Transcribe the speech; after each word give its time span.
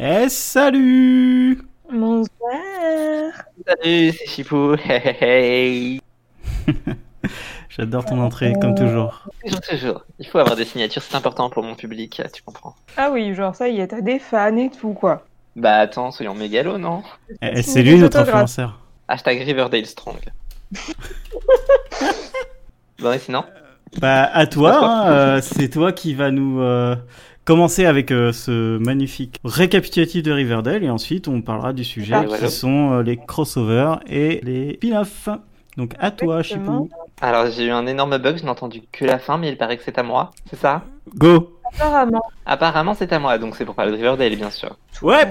Eh 0.00 0.28
salut 0.28 1.60
Bonsoir. 1.92 2.28
Salut, 3.66 4.12
c'est 4.12 4.26
Chipou. 4.28 4.76
Hey, 4.84 5.00
hey, 5.20 5.20
hey. 5.20 6.00
J'adore 7.68 8.04
ton 8.04 8.20
entrée, 8.20 8.52
comme 8.60 8.76
toujours. 8.76 9.28
Toujours, 9.44 9.60
toujours. 9.60 10.04
Il 10.20 10.28
faut 10.28 10.38
avoir 10.38 10.54
des 10.54 10.64
signatures, 10.64 11.02
c'est 11.02 11.16
important 11.16 11.50
pour 11.50 11.64
mon 11.64 11.74
public, 11.74 12.22
tu 12.32 12.42
comprends. 12.42 12.76
Ah 12.96 13.10
oui, 13.10 13.34
genre 13.34 13.56
ça 13.56 13.68
y 13.68 13.80
est, 13.80 13.88
t'as 13.88 14.00
des 14.00 14.20
fans 14.20 14.56
et 14.56 14.70
tout 14.70 14.92
quoi. 14.92 15.26
Bah 15.56 15.78
attends, 15.78 16.12
soyons 16.12 16.34
mégalos, 16.36 16.78
non? 16.78 17.02
Eh, 17.42 17.62
c'est 17.62 17.82
lui 17.82 17.98
notre 17.98 18.18
influenceur. 18.18 18.78
Hashtag 19.08 19.40
Riverdale 19.42 19.86
Strong. 19.86 20.20
bon, 23.00 23.12
et 23.12 23.18
sinon 23.18 23.44
Bah 24.00 24.30
à 24.32 24.46
toi, 24.46 24.78
hein, 24.80 25.10
euh, 25.10 25.40
c'est 25.42 25.70
toi 25.70 25.92
qui 25.92 26.14
va 26.14 26.30
nous 26.30 26.60
euh, 26.60 26.94
commencer 27.48 27.86
avec 27.86 28.10
euh, 28.10 28.30
ce 28.30 28.76
magnifique 28.76 29.40
récapitulatif 29.42 30.22
de 30.22 30.30
Riverdale 30.30 30.84
et 30.84 30.90
ensuite 30.90 31.28
on 31.28 31.40
parlera 31.40 31.72
du 31.72 31.82
sujet 31.82 32.12
Ah, 32.14 32.20
qui 32.20 32.26
voilà. 32.26 32.48
sont 32.50 32.92
euh, 32.92 33.02
les 33.02 33.16
crossovers 33.16 34.00
et 34.06 34.40
les 34.42 34.74
spin-offs. 34.74 35.30
Donc 35.78 35.94
à 35.98 36.10
toi. 36.10 36.42
Chipou. 36.42 36.90
Alors 37.22 37.50
j'ai 37.50 37.64
eu 37.64 37.70
un 37.70 37.86
énorme 37.86 38.18
bug, 38.18 38.36
je 38.36 38.42
n'ai 38.42 38.50
entendu 38.50 38.82
que 38.92 39.06
la 39.06 39.18
fin, 39.18 39.38
mais 39.38 39.48
il 39.48 39.56
paraît 39.56 39.78
que 39.78 39.82
c'est 39.82 39.98
à 39.98 40.02
moi, 40.02 40.30
c'est 40.50 40.58
ça? 40.58 40.82
Go 41.16 41.56
Apparemment. 41.74 42.22
Apparemment 42.44 42.92
c'est 42.92 43.14
à 43.14 43.18
moi, 43.18 43.38
donc 43.38 43.56
c'est 43.56 43.64
pour 43.64 43.74
parler 43.74 43.92
de 43.92 43.96
Riverdale, 43.96 44.36
bien 44.36 44.50
sûr. 44.50 44.76
Ouais. 45.00 45.26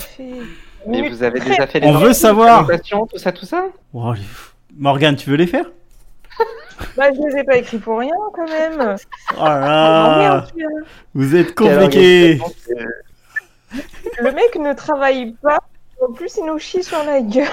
Mais 0.88 1.02
Oui, 1.04 1.10
vous 1.10 1.22
avez 1.22 1.40
déjà 1.40 1.68
fait 1.68 1.82
les 1.82 1.88
On 1.88 2.00
veut 2.00 2.14
savoir 2.14 2.64
présentations, 2.64 3.06
tout 3.06 3.20
ça, 3.20 3.32
tout 3.32 3.46
ça? 3.46 3.66
Oh, 3.94 4.14
Morgane, 4.76 5.18
tu 5.18 5.30
veux 5.30 5.38
les 5.38 5.46
faire? 5.46 5.66
Bah, 6.96 7.12
je 7.14 7.20
les 7.28 7.40
ai 7.40 7.44
pas 7.44 7.58
écrits 7.58 7.78
pour 7.80 8.00
rien 8.00 8.14
quand 8.34 8.48
même. 8.48 8.96
Oh 9.38 9.44
là 9.44 10.44
Ah, 10.44 10.46
vois. 10.54 10.68
Vous 11.16 11.36
êtes 11.36 11.58
c'est- 11.60 12.40
Le 14.22 14.32
mec 14.32 14.56
ne 14.56 14.74
travaille 14.74 15.34
pas. 15.42 15.60
En 16.00 16.14
plus, 16.14 16.38
il 16.38 16.46
nous 16.46 16.60
chie 16.60 16.84
sur 16.84 17.04
la 17.04 17.22
gueule. 17.22 17.48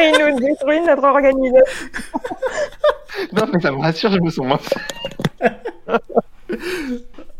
et 0.00 0.12
il 0.14 0.26
nous 0.32 0.40
détruit 0.40 0.80
notre 0.82 1.04
organisation. 1.04 1.74
Non 3.32 3.44
mais 3.52 3.60
ça 3.60 3.70
me 3.72 3.78
rassure, 3.80 4.12
je 4.12 4.18
me 4.20 4.30
sens 4.30 4.46
moins. 4.46 4.60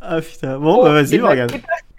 Ah 0.00 0.20
putain, 0.20 0.58
bon 0.58 0.82
bah 0.82 0.92
vas-y 0.92 1.18
pas 1.18 1.34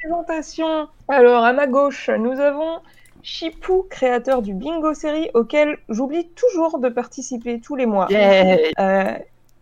présentation. 0.03 0.87
Alors, 1.07 1.43
à 1.43 1.53
ma 1.53 1.67
gauche, 1.67 2.09
nous 2.09 2.39
avons 2.39 2.79
Chipou, 3.23 3.85
créateur 3.89 4.41
du 4.41 4.53
Bingo 4.53 4.93
série, 4.93 5.29
auquel 5.33 5.77
j'oublie 5.89 6.27
toujours 6.29 6.77
de 6.79 6.89
participer 6.89 7.59
tous 7.59 7.75
les 7.75 7.85
mois. 7.85 8.07
Yeah 8.09 8.57
Euh, 8.79 9.13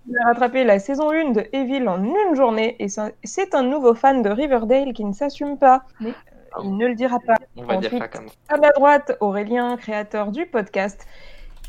il 0.10 0.18
a 0.18 0.26
rattrapé 0.26 0.64
la 0.64 0.80
saison 0.80 1.12
1 1.12 1.30
de 1.32 1.46
Evil 1.54 1.88
en 1.88 2.04
une 2.04 2.36
journée 2.36 2.76
et 2.80 2.88
c'est- 2.90 3.54
un 3.56 3.62
nouveau 3.64 3.94
fan 3.94 4.24
de 4.24 4.30
Riverdale 4.30 4.94
qui 4.94 5.06
ne 5.06 5.14
s'assume 5.14 5.58
pas, 5.60 5.84
mais 6.00 6.10
euh, 6.10 6.62
il 6.64 6.76
ne 6.76 6.88
le 6.88 6.96
dira 6.96 7.20
pas. 7.20 7.36
On 7.56 7.64
va 7.66 7.78
dire 7.78 7.92
ça 7.92 7.96
Ensuite, 7.98 8.12
comme 8.12 8.28
ça. 8.28 8.34
À 8.50 8.58
ma 8.58 8.72
droite, 8.72 9.16
Aurélien, 9.20 9.78
créateur 9.78 10.32
du 10.32 10.48
podcast. 10.48 11.06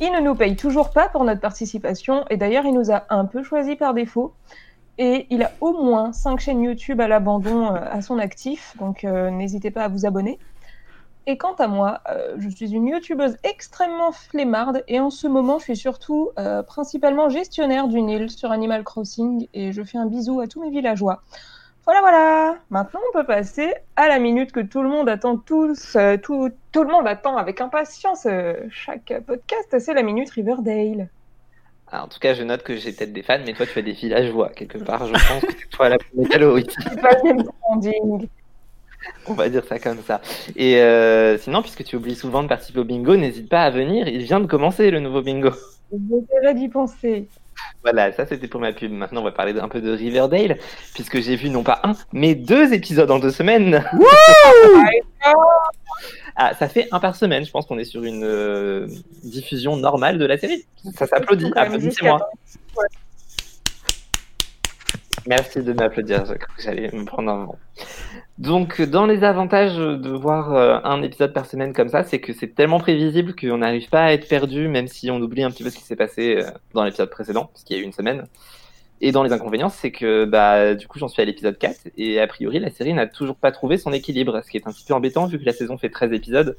Il 0.01 0.11
ne 0.13 0.21
nous 0.21 0.35
paye 0.35 0.57
toujours 0.57 0.91
pas 0.91 1.11
pour 1.11 1.25
notre 1.25 1.43
participation 1.43 2.25
et 2.31 2.39
d'ailleurs 2.39 2.65
il 2.65 2.73
nous 2.73 2.91
a 2.91 3.05
un 3.11 3.27
peu 3.27 3.43
choisi 3.43 3.77
par 3.77 3.93
défaut. 3.93 4.33
Et 4.99 5.27
il 5.31 5.43
a 5.43 5.51
au 5.61 5.73
moins 5.83 6.13
5 6.13 6.41
chaînes 6.41 6.63
YouTube 6.63 7.01
à 7.03 7.09
l'abandon 7.09 7.67
euh, 7.75 7.79
à 7.91 8.01
son 8.03 8.19
actif, 8.19 8.75
donc 8.79 9.05
euh, 9.05 9.31
n'hésitez 9.31 9.71
pas 9.71 9.85
à 9.85 9.89
vous 9.89 10.07
abonner. 10.07 10.39
Et 11.27 11.39
quant 11.39 11.55
à 11.55 11.69
moi, 11.69 12.01
euh, 12.09 12.35
je 12.39 12.49
suis 12.49 12.73
une 12.73 12.89
youtubeuse 12.89 13.37
extrêmement 13.45 14.11
flemmarde 14.11 14.83
et 14.89 14.99
en 14.99 15.11
ce 15.11 15.29
moment 15.29 15.59
je 15.59 15.65
suis 15.65 15.77
surtout 15.77 16.31
euh, 16.39 16.63
principalement 16.63 17.29
gestionnaire 17.29 17.87
d'une 17.87 18.09
île 18.09 18.29
sur 18.29 18.51
Animal 18.51 18.83
Crossing 18.83 19.47
et 19.55 19.73
je 19.73 19.83
fais 19.85 19.99
un 19.99 20.07
bisou 20.07 20.41
à 20.41 20.49
tous 20.49 20.61
mes 20.61 20.71
villageois. 20.71 21.23
Voilà, 21.85 22.01
voilà. 22.01 22.57
Maintenant, 22.71 23.01
on 23.09 23.19
peut 23.19 23.27
passer 23.27 23.75
à 23.97 24.09
la 24.09 24.19
minute 24.19 24.53
que 24.53 24.61
tout 24.61 24.83
le 24.83 24.89
monde 24.89 25.09
attend 25.09 25.37
tous, 25.37 25.97
euh, 25.97 26.17
tout, 26.17 26.51
tout 26.71 26.83
le 26.83 26.91
monde 26.91 27.07
attend 27.07 27.37
avec 27.37 27.61
impatience 27.61 28.27
chaque 28.71 29.13
podcast, 29.27 29.79
c'est 29.79 29.95
la 29.95 30.03
minute 30.03 30.31
Riverdale. 30.31 31.09
Ah, 31.95 32.05
en 32.05 32.09
tout 32.09 32.19
cas, 32.19 32.35
je 32.35 32.43
note 32.43 32.63
que 32.63 32.77
j'ai 32.77 32.93
peut-être 32.93 33.13
des 33.13 33.23
fans, 33.23 33.39
mais 33.45 33.53
toi 33.53 33.67
tu 33.67 33.79
as 33.79 33.83
des 33.83 33.93
villageois 33.93 34.49
quelque 34.51 34.79
part. 34.79 35.07
Je 35.07 35.13
pense 35.13 35.43
que 35.43 35.53
c'est 35.61 35.69
toi 35.69 35.89
la 35.89 35.99
plus 35.99 36.11
mégalo 36.15 36.57
ici. 36.57 36.75
C'est 36.89 37.01
pas 37.01 37.11
le 37.23 37.43
branding. 37.43 38.29
On 39.27 39.35
va 39.35 39.49
dire 39.49 39.65
ça 39.65 39.79
comme 39.79 40.03
ça. 40.03 40.21
Et 40.57 40.81
euh, 40.81 41.39
sinon, 41.39 41.63
puisque 41.63 41.85
tu 41.85 41.97
oublies 41.97 42.17
souvent 42.17 42.43
de 42.43 42.49
participer 42.49 42.81
au 42.81 42.85
bingo, 42.85 43.17
n'hésite 43.17 43.49
pas 43.49 43.63
à 43.63 43.71
venir. 43.71 44.09
Il 44.09 44.23
vient 44.23 44.41
de 44.41 44.47
commencer 44.47 44.91
le 44.91 45.01
nouveau 45.01 45.23
bingo. 45.23 45.51
J'essaierai 45.93 46.55
d'y 46.55 46.69
penser. 46.69 47.29
Voilà, 47.83 48.13
ça 48.13 48.27
c'était 48.27 48.49
pour 48.49 48.61
ma 48.61 48.73
pub. 48.73 48.93
Maintenant, 48.93 49.21
on 49.21 49.25
va 49.25 49.33
parler 49.33 49.59
un 49.59 49.69
peu 49.69 49.81
de 49.81 49.91
Riverdale, 49.91 50.59
puisque 50.95 51.21
j'ai 51.21 51.37
vu 51.37 51.51
non 51.51 51.63
pas 51.63 51.81
un, 51.85 51.93
mais 52.13 52.35
deux 52.35 52.73
épisodes 52.73 53.11
en 53.11 53.19
deux 53.19 53.31
semaines. 53.31 53.85
ah, 56.37 56.55
ça 56.55 56.69
fait 56.69 56.89
un 56.93 57.01
par 57.01 57.17
semaine. 57.17 57.45
Je 57.45 57.51
pense 57.51 57.67
qu'on 57.67 57.79
est 57.79 57.85
sur 57.85 58.05
une 58.05 58.25
euh, 58.25 58.87
diffusion 59.25 59.77
normale 59.77 60.19
de 60.19 60.25
la 60.25 60.39
série. 60.39 60.65
Ça 60.95 61.07
s'applaudit. 61.07 61.53
Applaudissez-moi. 61.55 62.21
Merci 65.27 65.63
de 65.63 65.73
m'applaudir, 65.73 66.25
je 66.27 66.35
crois 66.35 66.57
que 66.57 66.63
j'allais 66.63 66.91
me 66.93 67.05
prendre 67.05 67.31
un 67.31 67.45
vent. 67.47 67.59
Donc, 68.39 68.81
dans 68.83 69.07
les 69.07 69.23
avantages 69.23 69.77
de 69.77 70.11
voir 70.11 70.53
euh, 70.53 70.79
un 70.83 71.03
épisode 71.03 71.33
par 71.33 71.47
semaine 71.47 71.73
comme 71.73 71.89
ça, 71.89 72.03
c'est 72.03 72.21
que 72.21 72.33
c'est 72.33 72.55
tellement 72.55 72.81
prévisible 72.81 73.35
qu'on 73.37 73.59
n'arrive 73.59 73.89
pas 73.89 74.05
à 74.05 74.13
être 74.13 74.27
perdu, 74.29 74.69
même 74.69 74.89
si 74.89 75.11
on 75.11 75.21
oublie 75.21 75.45
un 75.45 75.51
petit 75.51 75.63
peu 75.63 75.71
ce 75.71 75.77
qui 75.77 75.85
s'est 75.85 75.97
passé 75.97 76.39
euh, 76.39 76.51
dans 76.75 76.85
l'épisode 76.85 77.11
précédent, 77.11 77.51
parce 77.53 77.63
qu'il 77.63 77.77
y 77.77 77.79
a 77.79 77.83
eu 77.83 77.85
une 77.85 77.93
semaine. 77.93 78.27
Et 79.01 79.13
dans 79.13 79.23
les 79.23 79.33
inconvénients, 79.33 79.69
c'est 79.69 79.93
que 79.93 80.25
bah, 80.25 80.75
du 80.75 80.89
coup, 80.89 80.99
j'en 80.99 81.09
suis 81.09 81.23
à 81.23 81.25
l'épisode 81.25 81.57
4, 81.57 81.91
et 81.97 82.21
a 82.21 82.27
priori, 82.27 82.59
la 82.59 82.71
série 82.71 82.95
n'a 82.95 83.07
toujours 83.07 83.37
pas 83.37 83.53
trouvé 83.53 83.77
son 83.77 83.93
équilibre, 83.93 84.41
ce 84.45 84.51
qui 84.51 84.57
est 84.57 84.67
un 84.67 84.73
petit 84.73 84.85
peu 84.85 84.95
embêtant, 84.95 85.27
vu 85.27 85.39
que 85.39 85.45
la 85.45 85.53
saison 85.53 85.79
fait 85.79 85.91
13 85.91 86.13
épisodes, 86.13 86.57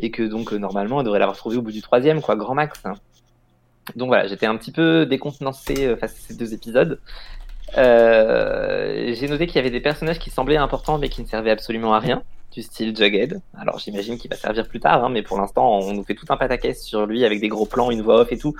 et 0.00 0.10
que 0.10 0.22
donc, 0.22 0.52
euh, 0.52 0.56
normalement, 0.56 1.00
elle 1.00 1.04
devrait 1.04 1.20
l'avoir 1.20 1.36
trouvé 1.36 1.58
au 1.58 1.62
bout 1.62 1.72
du 1.72 1.82
troisième, 1.82 2.20
quoi, 2.22 2.34
grand 2.34 2.54
max. 2.54 2.82
Donc 3.96 4.08
voilà, 4.08 4.26
j'étais 4.26 4.46
un 4.46 4.56
petit 4.56 4.72
peu 4.72 5.04
décontenancé 5.04 5.94
face 5.96 6.12
à 6.12 6.28
ces 6.28 6.34
deux 6.34 6.54
épisodes. 6.54 6.98
Euh, 7.76 9.14
j'ai 9.14 9.28
noté 9.28 9.46
qu'il 9.46 9.56
y 9.56 9.58
avait 9.58 9.70
des 9.70 9.80
personnages 9.80 10.18
qui 10.18 10.30
semblaient 10.30 10.56
importants 10.56 10.98
mais 10.98 11.08
qui 11.08 11.22
ne 11.22 11.26
servaient 11.26 11.50
absolument 11.50 11.94
à 11.94 11.98
rien, 11.98 12.22
du 12.52 12.62
style 12.62 12.96
Jughead. 12.96 13.40
Alors 13.58 13.78
j'imagine 13.78 14.18
qu'il 14.18 14.30
va 14.30 14.36
servir 14.36 14.68
plus 14.68 14.80
tard, 14.80 15.04
hein, 15.04 15.08
mais 15.08 15.22
pour 15.22 15.38
l'instant 15.38 15.78
on 15.78 15.92
nous 15.92 16.04
fait 16.04 16.14
tout 16.14 16.26
un 16.28 16.36
pataquès 16.36 16.80
sur 16.82 17.06
lui 17.06 17.24
avec 17.24 17.40
des 17.40 17.48
gros 17.48 17.66
plans, 17.66 17.90
une 17.90 18.02
voix 18.02 18.20
off 18.20 18.32
et 18.32 18.38
tout, 18.38 18.54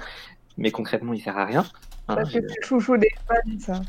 mais 0.56 0.70
concrètement 0.70 1.12
il 1.12 1.20
sert 1.20 1.38
à 1.38 1.44
rien. 1.44 1.64
Hein, 2.08 2.16
j'ai- 2.24 2.40
c'est 2.40 2.40
le 2.40 2.62
chouchou 2.62 2.96
des 2.96 3.10
fans, 3.28 3.34
ça. 3.60 3.82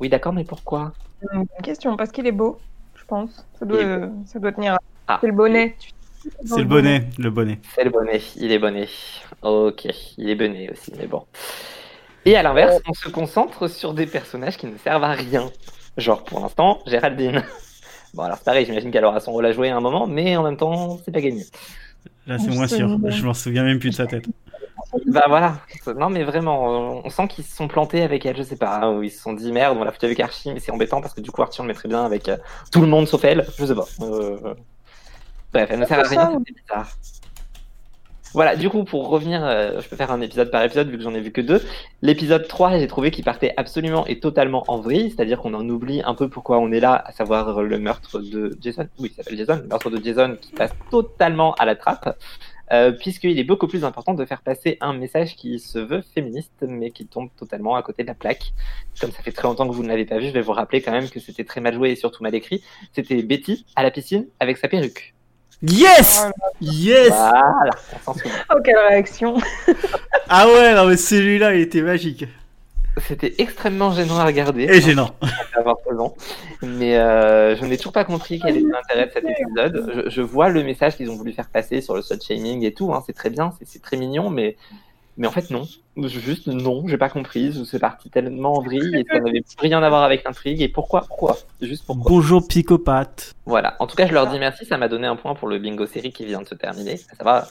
Oui 0.00 0.08
d'accord, 0.08 0.32
mais 0.32 0.44
pourquoi? 0.44 0.92
Hum, 1.32 1.44
bonne 1.44 1.62
question, 1.62 1.96
parce 1.96 2.10
qu'il 2.10 2.26
est 2.26 2.32
beau, 2.32 2.58
je 2.94 3.04
pense. 3.04 3.44
Ça 3.58 3.66
doit, 3.66 4.08
ça 4.24 4.38
doit 4.38 4.52
tenir. 4.52 4.78
Ah. 5.08 5.18
C'est 5.20 5.26
le 5.26 5.34
bonnet. 5.34 5.76
C'est 6.44 6.58
le 6.58 6.64
bonnet, 6.64 7.04
le 7.18 7.30
bonnet. 7.30 7.58
C'est 7.74 7.84
le 7.84 7.90
bonnet, 7.90 8.20
il 8.36 8.52
est 8.52 8.58
bonnet. 8.58 8.88
Ok, 9.42 9.86
il 10.18 10.28
est 10.28 10.34
bonnet 10.34 10.70
aussi, 10.70 10.92
mais 10.98 11.06
bon. 11.06 11.24
Et 12.24 12.36
à 12.36 12.42
l'inverse, 12.42 12.76
on 12.86 12.92
se 12.92 13.08
concentre 13.08 13.68
sur 13.68 13.94
des 13.94 14.06
personnages 14.06 14.56
qui 14.56 14.66
ne 14.66 14.76
servent 14.76 15.04
à 15.04 15.12
rien. 15.12 15.50
Genre 15.96 16.22
pour 16.24 16.40
l'instant, 16.40 16.80
Géraldine. 16.86 17.42
Bon 18.12 18.24
alors 18.24 18.38
c'est 18.38 18.44
pareil, 18.44 18.66
j'imagine 18.66 18.90
qu'elle 18.90 19.04
aura 19.04 19.20
son 19.20 19.30
rôle 19.30 19.46
à 19.46 19.52
jouer 19.52 19.70
à 19.70 19.76
un 19.76 19.80
moment, 19.80 20.08
mais 20.08 20.36
en 20.36 20.42
même 20.42 20.56
temps, 20.56 20.98
c'est 21.04 21.12
pas 21.12 21.20
gagné. 21.20 21.44
Là 22.26 22.38
c'est 22.40 22.50
moins 22.50 22.66
sûr, 22.66 22.98
je 23.08 23.24
m'en 23.24 23.34
souviens 23.34 23.62
même 23.62 23.78
plus 23.78 23.90
de 23.90 23.94
sa 23.94 24.08
tête. 24.08 24.24
Bah 25.06 25.26
voilà, 25.28 25.60
non 25.96 26.10
mais 26.10 26.24
vraiment, 26.24 26.96
euh, 26.96 27.02
on 27.04 27.08
sent 27.10 27.28
qu'ils 27.28 27.44
se 27.44 27.54
sont 27.54 27.68
plantés 27.68 28.02
avec 28.02 28.26
elle, 28.26 28.36
je 28.36 28.42
sais 28.42 28.56
pas, 28.56 28.80
hein, 28.80 28.96
ou 28.96 29.04
ils 29.04 29.12
se 29.12 29.20
sont 29.22 29.32
dit 29.32 29.52
merde, 29.52 29.78
on 29.78 29.84
l'a 29.84 29.92
foutu 29.92 30.06
avec 30.06 30.18
Archie, 30.18 30.52
mais 30.52 30.58
c'est 30.58 30.72
embêtant 30.72 31.00
parce 31.00 31.14
que 31.14 31.20
du 31.20 31.30
coup 31.30 31.40
Archie 31.40 31.60
on 31.60 31.64
le 31.64 31.68
mettrait 31.68 31.88
bien 31.88 32.04
avec 32.04 32.28
euh, 32.28 32.36
tout 32.72 32.80
le 32.80 32.88
monde 32.88 33.06
sauf 33.06 33.22
elle, 33.22 33.46
je 33.56 33.64
sais 33.64 33.74
pas. 33.76 33.86
Euh, 34.00 34.54
Bref, 35.52 35.68
elle 35.70 35.80
ne 35.80 35.84
sert 35.84 36.00
à 36.00 36.04
C'est 36.04 36.16
rien, 36.16 36.30
ça, 36.30 36.38
c'était 36.38 36.60
bizarre. 36.60 36.88
Voilà, 38.32 38.54
du 38.54 38.70
coup, 38.70 38.84
pour 38.84 39.08
revenir, 39.08 39.44
euh, 39.44 39.80
je 39.80 39.88
peux 39.88 39.96
faire 39.96 40.12
un 40.12 40.20
épisode 40.20 40.52
par 40.52 40.62
épisode 40.62 40.88
vu 40.88 40.96
que 40.96 41.02
j'en 41.02 41.14
ai 41.14 41.20
vu 41.20 41.32
que 41.32 41.40
deux. 41.40 41.60
L'épisode 42.00 42.46
3, 42.46 42.78
j'ai 42.78 42.86
trouvé 42.86 43.10
qu'il 43.10 43.24
partait 43.24 43.52
absolument 43.56 44.06
et 44.06 44.20
totalement 44.20 44.64
en 44.68 44.78
vrille, 44.78 45.10
c'est-à-dire 45.10 45.40
qu'on 45.40 45.52
en 45.54 45.68
oublie 45.68 46.00
un 46.04 46.14
peu 46.14 46.28
pourquoi 46.28 46.58
on 46.58 46.70
est 46.70 46.78
là, 46.78 47.02
à 47.04 47.10
savoir 47.10 47.60
le 47.62 47.78
meurtre 47.80 48.20
de 48.20 48.56
Jason. 48.60 48.86
Oui, 49.00 49.10
il 49.10 49.14
s'appelle 49.14 49.36
Jason, 49.36 49.56
le 49.62 49.66
meurtre 49.66 49.90
de 49.90 50.02
Jason 50.02 50.36
qui 50.40 50.52
passe 50.52 50.70
totalement 50.92 51.54
à 51.54 51.64
la 51.64 51.74
trappe, 51.74 52.16
euh, 52.72 52.92
puisqu'il 52.92 53.36
est 53.36 53.44
beaucoup 53.44 53.66
plus 53.66 53.84
important 53.84 54.14
de 54.14 54.24
faire 54.24 54.42
passer 54.42 54.78
un 54.80 54.92
message 54.92 55.34
qui 55.34 55.58
se 55.58 55.80
veut 55.80 56.02
féministe, 56.14 56.52
mais 56.62 56.92
qui 56.92 57.06
tombe 57.06 57.30
totalement 57.36 57.74
à 57.74 57.82
côté 57.82 58.04
de 58.04 58.08
la 58.08 58.14
plaque. 58.14 58.52
Comme 59.00 59.10
ça 59.10 59.22
fait 59.22 59.32
très 59.32 59.48
longtemps 59.48 59.68
que 59.68 59.74
vous 59.74 59.82
ne 59.82 59.88
l'avez 59.88 60.04
pas 60.04 60.18
vu, 60.18 60.28
je 60.28 60.32
vais 60.32 60.40
vous 60.40 60.52
rappeler 60.52 60.82
quand 60.82 60.92
même 60.92 61.08
que 61.08 61.18
c'était 61.18 61.44
très 61.44 61.60
mal 61.60 61.74
joué 61.74 61.90
et 61.90 61.96
surtout 61.96 62.22
mal 62.22 62.34
écrit. 62.36 62.62
C'était 62.92 63.22
Betty 63.24 63.66
à 63.74 63.82
la 63.82 63.90
piscine 63.90 64.26
avec 64.38 64.56
sa 64.56 64.68
perruque. 64.68 65.14
Yes 65.62 66.26
Yes 66.60 67.08
Voilà. 67.10 67.70
Oh, 68.06 68.56
quelle 68.64 68.78
réaction 68.78 69.36
Ah 70.28 70.46
ouais, 70.48 70.74
non 70.74 70.86
mais 70.86 70.96
celui-là 70.96 71.54
il 71.54 71.60
était 71.62 71.82
magique. 71.82 72.26
C'était 73.06 73.34
extrêmement 73.38 73.92
gênant 73.92 74.18
à 74.18 74.24
regarder. 74.24 74.64
Et 74.64 74.80
gênant. 74.80 75.10
avoir 75.54 75.76
16 75.88 75.98
ans. 76.00 76.14
Mais 76.62 76.96
euh, 76.98 77.56
je 77.56 77.64
n'ai 77.64 77.76
toujours 77.76 77.92
pas 77.92 78.04
compris 78.04 78.40
quel 78.40 78.56
était 78.56 78.66
l'intérêt 78.68 79.06
de 79.06 79.12
cet 79.12 79.24
épisode. 79.24 80.02
Je, 80.06 80.10
je 80.10 80.22
vois 80.22 80.48
le 80.48 80.62
message 80.64 80.96
qu'ils 80.96 81.10
ont 81.10 81.16
voulu 81.16 81.32
faire 81.32 81.48
passer 81.48 81.80
sur 81.80 81.94
le 81.94 82.02
slut 82.02 82.20
shaming 82.20 82.64
et 82.64 82.72
tout. 82.74 82.92
Hein, 82.92 83.02
c'est 83.06 83.12
très 83.14 83.30
bien, 83.30 83.52
c'est- 83.58 83.64
c'est 83.66 83.80
très 83.82 83.96
mignon, 83.96 84.28
mais, 84.28 84.56
Mais 85.20 85.26
en 85.26 85.32
fait, 85.32 85.50
non. 85.50 85.68
Juste 85.98 86.46
non, 86.46 86.88
j'ai 86.88 86.96
pas 86.96 87.10
compris. 87.10 87.52
C'est 87.66 87.78
parti 87.78 88.08
tellement 88.08 88.54
en 88.54 88.62
vrille 88.62 88.96
et 88.96 89.04
ça 89.06 89.20
n'avait 89.20 89.42
plus 89.42 89.54
rien 89.58 89.82
à 89.82 89.88
voir 89.90 90.02
avec 90.02 90.24
l'intrigue. 90.24 90.62
Et 90.62 90.68
pourquoi 90.68 91.02
Pourquoi? 91.02 91.36
Juste 91.60 91.84
pourquoi 91.84 92.10
Bonjour 92.10 92.48
psychopathe. 92.48 93.34
Voilà. 93.44 93.76
En 93.80 93.86
tout 93.86 93.96
cas, 93.96 94.06
je 94.06 94.14
leur 94.14 94.28
dis 94.28 94.38
merci. 94.38 94.64
Ça 94.64 94.78
m'a 94.78 94.88
donné 94.88 95.06
un 95.06 95.16
point 95.16 95.34
pour 95.34 95.46
le 95.46 95.58
bingo 95.58 95.84
série 95.84 96.10
qui 96.10 96.24
vient 96.24 96.40
de 96.40 96.46
se 96.46 96.54
terminer. 96.54 96.96
Ça 96.96 97.22
va, 97.22 97.46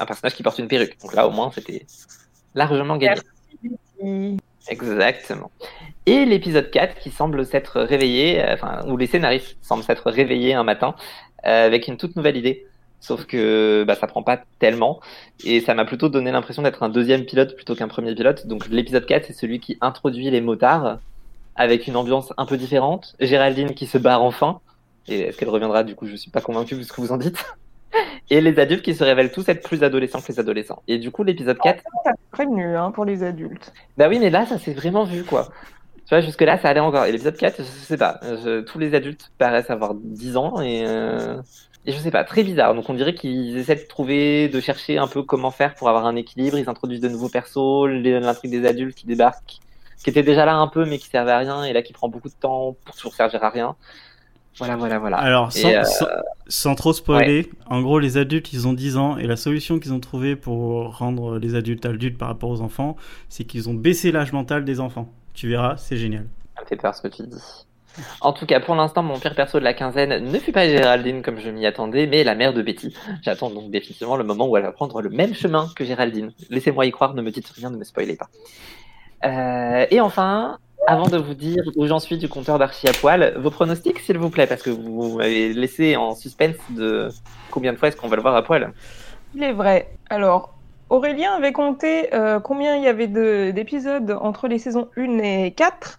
un 0.00 0.04
personnage 0.04 0.34
qui 0.34 0.42
porte 0.42 0.58
une 0.58 0.66
perruque. 0.66 0.98
Donc 1.00 1.14
là, 1.14 1.28
au 1.28 1.30
moins, 1.30 1.52
c'était 1.54 1.86
largement 2.56 2.96
gagné. 2.96 3.20
Merci. 4.00 4.38
Exactement. 4.66 5.52
Et 6.06 6.24
l'épisode 6.24 6.72
4 6.72 6.98
qui 6.98 7.12
semble 7.12 7.46
s'être 7.46 7.82
réveillé, 7.82 8.42
euh, 8.42 8.54
enfin, 8.54 8.84
où 8.88 8.96
les 8.96 9.06
scénaristes 9.06 9.56
semblent 9.62 9.84
s'être 9.84 10.10
réveillés 10.10 10.54
un 10.54 10.64
matin 10.64 10.96
euh, 11.46 11.66
avec 11.66 11.86
une 11.86 11.96
toute 11.96 12.16
nouvelle 12.16 12.36
idée. 12.36 12.66
Sauf 13.04 13.26
que 13.26 13.82
bah, 13.84 13.96
ça 13.96 14.06
prend 14.06 14.22
pas 14.22 14.40
tellement. 14.60 15.00
Et 15.44 15.60
ça 15.60 15.74
m'a 15.74 15.84
plutôt 15.84 16.08
donné 16.08 16.30
l'impression 16.30 16.62
d'être 16.62 16.84
un 16.84 16.88
deuxième 16.88 17.24
pilote 17.24 17.56
plutôt 17.56 17.74
qu'un 17.74 17.88
premier 17.88 18.14
pilote. 18.14 18.46
Donc 18.46 18.68
l'épisode 18.68 19.04
4, 19.06 19.26
c'est 19.26 19.32
celui 19.32 19.58
qui 19.58 19.76
introduit 19.80 20.30
les 20.30 20.40
motards 20.40 20.98
avec 21.56 21.88
une 21.88 21.96
ambiance 21.96 22.32
un 22.36 22.46
peu 22.46 22.56
différente. 22.56 23.16
Géraldine 23.18 23.74
qui 23.74 23.86
se 23.86 23.98
barre 23.98 24.22
enfin. 24.22 24.60
Et 25.08 25.18
est-ce 25.22 25.36
qu'elle 25.36 25.48
reviendra? 25.48 25.82
Du 25.82 25.96
coup, 25.96 26.06
je 26.06 26.14
suis 26.14 26.30
pas 26.30 26.40
convaincu 26.40 26.76
de 26.76 26.82
ce 26.84 26.92
que 26.92 27.00
vous 27.00 27.10
en 27.10 27.16
dites. 27.16 27.44
Et 28.30 28.40
les 28.40 28.58
adultes 28.60 28.82
qui 28.84 28.94
se 28.94 29.02
révèlent 29.02 29.32
tous 29.32 29.48
être 29.48 29.62
plus 29.68 29.82
adolescents 29.82 30.20
que 30.20 30.28
les 30.32 30.38
adolescents. 30.38 30.82
Et 30.86 30.98
du 30.98 31.10
coup, 31.10 31.24
l'épisode 31.24 31.58
4, 31.58 31.82
T'as 32.04 32.12
prévenu 32.30 32.76
hein, 32.76 32.92
pour 32.92 33.04
les 33.04 33.24
adultes. 33.24 33.72
bah 33.98 34.06
oui, 34.08 34.18
mais 34.20 34.30
là, 34.30 34.46
ça 34.46 34.58
s'est 34.58 34.72
vraiment 34.74 35.02
vu, 35.04 35.24
quoi. 35.24 35.48
Tu 36.06 36.10
vois, 36.14 36.20
jusque-là, 36.20 36.56
ça 36.58 36.68
allait 36.68 36.80
encore. 36.80 37.04
Et 37.04 37.10
l'épisode 37.12 37.36
4, 37.36 37.56
je 37.58 37.62
sais 37.64 37.96
pas. 37.98 38.20
je- 38.22 38.60
tous 38.60 38.78
les 38.78 38.94
adultes 38.94 39.32
paraissent 39.38 39.70
avoir 39.70 39.94
10 39.94 40.36
ans 40.36 40.60
et, 40.62 40.84
euh, 40.86 41.36
et 41.84 41.92
je 41.92 41.98
sais 41.98 42.10
pas, 42.10 42.24
très 42.24 42.44
bizarre. 42.44 42.74
Donc 42.74 42.88
on 42.88 42.94
dirait 42.94 43.14
qu'ils 43.14 43.56
essaient 43.56 43.74
de 43.74 43.86
trouver, 43.88 44.48
de 44.48 44.60
chercher 44.60 44.98
un 44.98 45.08
peu 45.08 45.22
comment 45.22 45.50
faire 45.50 45.74
pour 45.74 45.88
avoir 45.88 46.06
un 46.06 46.14
équilibre. 46.14 46.58
Ils 46.58 46.68
introduisent 46.68 47.00
de 47.00 47.08
nouveaux 47.08 47.28
persos, 47.28 47.88
l'intrigue 47.88 48.52
des 48.52 48.66
adultes 48.66 48.96
qui 48.96 49.06
débarquent, 49.06 49.58
qui 50.02 50.10
était 50.10 50.22
déjà 50.22 50.44
là 50.44 50.54
un 50.54 50.68
peu, 50.68 50.84
mais 50.84 50.98
qui 50.98 51.08
servait 51.08 51.32
à 51.32 51.38
rien, 51.38 51.64
et 51.64 51.72
là 51.72 51.82
qui 51.82 51.92
prend 51.92 52.08
beaucoup 52.08 52.28
de 52.28 52.34
temps 52.34 52.76
pour 52.84 52.94
toujours 52.94 53.14
servir 53.14 53.42
à 53.42 53.50
rien. 53.50 53.76
Voilà, 54.58 54.76
voilà, 54.76 54.98
voilà. 54.98 55.16
Alors, 55.16 55.50
sans, 55.50 55.68
euh, 55.68 55.82
sans, 55.82 56.06
sans 56.46 56.74
trop 56.74 56.92
spoiler, 56.92 57.50
en 57.66 57.80
gros, 57.80 57.98
les 57.98 58.18
adultes, 58.18 58.52
ils 58.52 58.68
ont 58.68 58.74
10 58.74 58.98
ans, 58.98 59.16
et 59.16 59.26
la 59.26 59.36
solution 59.36 59.78
qu'ils 59.78 59.94
ont 59.94 60.00
trouvée 60.00 60.36
pour 60.36 60.98
rendre 60.98 61.38
les 61.38 61.54
adultes 61.54 61.86
adultes 61.86 62.18
par 62.18 62.28
rapport 62.28 62.50
aux 62.50 62.60
enfants, 62.60 62.96
c'est 63.30 63.44
qu'ils 63.44 63.70
ont 63.70 63.74
baissé 63.74 64.12
l'âge 64.12 64.32
mental 64.32 64.64
des 64.64 64.78
enfants. 64.78 65.08
Tu 65.32 65.48
verras, 65.48 65.78
c'est 65.78 65.96
génial. 65.96 66.26
Ça 66.54 66.62
me 66.62 66.66
fait 66.66 66.76
peur 66.76 66.94
ce 66.94 67.00
que 67.00 67.08
tu 67.08 67.22
dis. 67.22 67.66
En 68.20 68.32
tout 68.32 68.46
cas, 68.46 68.60
pour 68.60 68.74
l'instant, 68.74 69.02
mon 69.02 69.18
pire 69.18 69.34
perso 69.34 69.58
de 69.58 69.64
la 69.64 69.74
quinzaine 69.74 70.24
ne 70.24 70.38
fut 70.38 70.52
pas 70.52 70.66
Géraldine 70.68 71.22
comme 71.22 71.38
je 71.40 71.50
m'y 71.50 71.66
attendais, 71.66 72.06
mais 72.06 72.24
la 72.24 72.34
mère 72.34 72.52
de 72.54 72.62
Betty. 72.62 72.94
J'attends 73.22 73.50
donc 73.50 73.70
définitivement 73.70 74.16
le 74.16 74.24
moment 74.24 74.48
où 74.48 74.56
elle 74.56 74.62
va 74.62 74.72
prendre 74.72 75.02
le 75.02 75.10
même 75.10 75.34
chemin 75.34 75.68
que 75.76 75.84
Géraldine. 75.84 76.32
Laissez-moi 76.50 76.86
y 76.86 76.90
croire, 76.90 77.14
ne 77.14 77.22
me 77.22 77.30
dites 77.30 77.48
rien, 77.50 77.70
ne 77.70 77.76
me 77.76 77.84
spoilez 77.84 78.16
pas. 78.16 78.28
Euh, 79.24 79.86
et 79.90 80.00
enfin, 80.00 80.58
avant 80.86 81.06
de 81.08 81.16
vous 81.16 81.34
dire 81.34 81.62
où 81.76 81.86
j'en 81.86 82.00
suis 82.00 82.18
du 82.18 82.28
compteur 82.28 82.58
d'archi 82.58 82.88
à 82.88 82.92
poil, 82.92 83.34
vos 83.38 83.50
pronostics, 83.50 83.98
s'il 84.00 84.18
vous 84.18 84.30
plaît, 84.30 84.46
parce 84.46 84.62
que 84.62 84.70
vous 84.70 85.16
m'avez 85.18 85.52
laissé 85.52 85.96
en 85.96 86.14
suspense 86.14 86.56
de 86.70 87.08
combien 87.50 87.72
de 87.72 87.78
fois 87.78 87.88
est-ce 87.88 87.96
qu'on 87.96 88.08
va 88.08 88.16
le 88.16 88.22
voir 88.22 88.34
à 88.34 88.42
poil. 88.42 88.72
Il 89.34 89.42
est 89.42 89.52
vrai. 89.52 89.90
Alors, 90.10 90.54
Aurélien 90.90 91.32
avait 91.32 91.52
compté 91.52 92.12
euh, 92.14 92.40
combien 92.40 92.76
il 92.76 92.82
y 92.82 92.88
avait 92.88 93.06
de- 93.06 93.50
d'épisodes 93.50 94.16
entre 94.20 94.48
les 94.48 94.58
saisons 94.58 94.88
1 94.96 95.18
et 95.18 95.52
4, 95.52 95.98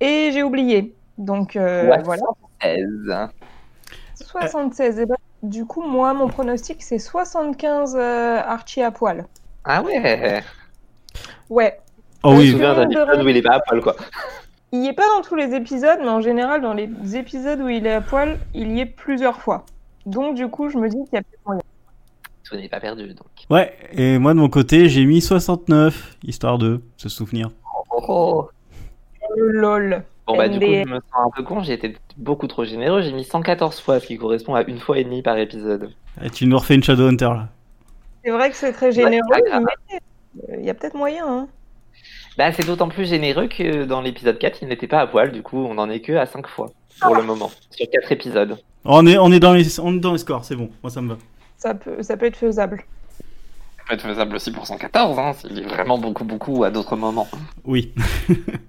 et 0.00 0.30
j'ai 0.32 0.42
oublié. 0.42 0.94
Donc 1.18 1.56
euh, 1.56 1.88
Ouais. 1.90 2.02
voilà, 2.04 2.22
16. 2.62 3.28
76. 4.14 4.98
Et 5.00 5.06
ben, 5.06 5.16
du 5.42 5.64
coup, 5.64 5.82
moi, 5.82 6.14
mon 6.14 6.28
pronostic, 6.28 6.82
c'est 6.82 6.98
75 6.98 7.96
euh, 7.96 8.40
Archie 8.44 8.82
à 8.82 8.90
poil. 8.90 9.26
Ah 9.64 9.82
ouais 9.82 10.42
Ouais, 11.50 11.80
Oh 12.22 12.30
Je 12.32 12.34
me 12.34 12.40
oui, 12.40 12.50
souviens 12.52 12.74
d'un 12.74 12.86
de 12.86 12.92
épisode 12.92 13.22
où 13.24 13.28
il 13.28 13.36
est 13.36 13.42
pas 13.42 13.54
à 13.54 13.60
poil, 13.60 13.80
quoi. 13.80 13.96
il 14.72 14.82
y 14.84 14.88
est 14.88 14.92
pas 14.92 15.06
dans 15.16 15.22
tous 15.22 15.34
les 15.36 15.54
épisodes, 15.54 15.98
mais 16.00 16.08
en 16.08 16.20
général, 16.20 16.60
dans 16.60 16.74
les 16.74 16.90
épisodes 17.16 17.60
où 17.60 17.68
il 17.68 17.86
est 17.86 17.92
à 17.94 18.00
poil, 18.00 18.38
il 18.54 18.72
y 18.72 18.80
est 18.80 18.86
plusieurs 18.86 19.40
fois. 19.40 19.64
Donc, 20.06 20.34
du 20.34 20.48
coup, 20.48 20.68
je 20.68 20.78
me 20.78 20.88
dis 20.88 20.96
qu'il 21.04 21.14
y 21.14 21.16
a 21.18 21.22
peut-être 21.22 21.46
moyen. 21.46 21.62
Tout 22.44 22.56
n'est 22.56 22.68
pas 22.68 22.80
perdu, 22.80 23.08
donc. 23.14 23.26
ouais, 23.50 23.74
et 23.92 24.18
moi 24.18 24.32
de 24.34 24.38
mon 24.38 24.48
côté, 24.48 24.88
j'ai 24.88 25.04
mis 25.04 25.20
69, 25.20 26.16
histoire 26.24 26.56
de 26.58 26.80
se 26.96 27.08
souvenir. 27.08 27.50
Oh, 27.90 28.04
oh. 28.08 28.48
Le 29.36 29.50
lol. 29.52 30.02
Bon 30.28 30.36
bah 30.36 30.48
du 30.48 30.58
coup 30.58 30.66
je 30.66 30.86
me 30.86 30.96
sens 30.96 31.26
un 31.26 31.30
peu 31.34 31.42
con, 31.42 31.62
j'ai 31.62 31.72
été 31.72 31.96
beaucoup 32.18 32.46
trop 32.48 32.66
généreux, 32.66 33.00
j'ai 33.00 33.12
mis 33.12 33.24
114 33.24 33.80
fois, 33.80 33.98
ce 33.98 34.06
qui 34.06 34.18
correspond 34.18 34.54
à 34.54 34.62
une 34.62 34.78
fois 34.78 34.98
et 34.98 35.04
demie 35.04 35.22
par 35.22 35.38
épisode. 35.38 35.90
Et 36.22 36.28
tu 36.28 36.46
nous 36.46 36.58
refais 36.58 36.74
une 36.74 36.84
Shadowhunter 36.84 37.24
là. 37.24 37.48
C'est 38.22 38.30
vrai 38.30 38.50
que 38.50 38.56
c'est 38.56 38.72
très 38.72 38.92
généreux, 38.92 39.26
grave. 39.46 39.64
mais 39.90 39.98
euh, 40.50 40.56
il 40.58 40.66
y 40.66 40.70
a 40.70 40.74
peut-être 40.74 40.96
moyen. 40.96 41.26
Hein. 41.26 41.48
Bah 42.36 42.52
c'est 42.52 42.66
d'autant 42.66 42.90
plus 42.90 43.08
généreux 43.08 43.46
que 43.46 43.86
dans 43.86 44.02
l'épisode 44.02 44.38
4 44.38 44.58
il 44.60 44.68
n'était 44.68 44.86
pas 44.86 45.00
à 45.00 45.06
poil, 45.06 45.32
du 45.32 45.42
coup 45.42 45.64
on 45.64 45.78
en 45.78 45.88
est 45.88 46.00
que 46.00 46.12
à 46.12 46.26
5 46.26 46.46
fois 46.46 46.70
pour 47.00 47.14
le 47.14 47.22
moment, 47.22 47.50
sur 47.70 47.88
4 47.90 48.12
épisodes. 48.12 48.58
On 48.84 49.06
est, 49.06 49.16
on 49.16 49.32
est, 49.32 49.40
dans, 49.40 49.54
les, 49.54 49.80
on 49.80 49.94
est 49.94 50.00
dans 50.00 50.12
les 50.12 50.18
scores, 50.18 50.44
c'est 50.44 50.56
bon, 50.56 50.68
moi 50.82 50.90
ça 50.90 51.00
me 51.00 51.08
va. 51.08 51.16
Ça 51.56 51.74
peut, 51.74 52.02
ça 52.02 52.18
peut 52.18 52.26
être 52.26 52.36
faisable. 52.36 52.84
Ça 53.78 53.82
peut 53.88 53.94
être 53.94 54.02
faisable 54.02 54.36
aussi 54.36 54.52
pour 54.52 54.66
114, 54.66 55.18
hein, 55.18 55.32
s'il 55.32 55.58
est 55.58 55.66
vraiment 55.66 55.96
beaucoup 55.96 56.24
beaucoup 56.24 56.64
à 56.64 56.70
d'autres 56.70 56.96
moments. 56.96 57.28
Oui. 57.64 57.94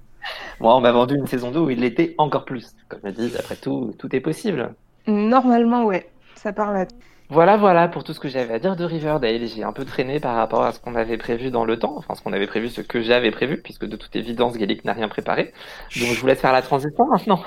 Moi 0.59 0.75
on 0.75 0.81
m'a 0.81 0.91
vendu 0.91 1.15
une 1.15 1.27
saison 1.27 1.51
2 1.51 1.59
où 1.59 1.69
il 1.69 1.79
l'était 1.81 2.15
encore 2.17 2.45
plus. 2.45 2.75
Comme 2.87 3.01
je 3.03 3.09
dis, 3.09 3.35
après 3.37 3.57
tout, 3.57 3.93
tout 3.97 4.15
est 4.15 4.21
possible. 4.21 4.75
Normalement, 5.07 5.83
ouais. 5.85 6.13
Ça 6.35 6.53
parle 6.53 6.77
à 6.77 6.85
Voilà, 7.29 7.57
voilà 7.57 7.87
pour 7.89 8.03
tout 8.03 8.13
ce 8.13 8.19
que 8.19 8.27
j'avais 8.29 8.53
à 8.55 8.59
dire 8.59 8.75
de 8.75 8.83
Riverdale. 8.85 9.45
J'ai 9.47 9.63
un 9.63 9.73
peu 9.73 9.85
traîné 9.85 10.19
par 10.19 10.35
rapport 10.35 10.63
à 10.63 10.71
ce 10.73 10.79
qu'on 10.79 10.95
avait 10.95 11.17
prévu 11.17 11.51
dans 11.51 11.65
le 11.65 11.77
temps, 11.79 11.95
enfin 11.97 12.15
ce 12.15 12.21
qu'on 12.23 12.33
avait 12.33 12.47
prévu, 12.47 12.69
ce 12.69 12.81
que 12.81 13.01
j'avais 13.01 13.31
prévu, 13.31 13.61
puisque 13.61 13.85
de 13.85 13.95
toute 13.97 14.15
évidence, 14.15 14.57
Gaelic 14.57 14.85
n'a 14.85 14.93
rien 14.93 15.07
préparé. 15.09 15.53
Donc 15.95 16.13
je 16.13 16.19
vous 16.21 16.27
laisse 16.27 16.41
faire 16.41 16.53
la 16.53 16.61
transition 16.61 17.05
maintenant. 17.07 17.43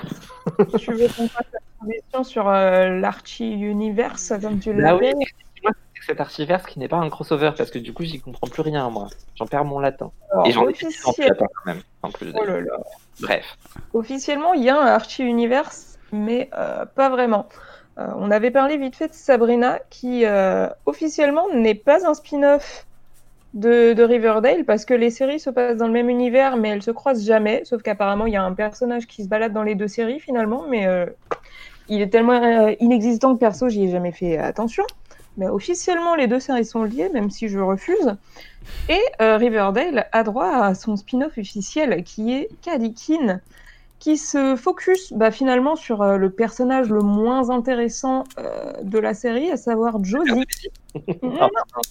Tu 0.75 0.93
veux 0.93 1.07
qu'on 1.09 1.29
fasse 1.29 1.47
la 1.53 1.59
transition 1.79 2.23
sur 2.23 2.47
euh, 2.49 2.99
l'Archie 2.99 3.51
Universe, 3.53 4.33
comme 4.41 4.59
tu 4.59 4.73
Bah 4.73 4.95
oui, 4.95 5.07
excuse-moi, 5.07 5.25
c'est 5.52 5.52
cet 6.05 6.19
archiverse 6.21 6.65
qui 6.65 6.79
n'est 6.79 6.87
pas 6.87 6.97
un 6.97 7.09
crossover, 7.09 7.51
parce 7.57 7.71
que 7.71 7.79
du 7.79 7.93
coup 7.93 8.03
j'y 8.03 8.19
comprends 8.19 8.47
plus 8.47 8.61
rien 8.61 8.89
moi. 8.89 9.07
J'en 9.35 9.45
perds 9.47 9.65
mon 9.65 9.79
latin. 9.79 10.11
Alors, 10.31 10.47
Et 10.47 10.51
j'en 10.51 10.67
ai 10.67 10.73
fait 10.73 10.85
en 10.85 11.09
officiel- 11.09 11.29
latin 11.29 11.45
quand 11.55 11.73
même, 11.73 11.81
en 12.01 12.09
plus. 12.11 12.31
Oh 12.39 12.45
là 12.45 12.61
là. 12.61 12.77
Bref. 13.21 13.57
Officiellement, 13.93 14.53
il 14.53 14.63
y 14.63 14.69
a 14.69 14.77
un 14.79 14.85
Archie 14.85 15.23
Universe, 15.23 15.97
mais 16.11 16.49
euh, 16.57 16.85
pas 16.85 17.09
vraiment. 17.09 17.47
Euh, 17.99 18.07
on 18.17 18.31
avait 18.31 18.49
parlé 18.51 18.77
vite 18.77 18.95
fait 18.95 19.07
de 19.09 19.13
Sabrina, 19.13 19.79
qui 19.89 20.25
euh, 20.25 20.67
officiellement 20.85 21.47
n'est 21.53 21.75
pas 21.75 22.07
un 22.07 22.13
spin-off 22.15 22.85
de, 23.53 23.93
de 23.93 24.03
Riverdale, 24.03 24.65
parce 24.65 24.83
que 24.83 24.95
les 24.95 25.11
séries 25.11 25.39
se 25.39 25.51
passent 25.51 25.77
dans 25.77 25.85
le 25.87 25.93
même 25.93 26.09
univers, 26.09 26.57
mais 26.57 26.69
elles 26.69 26.81
se 26.81 26.89
croisent 26.91 27.23
jamais, 27.23 27.63
sauf 27.65 27.83
qu'apparemment, 27.83 28.25
il 28.25 28.33
y 28.33 28.37
a 28.37 28.43
un 28.43 28.53
personnage 28.53 29.05
qui 29.05 29.23
se 29.23 29.27
balade 29.29 29.53
dans 29.53 29.61
les 29.61 29.75
deux 29.75 29.87
séries, 29.87 30.19
finalement, 30.19 30.63
mais 30.67 30.87
il 31.87 32.01
est 32.01 32.07
tellement 32.09 32.67
inexistant 32.79 33.35
que 33.35 33.39
perso, 33.39 33.69
j'y 33.69 33.83
ai 33.83 33.91
jamais 33.91 34.11
fait 34.11 34.39
attention. 34.39 34.83
Mais 35.37 35.47
officiellement, 35.47 36.15
les 36.15 36.27
deux 36.27 36.39
séries 36.39 36.65
sont 36.65 36.83
liées, 36.83 37.09
même 37.09 37.31
si 37.31 37.47
je 37.47 37.59
refuse. 37.59 38.15
Et 38.89 39.01
euh, 39.21 39.37
Riverdale 39.37 40.07
a 40.11 40.23
droit 40.23 40.49
à 40.49 40.75
son 40.75 40.95
spin-off 40.95 41.37
officiel, 41.37 42.03
qui 42.03 42.33
est 42.33 42.49
Cadikin, 42.61 43.39
qui 44.03 44.17
se 44.17 44.57
focus 44.57 45.13
bah, 45.13 45.31
finalement 45.31 45.77
sur 45.77 46.01
euh, 46.01 46.17
le 46.17 46.29
personnage 46.29 46.89
le 46.89 46.99
moins 46.99 47.51
intéressant 47.51 48.25
euh, 48.37 48.73
de 48.83 48.99
la 48.99 49.13
série, 49.13 49.49
à 49.49 49.55
savoir 49.55 50.03
Josie. 50.03 50.45
Mhm. 51.21 51.37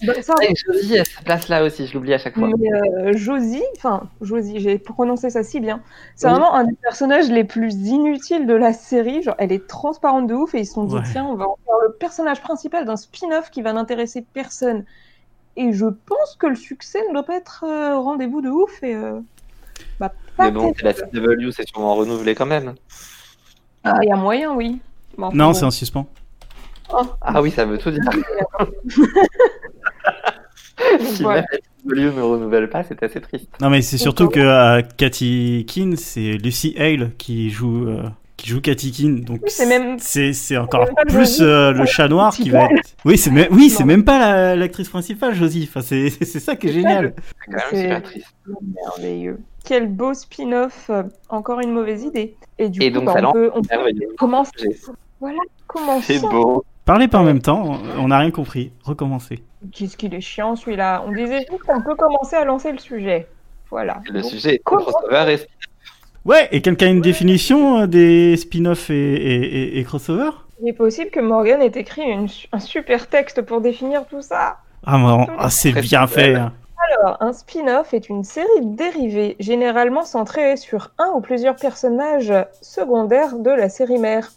Bah, 0.05 0.13
ça, 0.21 0.35
Et 0.47 0.53
Josie 0.55 0.99
à 0.99 1.05
sa 1.05 1.23
place 1.23 1.47
là 1.49 1.63
aussi, 1.63 1.87
je 1.87 1.95
l'oublie 1.95 2.13
à 2.13 2.19
chaque 2.19 2.35
fois. 2.35 2.49
mais 2.55 2.71
euh, 2.71 3.13
Josie, 3.17 3.63
enfin 3.77 4.03
Josie, 4.21 4.59
j'ai 4.59 4.77
prononcé 4.77 5.31
ça 5.31 5.41
si 5.41 5.59
bien. 5.59 5.81
C'est 6.15 6.27
Oui. 6.27 6.33
vraiment 6.33 6.53
un 6.53 6.65
des 6.65 6.75
personnages 6.83 7.31
les 7.31 7.43
plus 7.45 7.73
inutiles 7.73 8.45
de 8.45 8.53
la 8.53 8.73
série. 8.73 9.23
Genre, 9.23 9.35
elle 9.39 9.51
est 9.51 9.65
transparente 9.67 10.27
de 10.27 10.35
ouf 10.35 10.53
et 10.53 10.59
ils 10.59 10.65
se 10.67 10.73
sont 10.73 10.83
dit 10.83 10.93
Ouais. 10.93 11.01
tiens, 11.11 11.25
on 11.25 11.33
va 11.33 11.45
en 11.45 11.57
faire 11.65 11.75
le 11.87 11.93
personnage 11.93 12.41
principal 12.43 12.85
d'un 12.85 12.95
spin-off 12.95 13.49
qui 13.49 13.63
va 13.63 13.73
n'intéresser 13.73 14.23
personne. 14.33 14.85
Et 15.55 15.73
je 15.73 15.87
pense 15.87 16.35
que 16.37 16.45
le 16.45 16.55
succès 16.55 16.99
ne 17.07 17.13
doit 17.13 17.23
pas 17.23 17.37
être 17.37 17.65
euh, 17.67 17.97
rendez-vous 17.97 18.41
de 18.41 18.49
ouf 18.49 18.83
et 18.83 18.93
euh, 18.95 19.13
bah, 19.19 19.21
Mais 20.39 20.51
bon, 20.51 20.73
c'est 20.75 20.83
la. 20.83 20.93
CW, 20.93 21.51
c'est 21.51 21.67
sûrement 21.67 21.95
renouvelé 21.95 22.35
quand 22.35 22.45
même. 22.45 22.75
Ah, 23.83 23.99
il 24.01 24.09
y 24.09 24.11
a 24.11 24.15
moyen, 24.15 24.53
oui. 24.53 24.79
Non, 25.17 25.31
bon. 25.31 25.53
c'est 25.53 25.65
un 25.65 25.71
suspens. 25.71 26.07
Ah 27.21 27.41
oui, 27.41 27.51
ça 27.51 27.65
veut 27.65 27.77
tout 27.77 27.91
dire. 27.91 28.03
si 30.99 31.23
même 31.23 31.23
la 31.23 31.41
CW 31.41 32.15
ne 32.15 32.21
renouvelle 32.21 32.69
pas, 32.69 32.83
c'est 32.83 33.01
assez 33.03 33.21
triste. 33.21 33.49
Non, 33.61 33.69
mais 33.69 33.81
c'est 33.81 33.97
surtout 33.97 34.27
que 34.27 34.39
euh, 34.39 34.81
Cathy 34.97 35.65
Keane, 35.67 35.95
c'est 35.95 36.33
Lucy 36.33 36.75
Hale 36.77 37.11
qui 37.17 37.49
joue, 37.49 37.87
euh, 37.87 38.03
qui 38.43 38.49
joue 38.49 38.59
Cathy 38.61 38.91
Keane. 38.91 39.21
Donc 39.21 39.39
c'est 39.47 39.65
même- 39.65 39.97
c'est, 39.99 40.33
c'est 40.33 40.57
encore 40.57 40.81
même 40.85 40.93
plus 41.07 41.39
euh, 41.41 41.71
le 41.71 41.85
chat 41.85 42.07
noir 42.09 42.33
qui 42.33 42.49
va 42.49 42.65
être. 42.65 42.89
Oui, 43.05 43.17
c'est 43.17 43.31
même, 43.31 43.47
oui, 43.51 43.69
c'est 43.69 43.85
même 43.85 44.03
pas 44.03 44.19
la- 44.19 44.55
l'actrice 44.57 44.89
principale, 44.89 45.33
Josie. 45.33 45.65
Enfin, 45.69 45.81
c'est, 45.81 46.09
c'est 46.25 46.39
ça 46.41 46.55
qui 46.57 46.67
est 46.67 46.73
génial. 46.73 47.13
C'est. 47.71 48.03
Merveilleux. 48.75 49.39
Quel 49.65 49.87
beau 49.87 50.13
spin-off. 50.13 50.89
euh, 50.89 51.03
Encore 51.29 51.61
une 51.61 51.71
mauvaise 51.71 52.03
idée. 52.03 52.35
Et 52.59 52.67
du 52.69 52.81
Et 52.81 52.91
coup, 52.91 52.99
donc, 52.99 53.05
bah, 53.05 53.13
ça 53.21 53.29
on 53.29 53.31
peut, 53.31 53.51
on 53.55 53.61
peut 53.61 53.67
merveilleux 53.71 54.09
commencer. 54.17 54.51
Voilà. 55.21 55.39
C'est 56.01 56.19
beau. 56.21 56.65
Parlez 56.85 57.07
pas 57.07 57.19
en 57.19 57.23
même 57.23 57.41
temps, 57.41 57.79
on 57.97 58.09
n'a 58.09 58.19
rien 58.19 58.29
compris. 58.31 58.73
Recommencez. 58.83 59.41
Qu'est-ce 59.71 59.95
qu'il 59.95 60.13
est 60.13 60.19
chiant 60.21 60.57
celui-là 60.57 61.05
On 61.07 61.13
disait 61.13 61.45
juste 61.49 61.63
qu'on 61.63 61.81
peut 61.81 61.95
commencer 61.95 62.35
à 62.35 62.43
lancer 62.43 62.73
le 62.73 62.77
sujet. 62.77 63.27
Voilà. 63.71 64.01
Le 64.11 64.21
sujet 64.21 64.55
est 64.55 64.59
Ouais, 66.25 66.47
et 66.51 66.61
quelqu'un 66.61 66.87
a 66.87 66.89
une 66.89 67.01
définition 67.01 67.79
euh, 67.79 67.87
des 67.87 68.37
spin-off 68.37 68.89
et, 68.89 68.93
et, 68.95 69.79
et, 69.79 69.83
crossover 69.83 70.29
Il 70.61 70.69
est 70.69 70.73
possible 70.73 71.11
que 71.11 71.19
Morgan 71.19 71.61
ait 71.61 71.67
écrit 71.67 72.03
une, 72.03 72.29
un 72.53 72.59
super 72.59 73.07
texte 73.07 73.41
pour 73.41 73.59
définir 73.59 74.05
tout 74.07 74.21
ça. 74.21 74.59
Ah, 74.85 74.97
bon, 74.97 75.27
ah 75.37 75.49
c'est 75.49 75.73
bien 75.73 76.07
fait. 76.07 76.35
Hein. 76.35 76.53
Alors, 76.89 77.17
un 77.21 77.33
spin-off 77.33 77.93
est 77.93 78.07
une 78.07 78.23
série 78.23 78.47
dérivée, 78.61 79.35
généralement 79.39 80.05
centrée 80.05 80.55
sur 80.55 80.91
un 80.97 81.11
ou 81.15 81.19
plusieurs 81.19 81.57
personnages 81.57 82.33
secondaires 82.61 83.37
de 83.37 83.51
la 83.51 83.67
série 83.67 83.99
mère. 83.99 84.31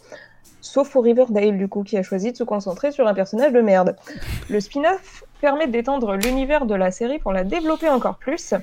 Sauf 0.59 0.91
pour 0.91 1.05
Riverdale, 1.05 1.57
du 1.57 1.69
coup, 1.69 1.83
qui 1.83 1.97
a 1.97 2.03
choisi 2.03 2.33
de 2.33 2.37
se 2.37 2.43
concentrer 2.43 2.91
sur 2.91 3.07
un 3.07 3.13
personnage 3.13 3.53
de 3.53 3.61
merde. 3.61 3.95
Le 4.49 4.59
spin-off 4.59 5.23
permet 5.39 5.67
d'étendre 5.67 6.15
l'univers 6.15 6.65
de 6.65 6.75
la 6.75 6.91
série 6.91 7.19
pour 7.19 7.31
la 7.31 7.45
développer 7.45 7.87
encore 7.87 8.17
plus. 8.17 8.53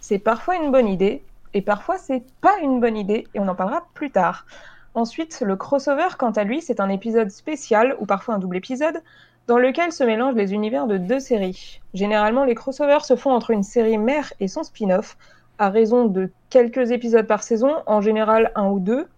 C'est 0.00 0.18
parfois 0.18 0.56
une 0.56 0.70
bonne 0.70 0.88
idée, 0.88 1.22
et 1.54 1.62
parfois 1.62 1.98
c'est 1.98 2.24
pas 2.40 2.58
une 2.62 2.80
bonne 2.80 2.96
idée, 2.96 3.26
et 3.34 3.40
on 3.40 3.48
en 3.48 3.54
parlera 3.54 3.86
plus 3.94 4.10
tard. 4.10 4.46
Ensuite, 4.94 5.40
le 5.40 5.54
crossover, 5.56 6.08
quant 6.18 6.32
à 6.32 6.42
lui, 6.44 6.62
c'est 6.62 6.80
un 6.80 6.88
épisode 6.88 7.30
spécial, 7.30 7.96
ou 8.00 8.06
parfois 8.06 8.34
un 8.34 8.38
double 8.38 8.56
épisode, 8.56 9.02
dans 9.46 9.58
lequel 9.58 9.92
se 9.92 10.04
mélangent 10.04 10.34
les 10.34 10.52
univers 10.52 10.86
de 10.86 10.96
deux 10.96 11.20
séries. 11.20 11.80
Généralement, 11.94 12.44
les 12.44 12.54
crossovers 12.54 13.04
se 13.04 13.16
font 13.16 13.30
entre 13.30 13.50
une 13.50 13.62
série 13.62 13.98
mère 13.98 14.32
et 14.40 14.48
son 14.48 14.62
spin-off, 14.62 15.16
à 15.58 15.70
raison 15.70 16.06
de 16.06 16.30
quelques 16.48 16.90
épisodes 16.90 17.26
par 17.26 17.42
saison, 17.42 17.76
en 17.86 18.00
général 18.00 18.50
un 18.54 18.68
ou 18.68 18.80
deux. 18.80 19.08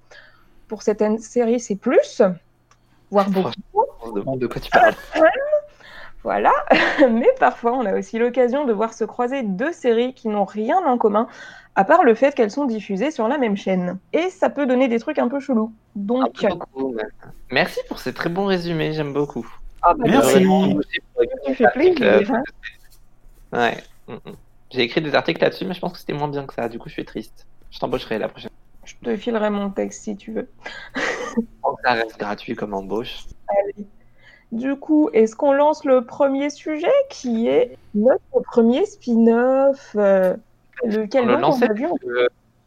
Pour 0.68 0.82
certaines 0.82 1.18
séries, 1.18 1.60
c'est 1.60 1.76
plus, 1.76 2.22
voire 3.10 3.30
beaucoup. 3.30 3.50
On 4.02 4.08
se 4.08 4.12
demande 4.14 4.40
de 4.40 4.46
quoi 4.46 4.60
tu 4.60 4.70
parles? 4.70 4.94
Voilà, 6.24 6.52
mais 7.10 7.28
parfois 7.40 7.72
on 7.72 7.84
a 7.84 7.98
aussi 7.98 8.18
l'occasion 8.18 8.64
de 8.64 8.72
voir 8.72 8.94
se 8.94 9.04
croiser 9.04 9.42
deux 9.42 9.72
séries 9.72 10.14
qui 10.14 10.28
n'ont 10.28 10.44
rien 10.44 10.78
en 10.78 10.96
commun, 10.96 11.26
à 11.74 11.84
part 11.84 12.04
le 12.04 12.14
fait 12.14 12.34
qu'elles 12.34 12.50
sont 12.50 12.66
diffusées 12.66 13.10
sur 13.10 13.26
la 13.28 13.38
même 13.38 13.56
chaîne. 13.56 13.98
Et 14.12 14.30
ça 14.30 14.48
peut 14.50 14.66
donner 14.66 14.88
des 14.88 15.00
trucs 15.00 15.18
un 15.18 15.28
peu 15.28 15.40
chelous. 15.40 15.72
Donc, 15.96 16.46
merci 17.50 17.80
pour 17.88 17.98
ces 17.98 18.12
très 18.12 18.28
bons 18.28 18.46
résumés, 18.46 18.92
j'aime 18.92 19.12
beaucoup. 19.12 19.46
Ah, 19.82 19.94
bah, 19.94 20.04
merci. 20.06 20.46
Tu 21.44 21.54
fais 21.54 21.66
plaisir. 21.72 22.32
Ouais. 23.52 23.76
Mm, 24.06 24.14
mm. 24.14 24.36
J'ai 24.70 24.82
écrit 24.82 25.02
des 25.02 25.14
articles 25.14 25.40
là-dessus, 25.40 25.64
mais 25.66 25.74
je 25.74 25.80
pense 25.80 25.92
que 25.92 25.98
c'était 25.98 26.12
moins 26.12 26.28
bien 26.28 26.46
que 26.46 26.54
ça. 26.54 26.68
Du 26.68 26.78
coup, 26.78 26.88
je 26.88 26.94
suis 26.94 27.04
triste. 27.04 27.46
Je 27.70 27.78
t'embaucherai 27.78 28.18
la 28.18 28.28
prochaine. 28.28 28.50
Je 28.84 28.94
te 29.02 29.16
filerai 29.16 29.50
mon 29.50 29.70
texte 29.70 30.04
si 30.04 30.16
tu 30.16 30.32
veux. 30.32 30.48
ça 31.84 31.92
reste 31.92 32.18
gratuit 32.18 32.54
comme 32.54 32.74
embauche. 32.74 33.24
Allez. 33.48 33.86
Du 34.52 34.76
coup, 34.76 35.08
est-ce 35.14 35.34
qu'on 35.34 35.52
lance 35.52 35.86
le 35.86 36.04
premier 36.04 36.50
sujet 36.50 36.92
qui 37.08 37.48
est 37.48 37.78
notre 37.94 38.42
premier 38.44 38.84
spin-off 38.84 39.96
euh, 39.96 40.36
Lequel 40.84 41.24
on 41.24 41.26
le 41.26 41.36
lance 41.40 41.60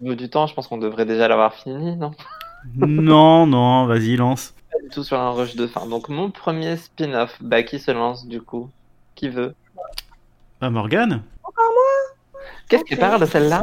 Au 0.04 0.16
du 0.16 0.30
temps, 0.30 0.48
je 0.48 0.56
pense 0.56 0.68
qu'on 0.68 0.80
devrait 0.80 1.06
déjà 1.06 1.28
l'avoir 1.28 1.54
fini, 1.54 1.96
non 1.96 2.12
Non, 2.76 3.46
non, 3.46 3.86
vas-y, 3.86 4.16
lance. 4.16 4.56
Pas 4.72 4.80
du 4.82 4.90
tout 4.90 5.04
sur 5.04 5.20
un 5.20 5.30
rush 5.30 5.56
de 5.56 5.68
fin. 5.68 5.86
Donc, 5.86 6.10
mon 6.10 6.32
premier 6.32 6.76
spin-off, 6.76 7.38
bah, 7.40 7.62
qui 7.62 7.78
se 7.78 7.92
lance 7.92 8.26
du 8.26 8.42
coup? 8.42 8.70
Qui 9.14 9.30
veut? 9.30 9.54
Bah, 10.60 10.72
Morgane 10.72 11.22
Encore 11.44 11.72
moi 11.72 12.52
Qu'est-ce 12.68 12.82
okay. 12.82 12.96
qu'elle 12.96 13.00
parle 13.00 13.28
celle-là? 13.28 13.62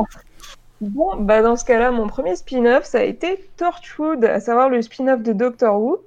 Bon, 0.81 1.17
bah 1.17 1.43
dans 1.43 1.57
ce 1.57 1.65
cas-là, 1.65 1.91
mon 1.91 2.07
premier 2.07 2.37
spin-off, 2.37 2.85
ça 2.85 2.99
a 2.99 3.03
été 3.03 3.49
Torchwood, 3.57 4.25
à 4.25 4.41
savoir 4.41 4.69
le 4.69 4.81
spin-off 4.81 5.23
de 5.23 5.33
Doctor 5.33 5.81
Who 5.81 6.01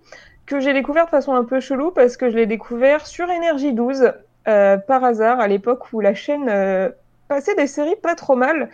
que 0.46 0.60
j'ai 0.60 0.74
découvert 0.74 1.06
de 1.06 1.10
façon 1.10 1.34
un 1.34 1.44
peu 1.44 1.60
chelou 1.60 1.92
parce 1.92 2.18
que 2.18 2.30
je 2.30 2.36
l'ai 2.36 2.46
découvert 2.46 3.06
sur 3.06 3.30
Énergie 3.30 3.74
12 3.74 4.12
euh, 4.48 4.78
par 4.78 5.04
hasard 5.04 5.40
à 5.40 5.48
l'époque 5.48 5.92
où 5.92 6.02
la 6.02 6.14
chaîne 6.14 6.48
euh, 6.50 6.90
passait 7.28 7.56
des 7.56 7.68
séries 7.68 7.96
pas 8.02 8.16
trop 8.16 8.36
mal. 8.36 8.70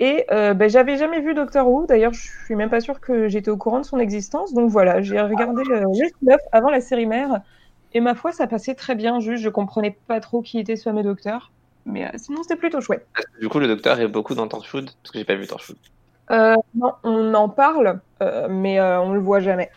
Et 0.00 0.24
euh, 0.32 0.54
ben, 0.54 0.68
j'avais 0.68 0.96
jamais 0.96 1.20
vu 1.20 1.34
Doctor 1.34 1.68
Who. 1.68 1.86
D'ailleurs, 1.86 2.12
je 2.12 2.28
suis 2.44 2.56
même 2.56 2.68
pas 2.68 2.80
sûre 2.80 3.00
que 3.00 3.28
j'étais 3.28 3.50
au 3.50 3.56
courant 3.56 3.78
de 3.78 3.84
son 3.84 4.00
existence. 4.00 4.52
Donc 4.52 4.70
voilà, 4.70 5.02
j'ai 5.02 5.20
regardé 5.20 5.62
juste 5.96 6.16
neuf 6.22 6.40
avant 6.50 6.70
la 6.70 6.80
série 6.80 7.06
mère. 7.06 7.40
Et 7.92 8.00
ma 8.00 8.16
foi, 8.16 8.32
ça 8.32 8.48
passait 8.48 8.74
très 8.74 8.96
bien. 8.96 9.20
Juste, 9.20 9.44
je 9.44 9.48
comprenais 9.48 9.96
pas 10.08 10.18
trop 10.18 10.42
qui 10.42 10.58
était 10.58 10.74
ce 10.74 10.82
fameux 10.82 11.04
docteur. 11.04 11.52
Mais 11.86 12.10
sinon, 12.16 12.42
c'était 12.42 12.56
plutôt 12.56 12.80
chouette. 12.80 13.06
Du 13.40 13.48
coup, 13.48 13.60
le 13.60 13.68
docteur 13.68 14.00
est 14.00 14.08
beaucoup 14.08 14.34
dans 14.34 14.48
Torchwood 14.48 14.90
Parce 15.00 15.12
que 15.12 15.18
j'ai 15.20 15.24
pas 15.24 15.36
vu 15.36 15.46
Torchwood. 15.46 15.78
Non, 16.30 16.94
on 17.04 17.32
en 17.34 17.48
parle, 17.48 18.00
mais 18.50 18.80
on 18.80 19.12
le 19.12 19.20
voit 19.20 19.38
jamais. 19.38 19.70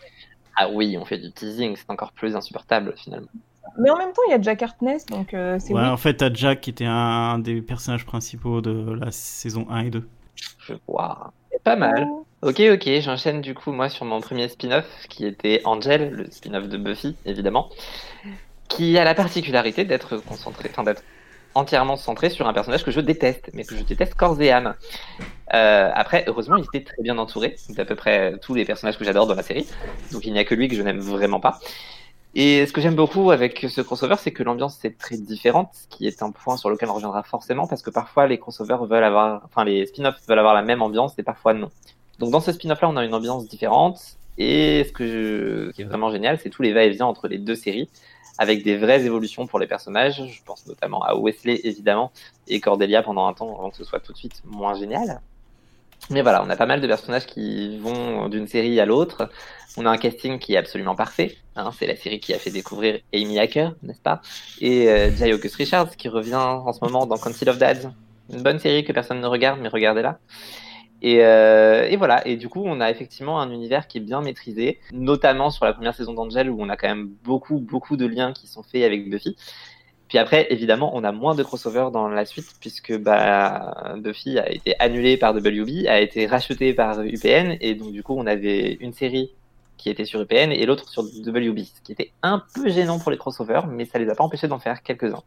Ah 0.60 0.68
oui, 0.68 0.98
on 1.00 1.04
fait 1.04 1.18
du 1.18 1.30
teasing, 1.30 1.76
c'est 1.76 1.88
encore 1.88 2.10
plus 2.10 2.34
insupportable 2.34 2.92
finalement. 2.96 3.28
Mais 3.78 3.90
en 3.90 3.96
même 3.96 4.12
temps, 4.12 4.22
il 4.26 4.32
y 4.32 4.34
a 4.34 4.40
Jack 4.40 4.60
Hartness, 4.60 5.06
donc 5.06 5.34
euh, 5.34 5.56
c'est 5.60 5.72
Ouais, 5.72 5.86
en 5.86 5.96
fait, 5.96 6.14
t'as 6.14 6.32
Jack 6.32 6.62
qui 6.62 6.70
était 6.70 6.84
un 6.84 7.38
des 7.38 7.62
personnages 7.62 8.04
principaux 8.04 8.60
de 8.60 8.92
la 8.94 9.12
saison 9.12 9.66
1 9.70 9.84
et 9.84 9.90
2. 9.90 10.08
Je 10.58 10.74
vois. 10.88 11.32
Pas 11.62 11.76
mal. 11.76 12.06
Ok, 12.42 12.60
ok, 12.60 12.88
j'enchaîne 13.00 13.40
du 13.40 13.54
coup, 13.54 13.70
moi, 13.70 13.88
sur 13.88 14.04
mon 14.04 14.20
premier 14.20 14.48
spin-off, 14.48 14.86
qui 15.08 15.26
était 15.26 15.60
Angel, 15.64 16.10
le 16.10 16.30
spin-off 16.30 16.68
de 16.68 16.76
Buffy, 16.76 17.16
évidemment, 17.24 17.68
qui 18.68 18.98
a 18.98 19.04
la 19.04 19.14
particularité 19.14 19.84
d'être 19.84 20.16
concentré, 20.18 20.68
enfin 20.70 20.82
d'être 20.82 21.04
entièrement 21.58 21.96
centré 21.96 22.30
sur 22.30 22.46
un 22.48 22.52
personnage 22.52 22.84
que 22.84 22.90
je 22.90 23.00
déteste, 23.00 23.50
mais 23.52 23.64
que 23.64 23.76
je 23.76 23.82
déteste 23.82 24.14
corps 24.14 24.40
et 24.40 24.50
âme. 24.50 24.74
Euh, 25.54 25.90
après, 25.94 26.24
heureusement, 26.26 26.56
il 26.56 26.64
était 26.64 26.84
très 26.84 27.02
bien 27.02 27.18
entouré 27.18 27.56
d'à 27.70 27.84
peu 27.84 27.94
près 27.94 28.38
tous 28.40 28.54
les 28.54 28.64
personnages 28.64 28.98
que 28.98 29.04
j'adore 29.04 29.26
dans 29.26 29.34
la 29.34 29.42
série, 29.42 29.66
donc 30.12 30.24
il 30.26 30.32
n'y 30.32 30.38
a 30.38 30.44
que 30.44 30.54
lui 30.54 30.68
que 30.68 30.76
je 30.76 30.82
n'aime 30.82 31.00
vraiment 31.00 31.40
pas. 31.40 31.58
Et 32.34 32.66
ce 32.66 32.72
que 32.72 32.80
j'aime 32.80 32.94
beaucoup 32.94 33.30
avec 33.30 33.66
ce 33.68 33.80
crossover, 33.80 34.16
c'est 34.18 34.32
que 34.32 34.42
l'ambiance 34.42 34.84
est 34.84 34.96
très 34.98 35.16
différente, 35.16 35.70
ce 35.72 35.88
qui 35.88 36.06
est 36.06 36.22
un 36.22 36.30
point 36.30 36.56
sur 36.56 36.70
lequel 36.70 36.88
on 36.90 36.94
reviendra 36.94 37.22
forcément, 37.22 37.66
parce 37.66 37.82
que 37.82 37.90
parfois 37.90 38.26
les 38.26 38.38
crossovers 38.38 38.84
veulent 38.84 39.02
avoir, 39.02 39.42
enfin 39.44 39.64
les 39.64 39.86
spin-offs 39.86 40.20
veulent 40.28 40.38
avoir 40.38 40.54
la 40.54 40.62
même 40.62 40.82
ambiance 40.82 41.18
et 41.18 41.22
parfois 41.22 41.54
non. 41.54 41.70
Donc 42.18 42.30
dans 42.30 42.40
ce 42.40 42.52
spin-off 42.52 42.80
là, 42.82 42.88
on 42.90 42.96
a 42.96 43.04
une 43.04 43.14
ambiance 43.14 43.48
différente, 43.48 43.98
et 44.36 44.84
ce 44.86 44.92
que 44.92 45.06
je... 45.06 45.70
qui 45.72 45.82
est 45.82 45.84
vraiment 45.84 46.10
génial, 46.12 46.38
c'est 46.38 46.50
tous 46.50 46.62
les 46.62 46.72
va-et-vient 46.72 47.06
entre 47.06 47.26
les 47.26 47.38
deux 47.38 47.56
séries 47.56 47.88
avec 48.38 48.62
des 48.62 48.76
vraies 48.76 49.04
évolutions 49.04 49.46
pour 49.46 49.58
les 49.58 49.66
personnages. 49.66 50.22
Je 50.26 50.42
pense 50.44 50.66
notamment 50.66 51.02
à 51.02 51.14
Wesley, 51.14 51.60
évidemment, 51.64 52.12
et 52.46 52.60
Cordelia 52.60 53.02
pendant 53.02 53.26
un 53.26 53.34
temps, 53.34 53.58
avant 53.58 53.70
que 53.70 53.76
ce 53.76 53.84
soit 53.84 54.00
tout 54.00 54.12
de 54.12 54.18
suite 54.18 54.42
moins 54.44 54.74
génial. 54.74 55.20
Mais 56.10 56.22
voilà, 56.22 56.42
on 56.44 56.48
a 56.48 56.56
pas 56.56 56.66
mal 56.66 56.80
de 56.80 56.86
personnages 56.86 57.26
qui 57.26 57.76
vont 57.78 58.28
d'une 58.28 58.46
série 58.46 58.80
à 58.80 58.86
l'autre. 58.86 59.28
On 59.76 59.84
a 59.84 59.90
un 59.90 59.98
casting 59.98 60.38
qui 60.38 60.54
est 60.54 60.56
absolument 60.56 60.94
parfait. 60.94 61.36
Hein, 61.56 61.70
c'est 61.78 61.86
la 61.86 61.96
série 61.96 62.20
qui 62.20 62.32
a 62.32 62.38
fait 62.38 62.50
découvrir 62.50 63.00
Amy 63.12 63.38
Hacker, 63.38 63.74
n'est-ce 63.82 64.00
pas? 64.00 64.22
Et 64.60 64.88
euh, 64.88 65.10
Richards, 65.56 65.96
qui 65.96 66.08
revient 66.08 66.36
en 66.36 66.72
ce 66.72 66.82
moment 66.82 67.04
dans 67.04 67.18
Council 67.18 67.48
of 67.50 67.58
Dads. 67.58 67.92
Une 68.32 68.42
bonne 68.42 68.58
série 68.58 68.84
que 68.84 68.92
personne 68.92 69.20
ne 69.20 69.26
regarde, 69.26 69.60
mais 69.60 69.68
regardez-la. 69.68 70.18
Et, 71.00 71.24
euh, 71.24 71.86
et, 71.88 71.96
voilà, 71.96 72.26
et 72.26 72.36
du 72.36 72.48
coup, 72.48 72.62
on 72.64 72.80
a 72.80 72.90
effectivement 72.90 73.40
un 73.40 73.50
univers 73.50 73.86
qui 73.86 73.98
est 73.98 74.00
bien 74.00 74.20
maîtrisé, 74.20 74.80
notamment 74.92 75.50
sur 75.50 75.64
la 75.64 75.72
première 75.72 75.94
saison 75.94 76.12
d'Angel, 76.12 76.50
où 76.50 76.60
on 76.60 76.68
a 76.68 76.76
quand 76.76 76.88
même 76.88 77.10
beaucoup, 77.24 77.58
beaucoup 77.60 77.96
de 77.96 78.06
liens 78.06 78.32
qui 78.32 78.46
sont 78.46 78.62
faits 78.62 78.82
avec 78.82 79.08
Buffy. 79.08 79.36
Puis 80.08 80.18
après, 80.18 80.46
évidemment, 80.50 80.90
on 80.94 81.04
a 81.04 81.12
moins 81.12 81.34
de 81.34 81.42
crossover 81.42 81.90
dans 81.92 82.08
la 82.08 82.24
suite, 82.24 82.54
puisque 82.60 82.98
bah, 82.98 83.94
Buffy 83.98 84.38
a 84.38 84.50
été 84.50 84.74
annulée 84.80 85.16
par 85.16 85.36
WB, 85.36 85.86
a 85.86 86.00
été 86.00 86.26
rachetée 86.26 86.72
par 86.74 87.00
UPN, 87.02 87.56
et 87.60 87.74
donc 87.74 87.92
du 87.92 88.02
coup, 88.02 88.14
on 88.16 88.26
avait 88.26 88.78
une 88.80 88.92
série 88.92 89.32
qui 89.76 89.90
était 89.90 90.04
sur 90.04 90.20
UPN 90.20 90.50
et 90.50 90.66
l'autre 90.66 90.88
sur 90.88 91.04
WB, 91.04 91.58
ce 91.60 91.80
qui 91.82 91.92
était 91.92 92.10
un 92.22 92.42
peu 92.54 92.68
gênant 92.68 92.98
pour 92.98 93.12
les 93.12 93.16
crossovers, 93.16 93.66
mais 93.68 93.84
ça 93.84 93.98
les 93.98 94.08
a 94.10 94.14
pas 94.16 94.24
empêchés 94.24 94.48
d'en 94.48 94.58
faire 94.58 94.82
quelques-uns. 94.82 95.22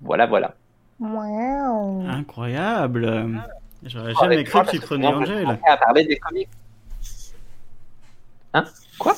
Voilà, 0.00 0.26
voilà. 0.26 0.54
Wow. 1.00 2.02
Incroyable. 2.06 3.40
J'aurais 3.84 4.14
jamais 4.14 4.44
cru 4.44 4.64
que 4.64 4.70
tu 4.70 4.80
prenais 4.80 5.06
Angel. 5.06 5.58
à 5.66 5.76
parler 5.76 6.04
des 6.04 6.16
comics. 6.16 6.48
Hein? 8.54 8.64
Quoi? 8.98 9.14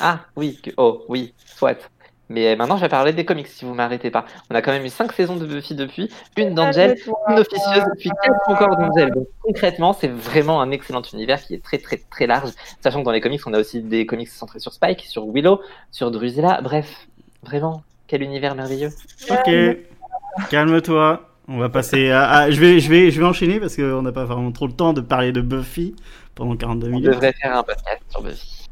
Ah, 0.00 0.20
oui. 0.36 0.60
Oh, 0.76 1.04
oui, 1.08 1.34
soit. 1.44 1.90
Mais 2.28 2.54
maintenant, 2.54 2.76
je 2.76 2.82
vais 2.82 2.88
parler 2.88 3.12
des 3.12 3.24
comics 3.24 3.48
si 3.48 3.64
vous 3.64 3.74
m'arrêtez 3.74 4.12
pas. 4.12 4.24
On 4.50 4.54
a 4.54 4.62
quand 4.62 4.70
même 4.70 4.84
eu 4.84 4.88
5 4.88 5.10
saisons 5.12 5.34
de 5.34 5.44
Buffy 5.46 5.74
depuis, 5.74 6.08
une 6.36 6.54
d'Angel, 6.54 6.96
une 7.28 7.38
officieuse, 7.38 7.82
puis 7.98 8.08
4 8.22 8.34
encore 8.46 8.76
d'Angel. 8.76 9.10
Donc 9.10 9.26
concrètement, 9.42 9.92
c'est 9.92 10.08
vraiment 10.08 10.60
un 10.60 10.70
excellent 10.70 11.02
univers 11.12 11.42
qui 11.42 11.54
est 11.54 11.64
très 11.64 11.78
très 11.78 11.96
très 11.96 12.28
large. 12.28 12.52
Sachant 12.80 13.00
que 13.00 13.04
dans 13.04 13.10
les 13.10 13.20
comics, 13.20 13.44
on 13.46 13.52
a 13.52 13.58
aussi 13.58 13.82
des 13.82 14.06
comics 14.06 14.28
centrés 14.28 14.60
sur 14.60 14.72
Spike, 14.72 15.00
sur 15.00 15.26
Willow, 15.26 15.60
sur 15.90 16.12
Drusilla. 16.12 16.60
Bref, 16.62 17.08
vraiment, 17.42 17.82
quel 18.06 18.22
univers 18.22 18.54
merveilleux. 18.54 18.90
Ok, 19.28 19.50
calme-toi. 20.50 21.29
On 21.52 21.58
va 21.58 21.68
passer 21.68 22.12
à, 22.12 22.48
je, 22.52 22.60
vais, 22.60 22.78
je, 22.78 22.88
vais, 22.88 23.10
je 23.10 23.18
vais 23.18 23.26
enchaîner 23.26 23.58
parce 23.58 23.74
qu'on 23.74 24.02
n'a 24.02 24.12
pas 24.12 24.24
vraiment 24.24 24.52
trop 24.52 24.68
le 24.68 24.72
temps 24.72 24.92
de 24.92 25.00
parler 25.00 25.32
de 25.32 25.40
Buffy 25.40 25.96
pendant 26.36 26.56
42 26.56 26.88
minutes. 26.88 27.08
On 27.08 27.10
devrait 27.10 27.32
faire 27.32 27.56
un 27.56 27.64
podcast 27.64 28.00
sur 28.08 28.22
Buffy. 28.22 28.68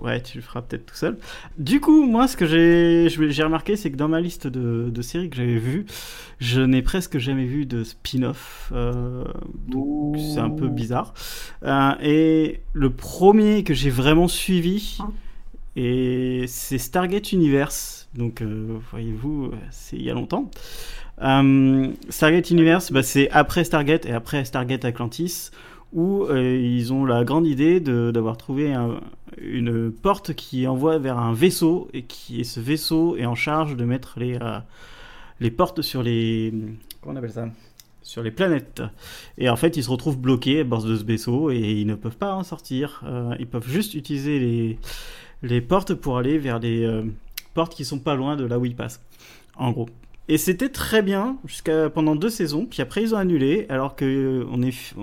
Ouais, 0.00 0.22
tu 0.22 0.38
le 0.38 0.42
feras 0.42 0.62
peut-être 0.62 0.86
tout 0.86 0.94
seul. 0.94 1.18
Du 1.58 1.80
coup, 1.80 2.06
moi, 2.06 2.26
ce 2.26 2.38
que 2.38 2.46
j'ai, 2.46 3.08
j'ai 3.10 3.42
remarqué, 3.42 3.76
c'est 3.76 3.90
que 3.90 3.96
dans 3.96 4.08
ma 4.08 4.22
liste 4.22 4.46
de, 4.46 4.88
de 4.88 5.02
séries 5.02 5.28
que 5.28 5.36
j'avais 5.36 5.58
vues, 5.58 5.84
je 6.40 6.62
n'ai 6.62 6.80
presque 6.80 7.18
jamais 7.18 7.44
vu 7.44 7.66
de 7.66 7.84
spin-off. 7.84 8.70
Euh, 8.74 9.24
donc, 9.68 10.16
c'est 10.18 10.40
un 10.40 10.50
peu 10.50 10.68
bizarre. 10.68 11.12
Euh, 11.62 11.92
et 12.00 12.62
le 12.72 12.90
premier 12.90 13.64
que 13.64 13.74
j'ai 13.74 13.90
vraiment 13.90 14.28
suivi, 14.28 14.98
et 15.76 16.44
c'est 16.48 16.78
Stargate 16.78 17.32
Universe. 17.32 18.03
Donc, 18.16 18.42
euh, 18.42 18.78
voyez-vous, 18.90 19.50
c'est 19.70 19.96
il 19.96 20.02
y 20.04 20.10
a 20.10 20.14
longtemps. 20.14 20.50
Euh, 21.22 21.88
Stargate 22.08 22.50
Universe, 22.50 22.92
bah, 22.92 23.02
c'est 23.02 23.30
après 23.30 23.64
Stargate 23.64 24.06
et 24.06 24.12
après 24.12 24.44
Stargate 24.44 24.84
Atlantis, 24.84 25.50
où 25.92 26.24
euh, 26.24 26.56
ils 26.56 26.92
ont 26.92 27.04
la 27.04 27.24
grande 27.24 27.46
idée 27.46 27.80
d'avoir 27.80 28.36
trouvé 28.36 28.72
un- 28.72 29.00
une 29.40 29.90
porte 29.90 30.34
qui 30.34 30.66
envoie 30.66 30.98
vers 30.98 31.18
un 31.18 31.32
vaisseau, 31.32 31.88
et 31.92 32.02
qui 32.02 32.44
ce 32.44 32.60
vaisseau 32.60 33.16
est 33.16 33.26
en 33.26 33.34
charge 33.34 33.76
de 33.76 33.84
mettre 33.84 34.18
les, 34.18 34.36
euh, 34.40 34.58
les 35.40 35.50
portes 35.50 35.82
sur 35.82 36.02
les. 36.02 36.52
Comment 37.00 37.14
on 37.14 37.18
appelle 37.18 37.32
ça? 37.32 37.48
Sur 38.02 38.22
les 38.22 38.30
planètes. 38.30 38.82
Et 39.38 39.48
en 39.48 39.56
fait, 39.56 39.76
ils 39.76 39.82
se 39.82 39.90
retrouvent 39.90 40.18
bloqués 40.18 40.60
à 40.60 40.64
bord 40.64 40.84
de 40.84 40.94
ce 40.94 41.04
vaisseau 41.04 41.50
et 41.50 41.58
ils 41.58 41.86
ne 41.86 41.94
peuvent 41.94 42.16
pas 42.18 42.34
en 42.34 42.42
sortir. 42.42 43.02
Euh, 43.06 43.34
ils 43.40 43.46
peuvent 43.46 43.68
juste 43.68 43.94
utiliser 43.94 44.38
les, 44.38 44.78
les 45.42 45.60
portes 45.60 45.94
pour 45.94 46.18
aller 46.18 46.38
vers 46.38 46.58
les 46.58 46.84
euh, 46.84 47.02
portes 47.54 47.74
qui 47.74 47.84
sont 47.84 47.98
pas 47.98 48.14
loin 48.14 48.36
de 48.36 48.44
là 48.44 48.58
où 48.58 48.64
ils 48.64 48.76
passent. 48.76 49.00
En 49.56 49.72
gros. 49.72 49.88
Et 50.26 50.38
c'était 50.38 50.70
très 50.70 51.02
bien 51.02 51.36
jusqu'à 51.44 51.90
pendant 51.90 52.16
deux 52.16 52.30
saisons. 52.30 52.66
Puis 52.66 52.80
après, 52.80 53.02
ils 53.02 53.14
ont 53.14 53.18
annulé 53.18 53.66
alors 53.68 53.94
que 53.94 54.04
euh, 54.04 54.46
on 54.50 54.62
est 54.62 54.94
euh, 54.96 55.02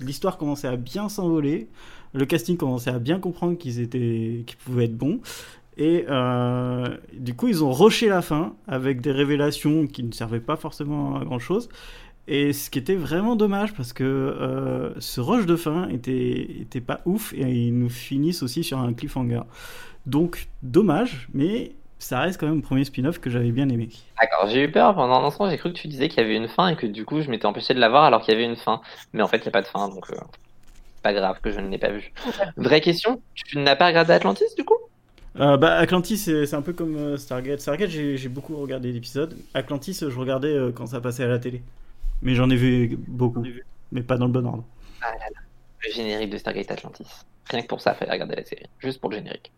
l'histoire 0.00 0.36
commençait 0.36 0.68
à 0.68 0.76
bien 0.76 1.08
s'envoler. 1.08 1.68
Le 2.12 2.26
casting 2.26 2.56
commençait 2.56 2.90
à 2.90 2.98
bien 2.98 3.18
comprendre 3.18 3.56
qu'ils 3.56 3.80
étaient, 3.80 4.44
qu'ils 4.46 4.58
pouvaient 4.58 4.84
être 4.84 4.96
bons. 4.96 5.20
Et 5.78 6.04
euh, 6.10 6.88
du 7.14 7.34
coup, 7.34 7.48
ils 7.48 7.64
ont 7.64 7.72
rushé 7.72 8.08
la 8.08 8.20
fin 8.20 8.54
avec 8.68 9.00
des 9.00 9.12
révélations 9.12 9.86
qui 9.86 10.02
ne 10.02 10.12
servaient 10.12 10.40
pas 10.40 10.56
forcément 10.56 11.16
à 11.16 11.24
grand 11.24 11.38
chose. 11.38 11.70
Et 12.28 12.52
ce 12.52 12.68
qui 12.68 12.78
était 12.78 12.96
vraiment 12.96 13.36
dommage 13.36 13.72
parce 13.74 13.92
que 13.92 14.92
ce 14.98 15.20
rush 15.20 15.46
de 15.46 15.56
fin 15.56 15.88
était, 15.88 16.60
était 16.60 16.80
pas 16.82 17.00
ouf 17.06 17.32
et 17.32 17.50
ils 17.50 17.76
nous 17.76 17.88
finissent 17.88 18.42
aussi 18.42 18.62
sur 18.62 18.78
un 18.78 18.92
cliffhanger. 18.92 19.40
Donc 20.06 20.48
dommage, 20.62 21.28
mais 21.34 21.72
ça 22.00 22.20
reste 22.20 22.40
quand 22.40 22.46
même 22.46 22.56
le 22.56 22.62
premier 22.62 22.84
spin-off 22.84 23.20
que 23.20 23.30
j'avais 23.30 23.52
bien 23.52 23.68
aimé. 23.68 23.88
D'accord, 24.20 24.48
j'ai 24.48 24.64
eu 24.64 24.70
peur 24.72 24.94
pendant 24.94 25.22
un 25.22 25.24
instant, 25.24 25.48
j'ai 25.48 25.58
cru 25.58 25.72
que 25.72 25.78
tu 25.78 25.86
disais 25.86 26.08
qu'il 26.08 26.20
y 26.20 26.24
avait 26.24 26.36
une 26.36 26.48
fin 26.48 26.68
et 26.68 26.76
que 26.76 26.86
du 26.86 27.04
coup 27.04 27.20
je 27.22 27.30
m'étais 27.30 27.46
empêché 27.46 27.74
de 27.74 27.80
la 27.80 27.88
voir 27.88 28.04
alors 28.04 28.22
qu'il 28.22 28.34
y 28.34 28.36
avait 28.36 28.46
une 28.46 28.56
fin. 28.56 28.80
Mais 29.12 29.22
en 29.22 29.28
fait, 29.28 29.38
il 29.38 29.42
n'y 29.42 29.48
a 29.48 29.52
pas 29.52 29.62
de 29.62 29.68
fin, 29.68 29.88
donc 29.88 30.10
euh, 30.10 30.16
pas 31.02 31.12
grave 31.12 31.40
que 31.40 31.50
je 31.50 31.60
ne 31.60 31.68
l'ai 31.68 31.78
pas 31.78 31.90
vu. 31.90 32.12
Vraie 32.56 32.80
question, 32.80 33.22
tu 33.34 33.58
n'as 33.58 33.76
pas 33.76 33.86
regardé 33.86 34.12
Atlantis 34.12 34.54
du 34.56 34.64
coup? 34.64 34.76
Euh, 35.38 35.56
bah, 35.56 35.74
Atlantis, 35.74 36.18
c'est 36.18 36.54
un 36.54 36.62
peu 36.62 36.72
comme 36.72 36.96
euh, 36.96 37.16
Stargate. 37.16 37.60
Stargate, 37.60 37.90
j'ai 37.90 38.28
beaucoup 38.28 38.56
regardé 38.56 38.92
d'épisodes. 38.92 39.36
Atlantis, 39.54 39.98
je 40.00 40.18
regardais 40.18 40.48
euh, 40.48 40.72
quand 40.72 40.86
ça 40.86 41.00
passait 41.00 41.24
à 41.24 41.28
la 41.28 41.38
télé. 41.38 41.62
Mais 42.22 42.34
j'en 42.34 42.50
ai 42.50 42.56
vu 42.56 42.98
beaucoup, 43.06 43.42
mais 43.92 44.02
pas 44.02 44.16
dans 44.16 44.26
le 44.26 44.32
bon 44.32 44.46
ordre. 44.46 44.64
Le 45.82 45.92
générique 45.92 46.30
de 46.30 46.36
Stargate 46.36 46.70
Atlantis. 46.70 47.06
Rien 47.50 47.62
que 47.62 47.66
pour 47.66 47.80
ça, 47.80 47.92
il 47.94 47.98
fallait 47.98 48.12
regarder 48.12 48.36
la 48.36 48.44
série, 48.44 48.66
juste 48.78 49.00
pour 49.00 49.10
le 49.10 49.16
générique. 49.16 49.50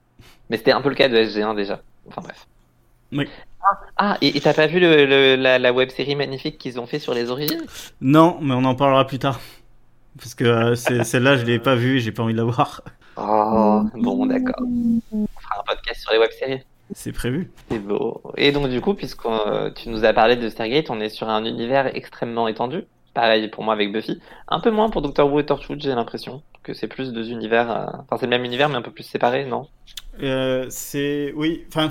Mais 0.50 0.56
c'était 0.56 0.72
un 0.72 0.80
peu 0.80 0.88
le 0.88 0.94
cas 0.94 1.08
de 1.08 1.16
SG1 1.16 1.54
déjà. 1.54 1.82
Enfin 2.08 2.22
bref. 2.22 2.46
Oui. 3.12 3.28
Ah, 3.62 3.78
ah, 3.96 4.18
et 4.22 4.40
t'as 4.40 4.54
pas 4.54 4.66
vu 4.66 4.80
le, 4.80 5.06
le- 5.06 5.36
la, 5.36 5.58
la 5.58 5.72
web 5.72 5.90
série 5.90 6.16
magnifique 6.16 6.58
qu'ils 6.58 6.80
ont 6.80 6.86
fait 6.86 6.98
sur 6.98 7.14
les 7.14 7.30
origines? 7.30 7.62
Non, 8.00 8.38
mais 8.40 8.54
on 8.54 8.64
en 8.64 8.74
parlera 8.74 9.06
plus 9.06 9.18
tard. 9.18 9.40
Parce 10.18 10.34
que 10.34 10.44
euh, 10.44 10.74
celle-là, 11.04 11.36
je 11.36 11.44
l'ai 11.44 11.58
pas 11.58 11.74
vue 11.74 11.96
et 11.96 12.00
j'ai 12.00 12.12
pas 12.12 12.22
envie 12.22 12.32
de 12.32 12.38
la 12.38 12.44
voir. 12.44 12.82
Oh, 13.16 13.82
bon, 13.94 14.26
d'accord. 14.26 14.56
On 15.12 15.26
fera 15.40 15.60
un 15.60 15.62
podcast 15.66 16.00
sur 16.00 16.12
les 16.12 16.18
web 16.18 16.30
séries. 16.32 16.62
C'est 16.94 17.12
prévu. 17.12 17.50
C'est 17.70 17.78
beau. 17.78 18.22
Et 18.36 18.52
donc, 18.52 18.68
du 18.68 18.80
coup, 18.80 18.94
puisque 18.94 19.24
euh, 19.26 19.70
tu 19.70 19.88
nous 19.88 20.04
as 20.04 20.12
parlé 20.12 20.36
de 20.36 20.48
Stargate, 20.48 20.90
on 20.90 21.00
est 21.00 21.08
sur 21.08 21.28
un 21.28 21.44
univers 21.44 21.94
extrêmement 21.94 22.48
étendu. 22.48 22.84
Pareil 23.14 23.48
pour 23.48 23.62
moi 23.64 23.74
avec 23.74 23.92
Buffy. 23.92 24.20
Un 24.48 24.60
peu 24.60 24.70
moins 24.70 24.88
pour 24.90 25.02
Doctor 25.02 25.30
Who 25.32 25.40
et 25.40 25.46
Torchwood, 25.46 25.80
j'ai 25.82 25.94
l'impression. 25.94 26.42
Que 26.62 26.72
c'est 26.74 26.88
plus 26.88 27.12
deux 27.12 27.30
univers. 27.30 27.70
euh, 27.70 27.84
Enfin, 28.04 28.16
c'est 28.18 28.26
le 28.26 28.30
même 28.30 28.44
univers, 28.44 28.68
mais 28.68 28.76
un 28.76 28.82
peu 28.82 28.90
plus 28.92 29.02
séparé, 29.02 29.44
non? 29.44 29.66
Euh, 30.22 30.66
c'est. 30.70 31.32
Oui, 31.36 31.64
enfin. 31.68 31.90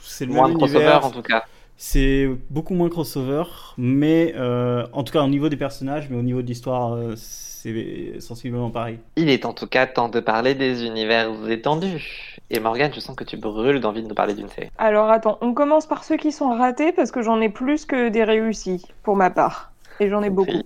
C'est 0.00 0.26
le 0.26 0.32
Moins 0.32 0.44
de 0.44 0.48
même 0.50 0.58
crossover, 0.58 0.78
univers. 0.84 1.04
en 1.04 1.10
tout 1.10 1.22
cas. 1.22 1.44
C'est 1.76 2.28
beaucoup 2.50 2.72
moins 2.74 2.88
crossover, 2.88 3.42
mais 3.76 4.32
euh, 4.36 4.86
en 4.92 5.02
tout 5.02 5.12
cas 5.12 5.22
au 5.24 5.26
niveau 5.26 5.48
des 5.48 5.56
personnages, 5.56 6.08
mais 6.08 6.16
au 6.16 6.22
niveau 6.22 6.40
de 6.40 6.46
l'histoire, 6.46 6.94
euh, 6.94 7.14
c'est 7.16 8.20
sensiblement 8.20 8.70
pareil. 8.70 9.00
Il 9.16 9.28
est 9.28 9.44
en 9.44 9.52
tout 9.52 9.66
cas 9.66 9.86
temps 9.88 10.08
de 10.08 10.20
parler 10.20 10.54
des 10.54 10.84
univers 10.86 11.28
étendus. 11.50 12.36
Et 12.50 12.60
Morgane, 12.60 12.92
je 12.94 13.00
sens 13.00 13.16
que 13.16 13.24
tu 13.24 13.36
brûles 13.36 13.80
d'envie 13.80 14.02
de 14.04 14.08
nous 14.08 14.14
parler 14.14 14.34
d'une 14.34 14.48
série. 14.48 14.68
Alors 14.78 15.10
attends, 15.10 15.36
on 15.40 15.52
commence 15.52 15.86
par 15.86 16.04
ceux 16.04 16.16
qui 16.16 16.30
sont 16.30 16.50
ratés 16.56 16.92
parce 16.92 17.10
que 17.10 17.22
j'en 17.22 17.40
ai 17.40 17.48
plus 17.48 17.86
que 17.86 18.08
des 18.08 18.22
réussis 18.22 18.86
pour 19.02 19.16
ma 19.16 19.30
part. 19.30 19.72
Et 20.00 20.08
j'en 20.08 20.22
ai 20.22 20.30
beaucoup. 20.30 20.62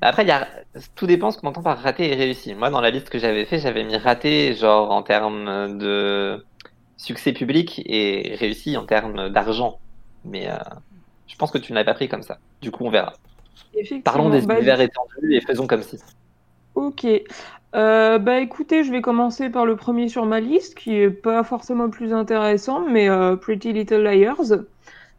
Après, 0.00 0.22
il 0.24 0.28
y 0.28 0.32
a... 0.32 0.48
tout 0.94 1.06
dépend 1.06 1.30
ce 1.30 1.38
qu'on 1.38 1.48
entend 1.48 1.62
par 1.62 1.78
raté 1.78 2.10
et 2.10 2.14
réussi. 2.14 2.54
Moi, 2.54 2.70
dans 2.70 2.80
la 2.80 2.90
liste 2.90 3.10
que 3.10 3.18
j'avais 3.18 3.44
fait, 3.44 3.58
j'avais 3.58 3.84
mis 3.84 3.96
raté, 3.96 4.54
genre 4.54 4.90
en 4.90 5.02
termes 5.02 5.78
de 5.78 6.44
succès 6.96 7.32
public 7.32 7.82
et 7.86 8.36
réussi 8.38 8.76
en 8.76 8.86
termes 8.86 9.28
d'argent. 9.30 9.78
Mais 10.24 10.48
euh, 10.50 10.56
je 11.26 11.36
pense 11.36 11.50
que 11.50 11.58
tu 11.58 11.72
ne 11.72 11.78
l'as 11.78 11.84
pas 11.84 11.94
pris 11.94 12.08
comme 12.08 12.22
ça. 12.22 12.38
Du 12.62 12.70
coup, 12.70 12.84
on 12.86 12.90
verra. 12.90 13.14
Parlons 14.04 14.30
des 14.30 14.42
Bah, 14.42 14.54
univers 14.58 14.80
étendus 14.80 15.34
et 15.34 15.40
faisons 15.40 15.66
comme 15.66 15.82
si. 15.82 15.98
Ok. 16.74 17.06
Euh, 17.74 18.18
bah 18.18 18.40
écoutez, 18.40 18.84
je 18.84 18.92
vais 18.92 19.02
commencer 19.02 19.50
par 19.50 19.66
le 19.66 19.76
premier 19.76 20.08
sur 20.08 20.26
ma 20.26 20.40
liste, 20.40 20.76
qui 20.76 20.94
est 20.94 21.10
pas 21.10 21.42
forcément 21.44 21.84
le 21.84 21.90
plus 21.90 22.12
intéressant, 22.12 22.80
mais 22.88 23.08
euh, 23.08 23.36
Pretty 23.36 23.72
Little 23.72 24.02
Liars, 24.02 24.62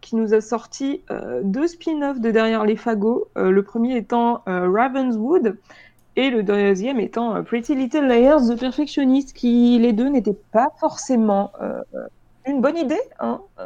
qui 0.06 0.16
nous 0.16 0.36
a 0.36 0.40
sorti 0.40 1.02
euh, 1.10 1.42
deux 1.44 1.68
spin-offs 1.68 2.20
de 2.20 2.30
Derrière 2.30 2.64
les 2.64 2.76
fagots. 2.76 3.28
Euh, 3.38 3.50
le 3.50 3.64
premier 3.64 3.98
étant 3.98 4.44
euh, 4.48 4.70
Ravenswood 4.72 5.58
et 6.16 6.30
le 6.30 6.44
deuxième 6.44 7.00
étant 7.00 7.36
euh, 7.36 7.42
Pretty 7.42 7.74
Little 7.76 8.06
Liars 8.08 8.42
The 8.48 8.60
Perfectionist, 8.60 9.34
qui 9.34 9.80
les 9.80 9.94
deux 9.94 10.08
n'étaient 10.10 10.38
pas 10.52 10.68
forcément 10.80 11.52
euh, 11.60 11.82
une 12.46 12.62
bonne 12.62 12.78
idée, 12.78 13.02
hein, 13.20 13.42
euh, 13.60 13.66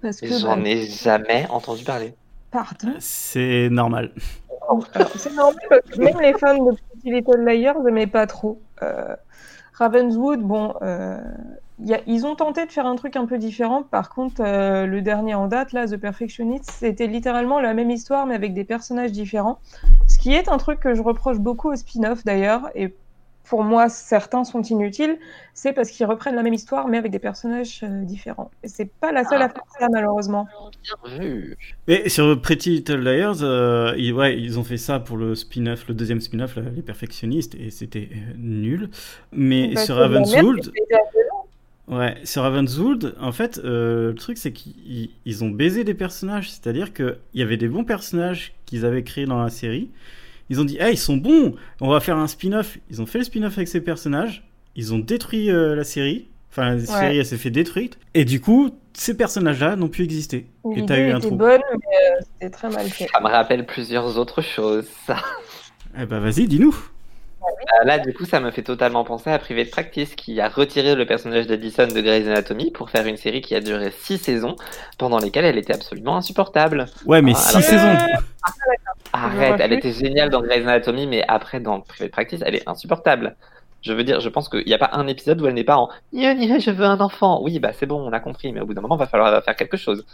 parce 0.00 0.20
que 0.20 0.28
J'en 0.28 0.56
bah, 0.56 0.62
ai 0.68 0.82
jamais 0.86 1.46
entendu 1.50 1.82
parler. 1.82 2.14
pardon? 2.52 2.94
C'est 3.00 3.68
normal. 3.68 4.12
Alors, 4.94 5.10
c'est 5.16 5.34
normal 5.34 5.60
parce 5.68 5.80
que 5.90 6.00
même 6.00 6.20
les 6.20 6.34
fans 6.34 6.64
de 6.64 6.70
Pretty 6.70 7.10
Little 7.10 7.44
Liars 7.44 7.80
n'aimaient 7.82 8.06
pas 8.06 8.28
trop. 8.28 8.60
Euh, 8.82 9.16
Ravenswood, 9.74 10.40
bon, 10.40 10.74
euh, 10.82 11.18
y 11.84 11.94
a- 11.94 12.00
ils 12.06 12.26
ont 12.26 12.34
tenté 12.34 12.64
de 12.66 12.72
faire 12.72 12.86
un 12.86 12.96
truc 12.96 13.16
un 13.16 13.26
peu 13.26 13.38
différent. 13.38 13.82
Par 13.82 14.10
contre, 14.10 14.42
euh, 14.44 14.86
le 14.86 15.02
dernier 15.02 15.34
en 15.34 15.46
date, 15.46 15.72
là, 15.72 15.86
The 15.86 15.96
Perfectionist, 15.96 16.70
c'était 16.70 17.06
littéralement 17.06 17.60
la 17.60 17.74
même 17.74 17.90
histoire 17.90 18.26
mais 18.26 18.34
avec 18.34 18.54
des 18.54 18.64
personnages 18.64 19.12
différents. 19.12 19.58
Ce 20.08 20.18
qui 20.18 20.32
est 20.32 20.48
un 20.48 20.58
truc 20.58 20.80
que 20.80 20.94
je 20.94 21.02
reproche 21.02 21.38
beaucoup 21.38 21.70
au 21.70 21.76
spin-off 21.76 22.24
d'ailleurs. 22.24 22.70
Et 22.74 22.94
pour 23.48 23.62
moi, 23.62 23.88
certains 23.88 24.42
sont 24.42 24.62
inutiles. 24.62 25.18
C'est 25.54 25.72
parce 25.72 25.90
qu'ils 25.90 26.06
reprennent 26.06 26.34
la 26.34 26.42
même 26.42 26.54
histoire 26.54 26.88
mais 26.88 26.98
avec 26.98 27.12
des 27.12 27.20
personnages 27.20 27.80
euh, 27.84 28.02
différents. 28.02 28.50
Et 28.64 28.68
c'est 28.68 28.90
pas 29.00 29.12
la 29.12 29.22
seule 29.24 29.40
à 29.42 29.48
faire 29.48 29.62
ça, 29.78 29.88
malheureusement. 29.92 30.48
Et 31.88 32.08
sur 32.08 32.40
Pretty 32.40 32.70
Little 32.70 33.00
Liars, 33.00 33.42
euh, 33.42 33.94
ils, 33.96 34.12
ouais, 34.12 34.36
ils 34.38 34.58
ont 34.58 34.64
fait 34.64 34.76
ça 34.78 34.98
pour 34.98 35.16
le 35.16 35.34
spin-off, 35.34 35.86
le 35.88 35.94
deuxième 35.94 36.20
spin-off, 36.20 36.56
les 36.74 36.82
perfectionnistes, 36.82 37.54
et 37.54 37.70
c'était 37.70 38.08
euh, 38.12 38.34
nul. 38.36 38.90
Mais 39.32 39.72
Bah, 39.74 39.84
sur 39.84 39.96
Ravenswood, 39.96 40.72
Ouais, 41.88 42.16
sur 42.24 42.42
Ravenswood, 42.42 43.14
en 43.20 43.30
fait, 43.30 43.60
euh, 43.64 44.08
le 44.08 44.14
truc 44.16 44.38
c'est 44.38 44.52
qu'ils 44.52 45.10
ils 45.24 45.44
ont 45.44 45.50
baisé 45.50 45.84
des 45.84 45.94
personnages, 45.94 46.50
c'est-à-dire 46.50 46.92
qu'il 46.92 47.16
y 47.34 47.42
avait 47.42 47.56
des 47.56 47.68
bons 47.68 47.84
personnages 47.84 48.54
qu'ils 48.66 48.84
avaient 48.84 49.04
créés 49.04 49.26
dans 49.26 49.40
la 49.40 49.50
série. 49.50 49.90
Ils 50.50 50.60
ont 50.60 50.64
dit, 50.64 50.78
hey, 50.80 50.94
ils 50.94 50.98
sont 50.98 51.16
bons, 51.16 51.54
on 51.80 51.88
va 51.88 52.00
faire 52.00 52.16
un 52.16 52.26
spin-off. 52.26 52.78
Ils 52.90 53.00
ont 53.02 53.06
fait 53.06 53.18
le 53.18 53.24
spin-off 53.24 53.56
avec 53.56 53.68
ces 53.68 53.80
personnages, 53.80 54.48
ils 54.74 54.94
ont 54.94 54.98
détruit 54.98 55.48
euh, 55.50 55.76
la 55.76 55.84
série, 55.84 56.26
enfin 56.50 56.74
la 56.74 56.80
série 56.86 57.18
elle 57.18 57.26
s'est 57.26 57.36
fait 57.36 57.50
détruite, 57.50 57.98
et 58.14 58.24
du 58.24 58.40
coup, 58.40 58.70
ces 58.92 59.16
personnages-là 59.16 59.76
n'ont 59.76 59.88
plus 59.88 60.02
existé. 60.04 60.46
Et 60.74 60.84
t'as 60.84 60.96
L'idée 60.96 61.08
eu 61.08 61.12
un 61.12 61.20
trou. 61.20 61.36
bonne, 61.36 61.60
mais 61.70 61.76
euh, 61.76 62.20
c'était 62.32 62.50
très 62.50 62.68
mal 62.70 62.88
fait. 62.88 63.06
Ça 63.12 63.20
me 63.20 63.28
rappelle 63.28 63.64
plusieurs 63.64 64.18
autres 64.18 64.42
choses. 64.42 64.86
ça. 65.06 65.18
Eh 65.98 66.04
ben 66.06 66.18
vas-y, 66.18 66.48
dis-nous. 66.48 66.76
Euh, 67.46 67.84
Là, 67.84 67.98
du 67.98 68.12
coup, 68.12 68.24
ça 68.24 68.40
me 68.40 68.50
fait 68.50 68.62
totalement 68.62 69.04
penser 69.04 69.30
à 69.30 69.38
Private 69.38 69.70
Practice 69.70 70.14
qui 70.14 70.40
a 70.40 70.48
retiré 70.48 70.94
le 70.94 71.06
personnage 71.06 71.46
d'Addison 71.46 71.86
de 71.86 72.00
Grey's 72.00 72.26
Anatomy 72.26 72.70
pour 72.70 72.90
faire 72.90 73.06
une 73.06 73.16
série 73.16 73.40
qui 73.40 73.54
a 73.54 73.60
duré 73.60 73.90
six 73.90 74.18
saisons, 74.18 74.56
pendant 74.98 75.18
lesquelles 75.18 75.44
elle 75.44 75.58
était 75.58 75.74
absolument 75.74 76.16
insupportable. 76.16 76.86
Ouais, 77.06 77.22
mais 77.22 77.32
Ah, 77.34 77.38
six 77.38 77.56
alors- 77.56 77.62
saisons. 77.68 78.16
Arrête, 79.12 79.56
elle 79.60 79.72
était 79.72 79.92
géniale 79.92 80.30
dans 80.30 80.40
Grey's 80.42 80.62
Anatomy, 80.62 81.06
mais 81.06 81.24
après, 81.28 81.60
dans 81.60 81.80
Private 81.80 82.12
Practice, 82.12 82.40
elle 82.44 82.54
est 82.56 82.68
insupportable. 82.68 83.36
Je 83.82 83.92
veux 83.92 84.02
dire, 84.04 84.20
je 84.20 84.28
pense 84.28 84.48
qu'il 84.48 84.64
n'y 84.66 84.74
a 84.74 84.78
pas 84.78 84.90
un 84.94 85.06
épisode 85.06 85.40
où 85.40 85.46
elle 85.46 85.54
n'est 85.54 85.62
pas 85.64 85.76
en 85.76 85.88
Nia, 86.12 86.34
Nia, 86.34 86.58
je 86.58 86.70
veux 86.70 86.84
un 86.84 87.00
enfant. 87.00 87.40
Oui, 87.42 87.60
bah 87.60 87.70
c'est 87.72 87.86
bon, 87.86 88.00
on 88.00 88.12
a 88.12 88.18
compris, 88.20 88.52
mais 88.52 88.60
au 88.60 88.66
bout 88.66 88.74
d'un 88.74 88.80
moment, 88.80 88.96
va 88.96 89.06
falloir 89.06 89.42
faire 89.44 89.54
quelque 89.56 89.76
chose. 89.76 90.04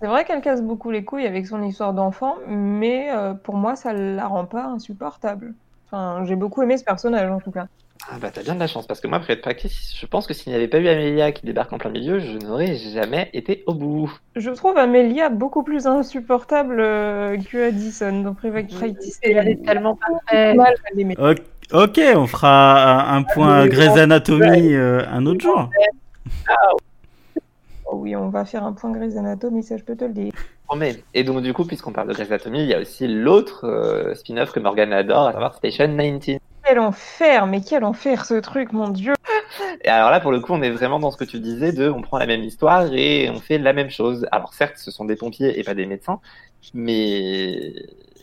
C'est 0.00 0.06
vrai 0.06 0.24
qu'elle 0.24 0.40
casse 0.40 0.62
beaucoup 0.62 0.90
les 0.90 1.04
couilles 1.04 1.26
avec 1.26 1.46
son 1.46 1.62
histoire 1.62 1.92
d'enfant, 1.92 2.36
mais 2.48 3.10
euh, 3.12 3.34
pour 3.34 3.56
moi, 3.56 3.76
ça 3.76 3.92
la 3.92 4.26
rend 4.26 4.46
pas 4.46 4.64
insupportable. 4.64 5.52
Enfin, 5.90 6.24
j'ai 6.24 6.36
beaucoup 6.36 6.62
aimé 6.62 6.78
ce 6.78 6.84
personnage 6.84 7.30
en 7.30 7.40
tout 7.40 7.50
cas. 7.50 7.66
Ah 8.10 8.16
bah 8.18 8.30
t'as 8.32 8.42
bien 8.42 8.54
de 8.54 8.60
la 8.60 8.66
chance, 8.66 8.86
parce 8.86 9.00
que 9.00 9.06
moi, 9.06 9.18
Private 9.18 9.42
Practice, 9.42 9.94
je 9.94 10.06
pense 10.06 10.26
que 10.26 10.32
s'il 10.32 10.50
n'y 10.50 10.56
avait 10.56 10.68
pas 10.68 10.78
eu 10.78 10.88
Amelia 10.88 11.32
qui 11.32 11.44
débarque 11.44 11.72
en 11.72 11.78
plein 11.78 11.90
milieu, 11.90 12.18
je 12.18 12.38
n'aurais 12.38 12.74
jamais 12.74 13.28
été 13.34 13.62
au 13.66 13.74
bout. 13.74 14.10
Je 14.36 14.50
trouve 14.50 14.78
Amelia 14.78 15.28
beaucoup 15.28 15.62
plus 15.62 15.86
insupportable 15.86 16.80
euh, 16.80 17.36
que 17.36 17.68
Addison 17.68 18.22
dans 18.22 18.34
Private 18.34 18.68
Practice. 18.68 19.20
Elle 19.22 19.48
est 19.48 19.62
tellement 19.62 19.96
parfaite. 19.96 20.56
Mal 20.56 20.74
à 20.90 20.94
l'aimer. 20.94 21.14
Ok, 21.18 21.42
Ok, 21.72 22.00
on 22.16 22.26
fera 22.26 23.14
un, 23.14 23.22
point 23.22 23.68
Grey's 23.68 23.96
Anatomy 23.96 24.74
euh, 24.74 25.04
un 25.08 25.24
autre 25.26 25.40
jour. 25.40 25.70
Oh 27.84 27.96
oui, 27.96 28.16
on 28.16 28.28
va 28.28 28.44
faire 28.44 28.64
un 28.64 28.72
point 28.72 28.90
Grey's 28.90 29.16
Anatomy, 29.16 29.62
ça 29.62 29.76
je 29.76 29.84
peux 29.84 29.94
te 29.94 30.04
le 30.04 30.12
dire. 30.12 30.32
Et 31.14 31.24
donc, 31.24 31.42
du 31.42 31.52
coup, 31.52 31.64
puisqu'on 31.64 31.92
parle 31.92 32.08
de 32.08 32.14
Grey's 32.14 32.30
Anatomy, 32.30 32.60
il 32.60 32.68
y 32.68 32.74
a 32.74 32.80
aussi 32.80 33.08
l'autre 33.08 33.66
euh, 33.66 34.14
spin-off 34.14 34.52
que 34.52 34.60
Morgan 34.60 34.92
adore, 34.92 35.28
à 35.28 35.32
savoir 35.32 35.54
Station 35.54 35.88
19. 35.88 36.38
Quel 36.62 36.78
enfer, 36.78 37.46
mais 37.46 37.60
quel 37.62 37.84
enfer 37.84 38.24
ce 38.24 38.34
truc, 38.34 38.72
mon 38.72 38.88
dieu. 38.88 39.14
Et 39.82 39.88
alors 39.88 40.10
là, 40.10 40.20
pour 40.20 40.30
le 40.30 40.40
coup, 40.40 40.52
on 40.52 40.62
est 40.62 40.70
vraiment 40.70 41.00
dans 41.00 41.10
ce 41.10 41.16
que 41.16 41.24
tu 41.24 41.40
disais 41.40 41.72
de 41.72 41.88
on 41.88 42.02
prend 42.02 42.18
la 42.18 42.26
même 42.26 42.42
histoire 42.42 42.92
et 42.92 43.28
on 43.30 43.40
fait 43.40 43.58
la 43.58 43.72
même 43.72 43.90
chose. 43.90 44.26
Alors 44.30 44.54
certes, 44.54 44.76
ce 44.76 44.90
sont 44.90 45.04
des 45.04 45.16
pompiers 45.16 45.58
et 45.58 45.64
pas 45.64 45.74
des 45.74 45.86
médecins, 45.86 46.20
mais 46.74 47.72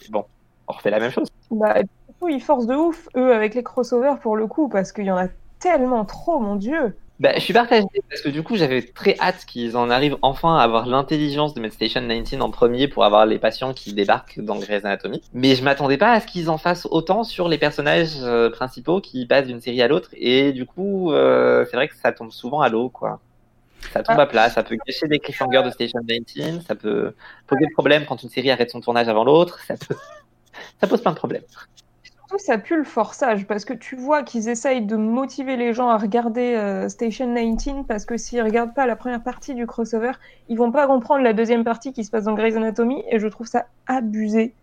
bon, 0.10 0.25
on 0.67 0.73
refait 0.73 0.91
la 0.91 0.99
même 0.99 1.12
chose. 1.12 1.27
Bah, 1.51 1.81
du 1.81 2.13
coup, 2.19 2.29
ils 2.29 2.41
forcent 2.41 2.67
de 2.67 2.75
ouf, 2.75 3.10
eux, 3.15 3.33
avec 3.33 3.55
les 3.55 3.63
crossovers 3.63 4.19
pour 4.21 4.38
le 4.38 4.47
coup, 4.47 4.69
parce 4.69 4.91
qu'il 4.91 5.05
y 5.05 5.12
en 5.12 5.17
a 5.17 5.27
tellement 5.60 6.05
trop, 6.05 6.39
mon 6.39 6.55
dieu. 6.55 6.95
Bah, 7.19 7.32
je 7.36 7.39
suis 7.39 7.53
partagé 7.53 7.84
parce 8.10 8.21
que 8.21 8.30
du 8.30 8.43
coup, 8.43 8.56
j'avais 8.58 8.84
très 8.84 9.17
hâte 9.19 9.45
qu'ils 9.47 9.75
en 9.75 9.89
arrivent 9.89 10.17
enfin 10.21 10.58
à 10.58 10.62
avoir 10.62 10.86
l'intelligence 10.86 11.56
de 11.56 11.62
mettre 11.62 11.73
Station 11.73 12.01
19 12.08 12.39
en 12.41 12.51
premier 12.51 12.88
pour 12.88 13.03
avoir 13.06 13.25
les 13.25 13.39
patients 13.39 13.73
qui 13.73 13.93
débarquent 13.93 14.39
dans 14.39 14.60
Grey's 14.60 14.86
Anatomy. 14.86 15.23
Mais 15.34 15.56
je 15.56 15.63
m'attendais 15.63 15.97
pas 15.97 16.12
à 16.12 16.19
ce 16.19 16.27
qu'ils 16.27 16.49
en 16.51 16.60
fassent 16.60 16.88
autant 16.91 17.23
sur 17.23 17.47
les 17.49 17.58
personnages 17.58 18.17
euh, 18.21 18.51
principaux 18.51 19.01
qui 19.01 19.25
passent 19.25 19.47
d'une 19.47 19.62
série 19.62 19.82
à 19.82 19.88
l'autre. 19.88 20.10
Et 20.13 20.51
du 20.53 20.67
coup, 20.67 21.12
euh, 21.12 21.65
c'est 21.69 21.75
vrai 21.75 21.88
que 21.88 21.95
ça 21.95 22.12
tombe 22.12 22.32
souvent 22.32 22.62
à 22.62 22.69
l'eau, 22.69 22.89
quoi. 22.89 23.19
Ça 23.93 24.03
tombe 24.03 24.19
Ah. 24.19 24.23
à 24.23 24.25
plat, 24.27 24.49
ça 24.49 24.63
peut 24.63 24.77
gâcher 24.88 25.08
des 25.08 25.19
cliffhangers 25.19 25.63
de 25.63 25.71
Station 25.71 25.99
19, 26.03 26.65
ça 26.65 26.75
peut 26.75 27.13
poser 27.47 27.65
des 27.65 27.71
problèmes 27.73 28.06
quand 28.06 28.21
une 28.23 28.30
série 28.30 28.51
arrête 28.51 28.69
son 28.71 28.82
tournage 28.82 29.08
avant 29.08 29.23
l'autre, 29.23 29.60
ça 29.65 29.75
peut... 29.77 29.95
ça 30.82 30.88
pose 30.88 31.01
plein 31.01 31.12
de 31.12 31.17
problèmes. 31.17 31.43
Surtout, 32.28 32.44
ça 32.44 32.58
pue 32.58 32.76
le 32.76 32.84
forçage, 32.84 33.46
parce 33.48 33.63
que 33.63 33.74
tu 33.74 33.96
vois 33.96 34.22
qu'ils 34.22 34.50
essayent 34.50 34.86
de 34.86 34.98
motiver 34.98 35.56
les 35.56 35.74
gens 35.74 35.88
à 35.88 35.98
regarder 35.98 36.56
euh, 36.56 36.90
Station 36.90 37.34
19, 37.34 37.88
parce 37.88 38.04
que 38.04 38.18
s'ils 38.18 38.42
regardent 38.42 38.74
pas 38.74 38.86
la 38.86 38.98
première 38.98 39.24
partie 39.24 39.56
du 39.56 39.66
crossover, 39.66 40.12
ils 40.50 40.58
vont 40.58 40.70
pas 40.70 40.88
comprendre 40.88 41.24
la 41.24 41.32
deuxième 41.32 41.63
partie 41.63 41.94
qui 41.94 42.04
se 42.04 42.12
passe 42.12 42.26
dans 42.26 42.34
Grey's 42.34 42.58
Anatomy, 42.58 43.02
et 43.10 43.20
je 43.20 43.28
trouve 43.30 43.48
ça 43.48 43.68
abusé, 43.88 44.54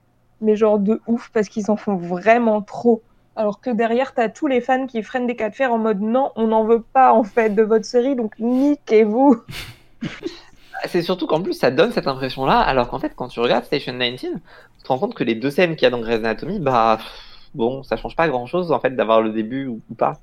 mais 0.42 0.56
genre 0.56 0.78
de 0.78 1.00
ouf, 1.06 1.30
parce 1.32 1.48
qu'ils 1.48 1.70
en 1.70 1.76
font 1.76 1.96
vraiment 1.96 2.60
trop. 2.60 3.02
Alors 3.34 3.62
que 3.62 3.70
derrière, 3.70 4.12
t'as 4.12 4.28
tous 4.28 4.46
les 4.46 4.60
fans 4.60 4.86
qui 4.86 5.02
freinent 5.02 5.26
des 5.26 5.34
cas 5.34 5.48
de 5.48 5.54
fer 5.54 5.72
en 5.72 5.78
mode 5.78 6.02
non, 6.02 6.32
on 6.36 6.48
n'en 6.48 6.64
veut 6.64 6.82
pas 6.82 7.14
en 7.14 7.24
fait 7.24 7.54
de 7.54 7.62
votre 7.62 7.86
série, 7.86 8.14
donc 8.14 8.38
niquez-vous. 8.40 9.42
C'est 10.84 11.00
surtout 11.00 11.26
qu'en 11.26 11.40
plus, 11.40 11.54
ça 11.54 11.70
donne 11.70 11.92
cette 11.92 12.08
impression-là, 12.08 12.60
alors 12.60 12.90
qu'en 12.90 12.98
fait, 12.98 13.14
quand 13.16 13.28
tu 13.28 13.40
regardes 13.40 13.64
Station 13.64 13.94
19, 13.96 14.18
tu 14.20 14.38
te 14.82 14.88
rends 14.88 14.98
compte 14.98 15.14
que 15.14 15.24
les 15.24 15.34
deux 15.34 15.50
scènes 15.50 15.76
qu'il 15.76 15.84
y 15.84 15.86
a 15.86 15.90
dans 15.90 16.00
Grey's 16.00 16.18
Anatomy, 16.18 16.58
bah, 16.58 16.98
bon, 17.54 17.82
ça 17.82 17.96
change 17.96 18.16
pas 18.16 18.28
grand-chose, 18.28 18.72
en 18.72 18.80
fait, 18.80 18.90
d'avoir 18.96 19.22
le 19.22 19.32
début 19.32 19.66
ou, 19.66 19.82
ou 19.88 19.94
pas. 19.94 20.14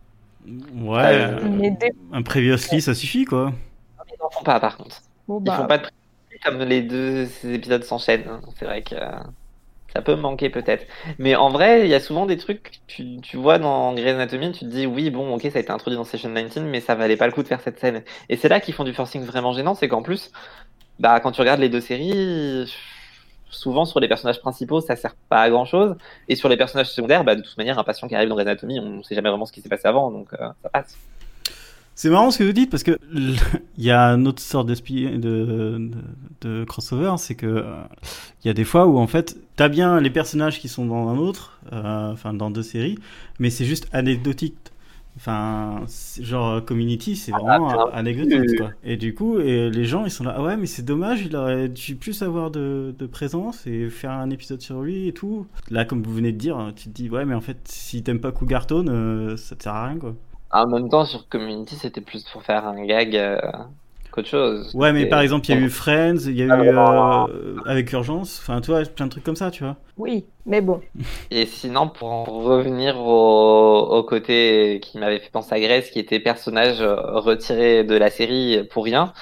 Ouais, 0.45 1.05
Euh, 1.05 1.49
des- 1.79 1.91
un 2.11 2.21
previously, 2.23 2.81
ça 2.81 2.95
suffit 2.95 3.25
quoi. 3.25 3.53
Ils 4.09 4.15
n'en 4.21 4.29
font 4.29 4.43
pas, 4.43 4.59
par 4.59 4.77
contre. 4.77 5.01
Ils 5.45 5.51
bah, 5.51 5.57
font 5.57 5.67
pas 5.67 5.77
de 5.77 5.87
comme 6.43 6.59
les 6.63 6.81
deux 6.81 7.27
ces 7.27 7.53
épisodes 7.53 7.83
s'enchaînent. 7.83 8.27
hein. 8.27 8.41
C'est 8.57 8.65
vrai 8.65 8.83
que 8.83 8.95
euh, 8.95 9.11
ça 9.93 10.01
peut 10.01 10.15
me 10.15 10.21
manquer 10.21 10.49
peut-être. 10.49 10.85
Mais 11.19 11.35
en 11.35 11.49
vrai, 11.51 11.81
il 11.85 11.89
y 11.89 11.95
a 11.95 11.99
souvent 12.01 12.25
des 12.27 12.37
trucs, 12.37 12.81
tu, 12.87 13.21
tu 13.21 13.37
vois 13.37 13.59
dans 13.59 13.93
Grey's 13.95 14.13
Anatomy, 14.15 14.51
tu 14.53 14.61
te 14.61 14.65
dis 14.65 14.87
oui, 14.87 15.09
bon, 15.11 15.35
ok, 15.35 15.43
ça 15.43 15.59
a 15.59 15.61
été 15.61 15.71
introduit 15.71 15.97
dans 15.97 16.05
Station 16.05 16.29
19, 16.33 16.65
mais 16.67 16.81
ça 16.81 16.95
valait 16.95 17.17
pas 17.17 17.27
le 17.27 17.33
coup 17.33 17.43
de 17.43 17.47
faire 17.49 17.61
cette 17.61 17.79
scène. 17.79 18.03
Et 18.29 18.37
c'est 18.37 18.49
là 18.49 18.59
qu'ils 18.61 18.73
font 18.75 18.85
du 18.85 18.93
forcing 18.93 19.23
vraiment 19.25 19.53
gênant, 19.53 19.75
c'est 19.75 19.89
qu'en 19.89 20.03
plus, 20.03 20.31
bah, 20.99 21.19
quand 21.21 21.31
tu 21.33 21.41
regardes 21.41 21.61
les 21.61 21.69
deux 21.69 21.81
séries, 21.81 22.71
souvent 23.51 23.85
sur 23.85 23.99
les 23.99 24.07
personnages 24.07 24.39
principaux, 24.41 24.81
ça 24.81 24.95
sert 24.95 25.15
pas 25.29 25.41
à 25.41 25.49
grand 25.49 25.65
chose. 25.65 25.95
Et 26.27 26.35
sur 26.35 26.49
les 26.49 26.57
personnages 26.57 26.89
secondaires, 26.91 27.23
bah, 27.23 27.35
de 27.35 27.41
toute 27.41 27.57
manière, 27.57 27.77
un 27.77 27.83
patient 27.83 28.07
qui 28.07 28.15
arrive 28.15 28.29
dans 28.29 28.37
Anatomy, 28.37 28.79
on 28.79 29.03
sait 29.03 29.15
jamais 29.15 29.29
vraiment 29.29 29.45
ce 29.45 29.51
qui 29.51 29.61
s'est 29.61 29.69
passé 29.69 29.87
avant, 29.87 30.11
donc 30.11 30.33
euh, 30.33 30.49
ça 30.63 30.69
passe. 30.69 30.97
C'est 31.93 32.09
marrant 32.09 32.31
ce 32.31 32.39
que 32.39 32.43
vous 32.45 32.53
dites 32.53 32.71
parce 32.71 32.83
que 32.83 32.97
l- 33.13 33.35
il 33.77 33.83
y 33.83 33.91
a 33.91 34.07
une 34.07 34.27
autre 34.27 34.41
sorte 34.41 34.65
de 34.67 36.63
crossover, 36.63 37.13
c'est 37.17 37.35
que 37.35 37.45
euh, 37.45 37.63
il 38.43 38.47
y 38.47 38.49
a 38.49 38.53
des 38.53 38.63
fois 38.63 38.87
où 38.87 38.97
en 38.97 39.07
fait 39.07 39.37
t'as 39.55 39.69
bien 39.69 39.99
les 39.99 40.09
personnages 40.09 40.59
qui 40.59 40.67
sont 40.67 40.85
dans 40.85 41.09
un 41.09 41.17
autre, 41.17 41.59
euh, 41.73 42.11
enfin 42.11 42.33
dans 42.33 42.49
deux 42.49 42.63
séries, 42.63 42.97
mais 43.39 43.49
c'est 43.49 43.65
juste 43.65 43.87
anecdotique. 43.93 44.55
Enfin, 45.21 45.85
genre 46.19 46.65
Community, 46.65 47.15
c'est 47.15 47.31
vraiment 47.31 47.71
euh, 47.73 47.77
peu- 47.77 47.93
anecdotique 47.93 48.55
quoi. 48.55 48.71
Et 48.83 48.97
du 48.97 49.13
coup, 49.13 49.39
et 49.39 49.69
les 49.69 49.85
gens 49.85 50.03
ils 50.05 50.09
sont 50.11 50.23
là, 50.23 50.33
ah 50.35 50.41
ouais, 50.41 50.57
mais 50.57 50.65
c'est 50.65 50.81
dommage, 50.83 51.21
il 51.23 51.35
aurait 51.35 51.69
dû 51.69 51.95
plus 51.95 52.23
avoir 52.23 52.49
de, 52.49 52.95
de 52.97 53.05
présence 53.05 53.67
et 53.67 53.89
faire 53.91 54.11
un 54.11 54.31
épisode 54.31 54.61
sur 54.61 54.81
lui 54.81 55.07
et 55.07 55.13
tout. 55.13 55.47
Là, 55.69 55.85
comme 55.85 56.01
vous 56.01 56.13
venez 56.13 56.31
de 56.31 56.37
dire, 56.37 56.73
tu 56.75 56.85
te 56.85 56.89
dis, 56.89 57.09
ouais, 57.09 57.25
mais 57.25 57.35
en 57.35 57.41
fait, 57.41 57.59
si 57.67 58.01
t'aimes 58.03 58.19
pas 58.21 58.31
Cougarton, 58.31 58.85
euh, 58.87 59.37
ça 59.37 59.55
te 59.55 59.63
sert 59.63 59.73
à 59.75 59.87
rien 59.89 59.97
quoi. 59.99 60.15
En 60.51 60.67
même 60.67 60.89
temps, 60.89 61.05
sur 61.05 61.27
Community, 61.29 61.75
c'était 61.75 62.01
plus 62.01 62.23
pour 62.29 62.43
faire 62.43 62.65
un 62.67 62.85
gag 62.85 63.15
euh, 63.15 63.39
qu'autre 64.11 64.27
chose. 64.29 64.75
Ouais, 64.75 64.93
mais 64.93 65.05
par 65.05 65.21
exemple, 65.21 65.45
il 65.49 65.51
y 65.51 65.57
a 65.57 65.61
eu 65.61 65.69
Friends, 65.69 66.17
il 66.27 66.35
y 66.37 66.43
a 66.43 66.47
Ah, 66.49 66.57
eu 66.63 66.71
vraiment. 66.73 67.27
euh, 67.29 67.61
avec 67.65 67.91
Urgence, 67.93 68.39
enfin, 68.41 68.61
tu 68.61 68.71
vois, 68.71 68.83
plein 68.83 69.05
de 69.05 69.11
trucs 69.11 69.23
comme 69.23 69.35
ça, 69.35 69.51
tu 69.51 69.63
vois. 69.63 69.77
oui, 69.97 70.25
mais 70.45 70.61
bon. 70.61 70.81
Et 71.31 71.45
sinon, 71.45 71.89
pour 71.89 72.11
en 72.11 72.23
revenir 72.23 72.99
au, 72.99 73.79
au 73.97 74.03
côté 74.03 74.79
qui 74.83 74.97
m'avait 74.97 75.19
fait 75.19 75.29
penser 75.31 75.53
à 75.55 75.59
Grace, 75.59 75.89
qui 75.89 75.99
était 75.99 76.19
personnage 76.19 76.81
euh, 76.81 76.95
retiré 77.19 77.83
de 77.83 77.95
la 77.95 78.09
série 78.09 78.63
pour 78.71 78.83
rien, 78.85 79.13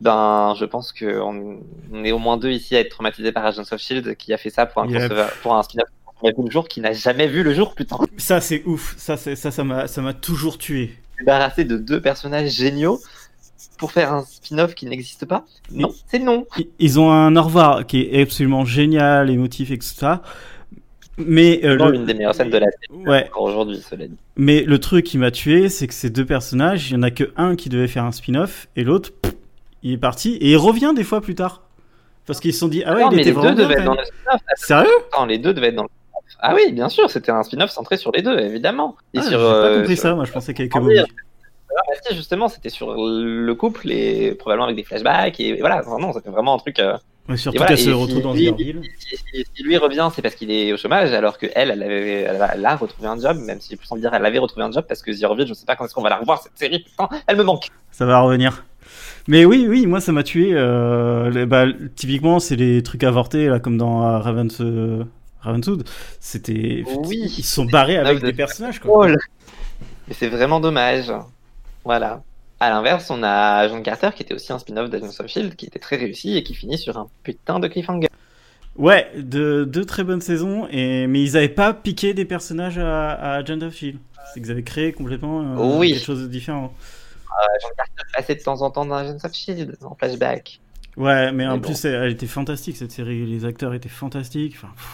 ben, 0.00 0.54
je 0.58 0.64
pense 0.64 0.92
qu'on 0.92 1.60
on 1.92 2.04
est 2.04 2.12
au 2.12 2.18
moins 2.18 2.36
deux 2.36 2.50
ici 2.50 2.76
à 2.76 2.80
être 2.80 2.90
traumatisés 2.90 3.32
par 3.32 3.46
Agents 3.46 3.62
of 3.70 3.78
Shield, 3.80 4.16
qui 4.16 4.32
a 4.32 4.38
fait 4.38 4.50
ça 4.50 4.66
pour 4.66 4.82
un, 4.82 4.88
Yep. 4.88 5.12
pour 5.42 5.54
un 5.54 5.62
spin-off 5.62 5.88
qui 6.20 6.28
a 6.28 6.30
vu 6.32 6.44
le 6.44 6.50
jour, 6.50 6.68
qui 6.68 6.80
n'a 6.80 6.92
jamais 6.92 7.26
vu 7.28 7.42
le 7.42 7.54
jour, 7.54 7.74
putain. 7.74 7.98
Ça, 8.18 8.40
c'est 8.40 8.62
ouf, 8.66 8.94
ça, 8.98 9.16
c'est- 9.16 9.36
ça, 9.36 9.50
ça 9.50 9.64
m'a 9.64 9.86
ça 9.86 10.02
m'a 10.02 10.14
toujours 10.14 10.58
tué. 10.58 10.92
Débarrassé 11.18 11.64
de 11.64 11.76
deux 11.76 12.00
personnages 12.00 12.50
géniaux 12.50 12.98
pour 13.78 13.92
faire 13.92 14.12
un 14.12 14.24
spin-off 14.24 14.74
qui 14.74 14.86
n'existe 14.86 15.26
pas. 15.26 15.44
Non, 15.70 15.92
c'est 16.06 16.18
non. 16.18 16.46
Ils 16.78 17.00
ont 17.00 17.10
un 17.10 17.34
au 17.36 17.42
revoir 17.42 17.86
qui 17.86 18.02
est 18.02 18.22
absolument 18.22 18.64
génial, 18.64 19.30
émotif, 19.30 19.70
etc. 19.70 20.14
Mais, 21.16 21.60
euh, 21.64 21.76
Vraiment 21.76 21.86
le... 21.90 21.94
une 21.96 22.06
des 22.06 22.14
meilleures 22.14 22.34
scènes 22.34 22.50
de 22.50 22.58
la 22.58 22.66
série 22.66 23.06
Ouais. 23.06 23.30
aujourd'hui, 23.36 23.80
cela 23.88 24.06
dit. 24.08 24.16
mais 24.36 24.62
le 24.62 24.78
truc 24.80 25.04
qui 25.04 25.16
m'a 25.18 25.30
tué, 25.30 25.68
c'est 25.68 25.86
que 25.86 25.94
ces 25.94 26.10
deux 26.10 26.24
personnages, 26.26 26.90
il 26.90 26.94
y 26.94 26.96
en 26.96 27.02
a 27.02 27.10
que 27.12 27.32
un 27.36 27.54
qui 27.54 27.68
devait 27.68 27.86
faire 27.86 28.04
un 28.04 28.10
spin-off, 28.12 28.66
et 28.74 28.82
l'autre, 28.82 29.12
pff, 29.22 29.32
il 29.84 29.92
est 29.92 29.96
parti, 29.98 30.34
et 30.40 30.50
il 30.52 30.56
revient 30.56 30.92
des 30.96 31.04
fois 31.04 31.20
plus 31.20 31.34
tard. 31.36 31.62
Parce 32.26 32.40
qu'ils 32.40 32.52
se 32.54 32.58
sont 32.60 32.68
dit, 32.68 32.82
ah 32.84 32.94
ouais, 32.94 33.02
non, 33.02 33.10
il 33.12 33.16
mais 33.16 33.22
était 33.22 33.30
les 33.30 33.34
deux 33.36 33.40
vraiment 33.42 33.54
bien, 33.54 33.64
devaient 33.64 33.74
être 33.80 33.84
dans 33.84 33.94
le 33.94 34.04
spin-off. 34.04 34.40
Sérieux? 34.56 35.28
Les 35.28 35.38
deux 35.38 35.54
devaient 35.54 35.68
être 35.68 35.74
dans 35.76 35.82
le 35.84 35.88
spin-off. 35.88 36.36
Ah 36.40 36.54
oui, 36.56 36.72
bien 36.72 36.88
sûr, 36.88 37.08
c'était 37.10 37.30
un 37.30 37.42
spin-off 37.44 37.70
centré 37.70 37.96
sur 37.96 38.10
les 38.12 38.22
deux, 38.22 38.36
évidemment. 38.40 38.96
Et 39.12 39.18
Ah, 39.18 39.22
sur, 39.22 39.30
J'ai 39.30 39.36
pas 39.36 39.42
euh, 39.42 39.78
compris 39.80 39.94
sur- 39.96 40.02
ça, 40.02 40.14
moi 40.16 40.24
je 40.24 40.32
pensais 40.32 40.52
qu'il 40.52 40.64
y 40.64 40.68
avait 40.76 41.02
que 41.04 41.10
Bobby. 41.74 41.76
Ah, 41.76 41.82
bah 41.88 42.00
si, 42.10 42.16
justement, 42.16 42.48
c'était 42.48 42.68
sur 42.70 42.94
le 42.96 43.52
couple 43.54 43.90
et 43.90 44.34
probablement 44.34 44.64
avec 44.66 44.76
des 44.76 44.84
flashbacks 44.84 45.40
et 45.40 45.58
voilà, 45.60 45.80
vraiment, 45.82 46.12
c'était 46.12 46.30
vraiment 46.30 46.54
un 46.54 46.58
truc. 46.58 46.78
euh, 46.80 46.96
Ouais, 47.26 47.38
surtout 47.38 47.56
voilà, 47.56 47.68
qu'elle 47.74 47.82
se 47.82 47.88
et 47.88 47.92
retrouve 47.94 48.18
si 48.18 48.22
dans 48.22 48.34
lui- 48.34 48.46
Smallville. 48.48 48.82
Si, 48.98 49.16
si- 49.16 49.46
si 49.54 49.62
lui 49.62 49.78
revient, 49.78 50.10
c'est 50.14 50.20
parce 50.20 50.34
qu'il 50.34 50.50
est 50.50 50.74
au 50.74 50.76
chômage, 50.76 51.10
alors 51.14 51.38
que 51.38 51.46
elle, 51.54 51.70
elle, 51.70 51.82
avait, 51.82 52.20
elle, 52.20 52.42
a- 52.42 52.54
elle 52.54 52.66
a 52.66 52.76
retrouvé 52.76 53.08
un 53.08 53.18
job, 53.18 53.38
même 53.38 53.60
si 53.62 53.70
j'ai 53.70 53.76
plus 53.76 53.86
envie 53.90 54.02
de 54.02 54.06
dire 54.08 54.14
elle 54.14 54.26
avait 54.26 54.38
retrouvé 54.38 54.62
un 54.66 54.70
job 54.70 54.84
parce 54.86 55.00
que 55.00 55.10
The 55.10 55.24
Orville, 55.24 55.46
je 55.46 55.54
sais 55.54 55.64
pas 55.64 55.74
quand 55.74 55.86
est-ce 55.86 55.94
qu'on 55.94 56.02
va 56.02 56.10
la 56.10 56.18
revoir 56.18 56.42
cette 56.42 56.52
série, 56.58 56.80
putain, 56.80 57.08
elle 57.26 57.36
me 57.38 57.42
manque. 57.42 57.68
Ça 57.92 58.04
va 58.04 58.20
revenir. 58.20 58.64
Mais 59.26 59.46
oui, 59.46 59.64
oui, 59.66 59.86
moi 59.86 60.02
ça 60.02 60.12
m'a 60.12 60.22
tué. 60.22 60.50
euh, 60.52 61.30
les- 61.30 61.46
bah, 61.46 61.64
typiquement, 61.96 62.40
c'est 62.40 62.56
les 62.56 62.82
trucs 62.82 63.04
avortés, 63.04 63.46
là, 63.48 63.58
comme 63.58 63.78
dans 63.78 64.04
euh, 64.06 64.18
Ravens, 64.18 64.58
euh, 64.60 65.02
Ravenswood. 65.40 65.84
C'était. 66.20 66.84
Oui. 67.06 67.32
Ils 67.38 67.42
sont 67.42 67.64
barrés 67.64 67.96
avec 67.96 68.20
de- 68.20 68.26
des 68.26 68.32
personnages, 68.34 68.80
quoi. 68.80 69.06
Mais 69.08 70.12
c'est 70.12 70.28
vraiment 70.28 70.60
dommage. 70.60 71.10
Voilà. 71.84 72.22
À 72.60 72.70
l'inverse, 72.70 73.10
on 73.10 73.22
a 73.22 73.68
John 73.68 73.82
Carter 73.82 74.10
qui 74.14 74.22
était 74.22 74.34
aussi 74.34 74.52
un 74.52 74.58
spin-off 74.58 74.88
d'Agents 74.88 75.10
of 75.20 75.26
Shield 75.26 75.54
qui 75.56 75.66
était 75.66 75.78
très 75.78 75.96
réussi 75.96 76.36
et 76.36 76.42
qui 76.42 76.54
finit 76.54 76.78
sur 76.78 76.96
un 76.96 77.08
putain 77.22 77.58
de 77.60 77.68
cliffhanger. 77.68 78.08
Ouais, 78.76 79.10
de, 79.16 79.64
deux 79.64 79.84
très 79.84 80.02
bonnes 80.02 80.20
saisons, 80.20 80.66
et... 80.70 81.06
mais 81.06 81.22
ils 81.22 81.36
avaient 81.36 81.48
pas 81.48 81.72
piqué 81.74 82.12
des 82.14 82.24
personnages 82.24 82.78
à, 82.78 83.10
à 83.12 83.34
Agent 83.36 83.60
of 83.62 83.74
Shield. 83.74 83.98
C'est 84.32 84.40
qu'ils 84.40 84.50
avaient 84.50 84.62
créé 84.62 84.92
complètement 84.92 85.42
euh, 85.42 85.78
Oui. 85.78 85.92
quelque 85.92 86.04
chose 86.04 86.22
de 86.22 86.26
différent. 86.26 86.72
Euh, 87.30 87.46
John 87.62 87.70
Carter 87.76 88.02
passait 88.16 88.34
de 88.34 88.42
temps 88.42 88.62
en 88.62 88.70
temps 88.70 88.86
dans 88.86 88.96
Agents 88.96 89.18
of 89.22 89.32
Shield 89.32 89.76
en 89.82 89.94
flashback. 89.94 90.60
Ouais, 90.96 91.32
mais 91.32 91.46
en 91.46 91.56
bon. 91.58 91.62
plus, 91.62 91.84
elle, 91.84 91.94
elle 91.94 92.12
était 92.12 92.26
fantastique 92.26 92.76
cette 92.76 92.92
série. 92.92 93.26
Les 93.26 93.44
acteurs 93.44 93.74
étaient 93.74 93.88
fantastiques. 93.88 94.54
Enfin, 94.56 94.72
pff, 94.74 94.86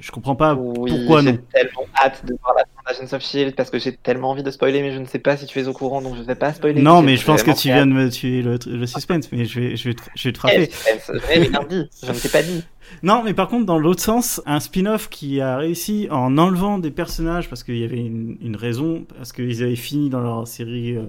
je 0.00 0.10
comprends 0.10 0.36
pas 0.36 0.54
Oui, 0.54 0.90
pourquoi 0.90 1.22
j'ai 1.22 1.38
tellement 1.38 1.86
hâte 2.02 2.24
de 2.26 2.36
voir 2.42 2.54
la 2.56 2.64
fin 2.64 3.00
d'Agents 3.00 3.16
of 3.16 3.22
Shield 3.22 3.54
parce 3.54 3.70
que 3.70 3.78
j'ai 3.78 3.92
tellement 3.96 4.30
envie 4.30 4.42
de 4.42 4.50
spoiler, 4.50 4.82
mais 4.82 4.92
je 4.92 4.98
ne 4.98 5.06
sais 5.06 5.18
pas 5.18 5.36
si 5.36 5.46
tu 5.46 5.58
es 5.60 5.66
au 5.68 5.72
courant, 5.72 6.02
donc 6.02 6.14
je 6.16 6.20
ne 6.20 6.26
vais 6.26 6.34
pas 6.34 6.52
spoiler. 6.52 6.82
Non, 6.82 7.02
mais 7.02 7.16
je 7.16 7.24
pense 7.24 7.42
que 7.42 7.50
tu 7.50 7.68
viens 7.68 7.86
de 7.86 7.92
me 7.92 8.10
tuer 8.10 8.42
le, 8.42 8.58
le 8.66 8.86
suspense, 8.86 9.30
mais 9.32 9.44
je 9.44 9.60
vais, 9.60 9.76
je 9.76 9.88
vais, 9.88 9.94
te, 9.94 10.02
je 10.14 10.28
vais 10.28 10.32
te 10.32 10.38
frapper. 10.38 10.68
Eh, 10.70 10.98
suspense, 10.98 11.10
Je 11.32 11.68
dit, 11.68 11.88
ne 12.08 12.18
t'ai 12.20 12.28
pas 12.28 12.42
dit. 12.42 12.64
Non, 13.02 13.22
mais 13.24 13.34
par 13.34 13.48
contre, 13.48 13.66
dans 13.66 13.78
l'autre 13.78 14.02
sens, 14.02 14.40
un 14.46 14.60
spin-off 14.60 15.08
qui 15.08 15.40
a 15.40 15.56
réussi 15.56 16.08
en 16.10 16.38
enlevant 16.38 16.78
des 16.78 16.90
personnages 16.90 17.48
parce 17.48 17.64
qu'il 17.64 17.78
y 17.78 17.84
avait 17.84 17.98
une, 17.98 18.36
une 18.40 18.56
raison, 18.56 19.04
parce 19.16 19.32
qu'ils 19.32 19.62
avaient 19.62 19.76
fini 19.76 20.08
dans 20.08 20.20
leur 20.20 20.46
série, 20.46 20.96
euh, 20.96 21.02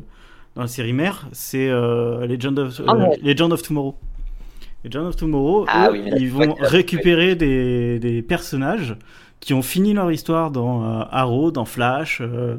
dans 0.55 0.63
la 0.63 0.67
série 0.67 0.93
mère, 0.93 1.27
c'est 1.33 1.69
euh, 1.69 2.25
Legend, 2.25 2.57
of, 2.59 2.81
Ah, 2.87 2.93
euh, 2.93 3.09
ouais. 3.09 3.19
Legend 3.21 3.53
of 3.53 3.61
Tomorrow. 3.61 3.95
Legend 4.87 5.07
of 5.07 5.15
Tomorrow, 5.15 5.65
Ah 5.67 5.89
eux, 5.89 5.93
oui, 5.93 6.09
ils 6.17 6.31
vont 6.31 6.55
récupérer 6.59 7.35
des, 7.35 7.99
des 7.99 8.21
personnages 8.21 8.95
qui 9.39 9.53
ont 9.53 9.61
fini 9.61 9.93
leur 9.93 10.11
histoire 10.11 10.51
dans 10.51 10.83
euh, 10.83 11.03
Arrow, 11.11 11.51
dans 11.51 11.65
Flash 11.65 12.19
euh, 12.21 12.55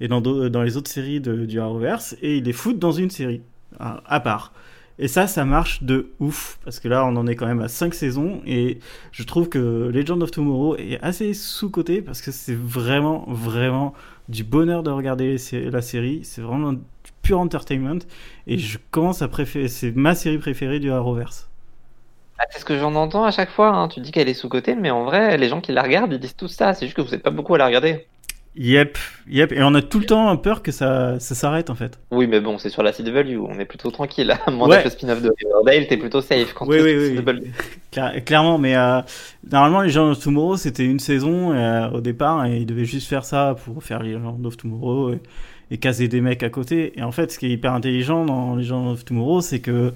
et 0.00 0.08
dans, 0.08 0.20
dans 0.20 0.62
les 0.62 0.76
autres 0.76 0.90
séries 0.90 1.20
de, 1.20 1.44
du 1.44 1.60
Arrowverse, 1.60 2.16
et 2.22 2.38
ils 2.38 2.44
les 2.44 2.52
foutent 2.52 2.78
dans 2.78 2.92
une 2.92 3.10
série 3.10 3.42
à, 3.78 4.20
part. 4.20 4.52
Et 4.98 5.08
ça, 5.08 5.26
ça 5.26 5.44
marche 5.44 5.82
de 5.82 6.10
ouf, 6.20 6.58
parce 6.64 6.78
que 6.78 6.88
là, 6.88 7.04
on 7.06 7.16
en 7.16 7.26
est 7.26 7.36
quand 7.36 7.46
même 7.46 7.60
à 7.60 7.68
5 7.68 7.94
saisons, 7.94 8.40
et 8.46 8.78
je 9.10 9.22
trouve 9.24 9.48
que 9.48 9.90
Legend 9.92 10.22
of 10.22 10.30
Tomorrow 10.30 10.76
est 10.76 10.98
assez 11.02 11.34
sous-coté, 11.34 12.02
parce 12.02 12.20
que 12.20 12.30
c'est 12.30 12.56
vraiment, 12.56 13.24
vraiment 13.28 13.94
du 14.28 14.44
bonheur 14.44 14.82
de 14.82 14.90
regarder 14.90 15.36
la 15.52 15.82
série, 15.82 16.20
c'est 16.22 16.42
vraiment 16.42 16.72
du 16.72 16.80
pur 17.22 17.40
entertainment, 17.40 18.00
et 18.46 18.58
je 18.58 18.78
commence 18.90 19.22
à 19.22 19.28
préférer, 19.28 19.68
c'est 19.68 19.94
ma 19.94 20.14
série 20.14 20.38
préférée 20.38 20.80
du 20.80 20.90
Arrowverse. 20.90 21.51
Ah, 22.38 22.44
c'est 22.50 22.58
ce 22.58 22.64
que 22.64 22.78
j'en 22.78 22.94
entends 22.94 23.24
à 23.24 23.30
chaque 23.30 23.50
fois. 23.50 23.68
Hein. 23.68 23.88
Tu 23.88 24.00
dis 24.00 24.10
qu'elle 24.10 24.28
est 24.28 24.34
sous-cotée, 24.34 24.74
mais 24.74 24.90
en 24.90 25.04
vrai, 25.04 25.36
les 25.38 25.48
gens 25.48 25.60
qui 25.60 25.72
la 25.72 25.82
regardent, 25.82 26.12
ils 26.12 26.18
disent 26.18 26.36
tout 26.36 26.48
ça. 26.48 26.74
C'est 26.74 26.86
juste 26.86 26.96
que 26.96 27.02
vous 27.02 27.10
n'êtes 27.10 27.22
pas 27.22 27.30
beaucoup 27.30 27.54
à 27.54 27.58
la 27.58 27.66
regarder. 27.66 28.06
Yep, 28.54 28.98
yep. 29.28 29.52
Et 29.52 29.62
on 29.62 29.74
a 29.74 29.80
tout 29.80 29.98
le 29.98 30.04
temps 30.04 30.36
peur 30.36 30.62
que 30.62 30.72
ça, 30.72 31.18
ça 31.20 31.34
s'arrête 31.34 31.70
en 31.70 31.74
fait. 31.74 31.98
Oui, 32.10 32.26
mais 32.26 32.38
bon, 32.38 32.58
c'est 32.58 32.68
sur 32.68 32.82
la 32.82 32.92
CW. 32.92 33.38
On 33.38 33.58
est 33.58 33.64
plutôt 33.64 33.90
tranquille. 33.90 34.36
Moins 34.50 34.68
ouais. 34.68 34.84
le 34.84 34.90
spin-off 34.90 35.22
de 35.22 35.32
Riverdale, 35.38 35.88
t'es 35.88 35.96
plutôt 35.96 36.20
safe 36.20 36.52
quand 36.52 36.66
oui, 36.66 36.78
oui, 36.82 37.18
oui. 37.18 38.22
clairement, 38.22 38.58
mais 38.58 38.76
euh, 38.76 39.00
normalement, 39.50 39.80
les 39.80 39.88
gens 39.88 40.10
of 40.10 40.20
Tomorrow, 40.20 40.58
c'était 40.58 40.84
une 40.84 40.98
saison 40.98 41.52
euh, 41.52 41.88
au 41.92 42.02
départ 42.02 42.44
et 42.44 42.58
ils 42.58 42.66
devaient 42.66 42.84
juste 42.84 43.08
faire 43.08 43.24
ça 43.24 43.56
pour 43.64 43.82
faire 43.82 44.02
les 44.02 44.12
gens 44.12 44.38
of 44.44 44.56
Tomorrow 44.58 45.14
et, 45.14 45.20
et 45.70 45.78
caser 45.78 46.08
des 46.08 46.20
mecs 46.20 46.42
à 46.42 46.50
côté. 46.50 46.92
Et 46.98 47.02
en 47.02 47.12
fait, 47.12 47.32
ce 47.32 47.38
qui 47.38 47.46
est 47.46 47.50
hyper 47.50 47.72
intelligent 47.72 48.26
dans 48.26 48.56
les 48.56 48.64
gens 48.64 48.90
of 48.90 49.02
Tomorrow, 49.06 49.40
c'est 49.40 49.60
que 49.60 49.94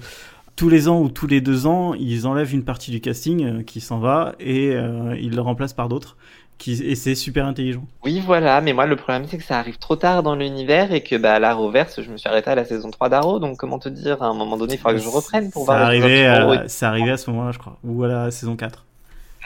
tous 0.57 0.69
les 0.69 0.89
ans 0.89 0.99
ou 0.99 1.07
tous 1.07 1.27
les 1.27 1.39
deux 1.39 1.67
ans, 1.67 1.93
ils 1.93 2.27
enlèvent 2.27 2.53
une 2.53 2.65
partie 2.65 2.91
du 2.91 2.99
casting 2.99 3.45
euh, 3.45 3.63
qui 3.63 3.79
s'en 3.79 3.99
va 3.99 4.33
et 4.39 4.71
euh, 4.71 5.15
ils 5.21 5.33
le 5.33 5.41
remplacent 5.41 5.73
par 5.73 5.87
d'autres. 5.87 6.17
Qui... 6.57 6.71
Et 6.83 6.95
c'est 6.95 7.13
super 7.13 7.45
intelligent. 7.45 7.85
Oui, 8.03 8.19
voilà, 8.25 8.59
mais 8.61 8.73
moi 8.73 8.87
le 8.87 8.95
problème 8.95 9.25
c'est 9.27 9.37
que 9.37 9.43
ça 9.43 9.59
arrive 9.59 9.77
trop 9.77 9.95
tard 9.95 10.23
dans 10.23 10.35
l'univers 10.35 10.91
et 10.91 11.03
que 11.03 11.15
bah, 11.15 11.35
à 11.35 11.39
l'Arrowverse, 11.39 12.01
je 12.01 12.09
me 12.11 12.17
suis 12.17 12.27
arrêté 12.27 12.49
à 12.49 12.55
la 12.55 12.65
saison 12.65 12.89
3 12.89 13.09
d'Arrow, 13.09 13.37
donc 13.37 13.57
comment 13.57 13.77
te 13.77 13.87
dire, 13.87 14.23
à 14.23 14.25
un 14.25 14.33
moment 14.33 14.57
donné, 14.57 14.73
il 14.73 14.77
faudra 14.77 14.95
que 14.95 14.99
je 14.99 15.07
reprenne 15.07 15.51
pour 15.51 15.67
ça 15.67 15.73
voir. 15.73 15.85
Arrivait, 15.85 16.25
à... 16.25 16.67
Ça 16.67 16.89
arrivait 16.89 17.11
à 17.11 17.17
ce 17.17 17.29
moment-là, 17.29 17.51
je 17.51 17.59
crois, 17.59 17.77
ou 17.83 18.03
à 18.03 18.07
la 18.07 18.31
saison 18.31 18.55
4. 18.55 18.86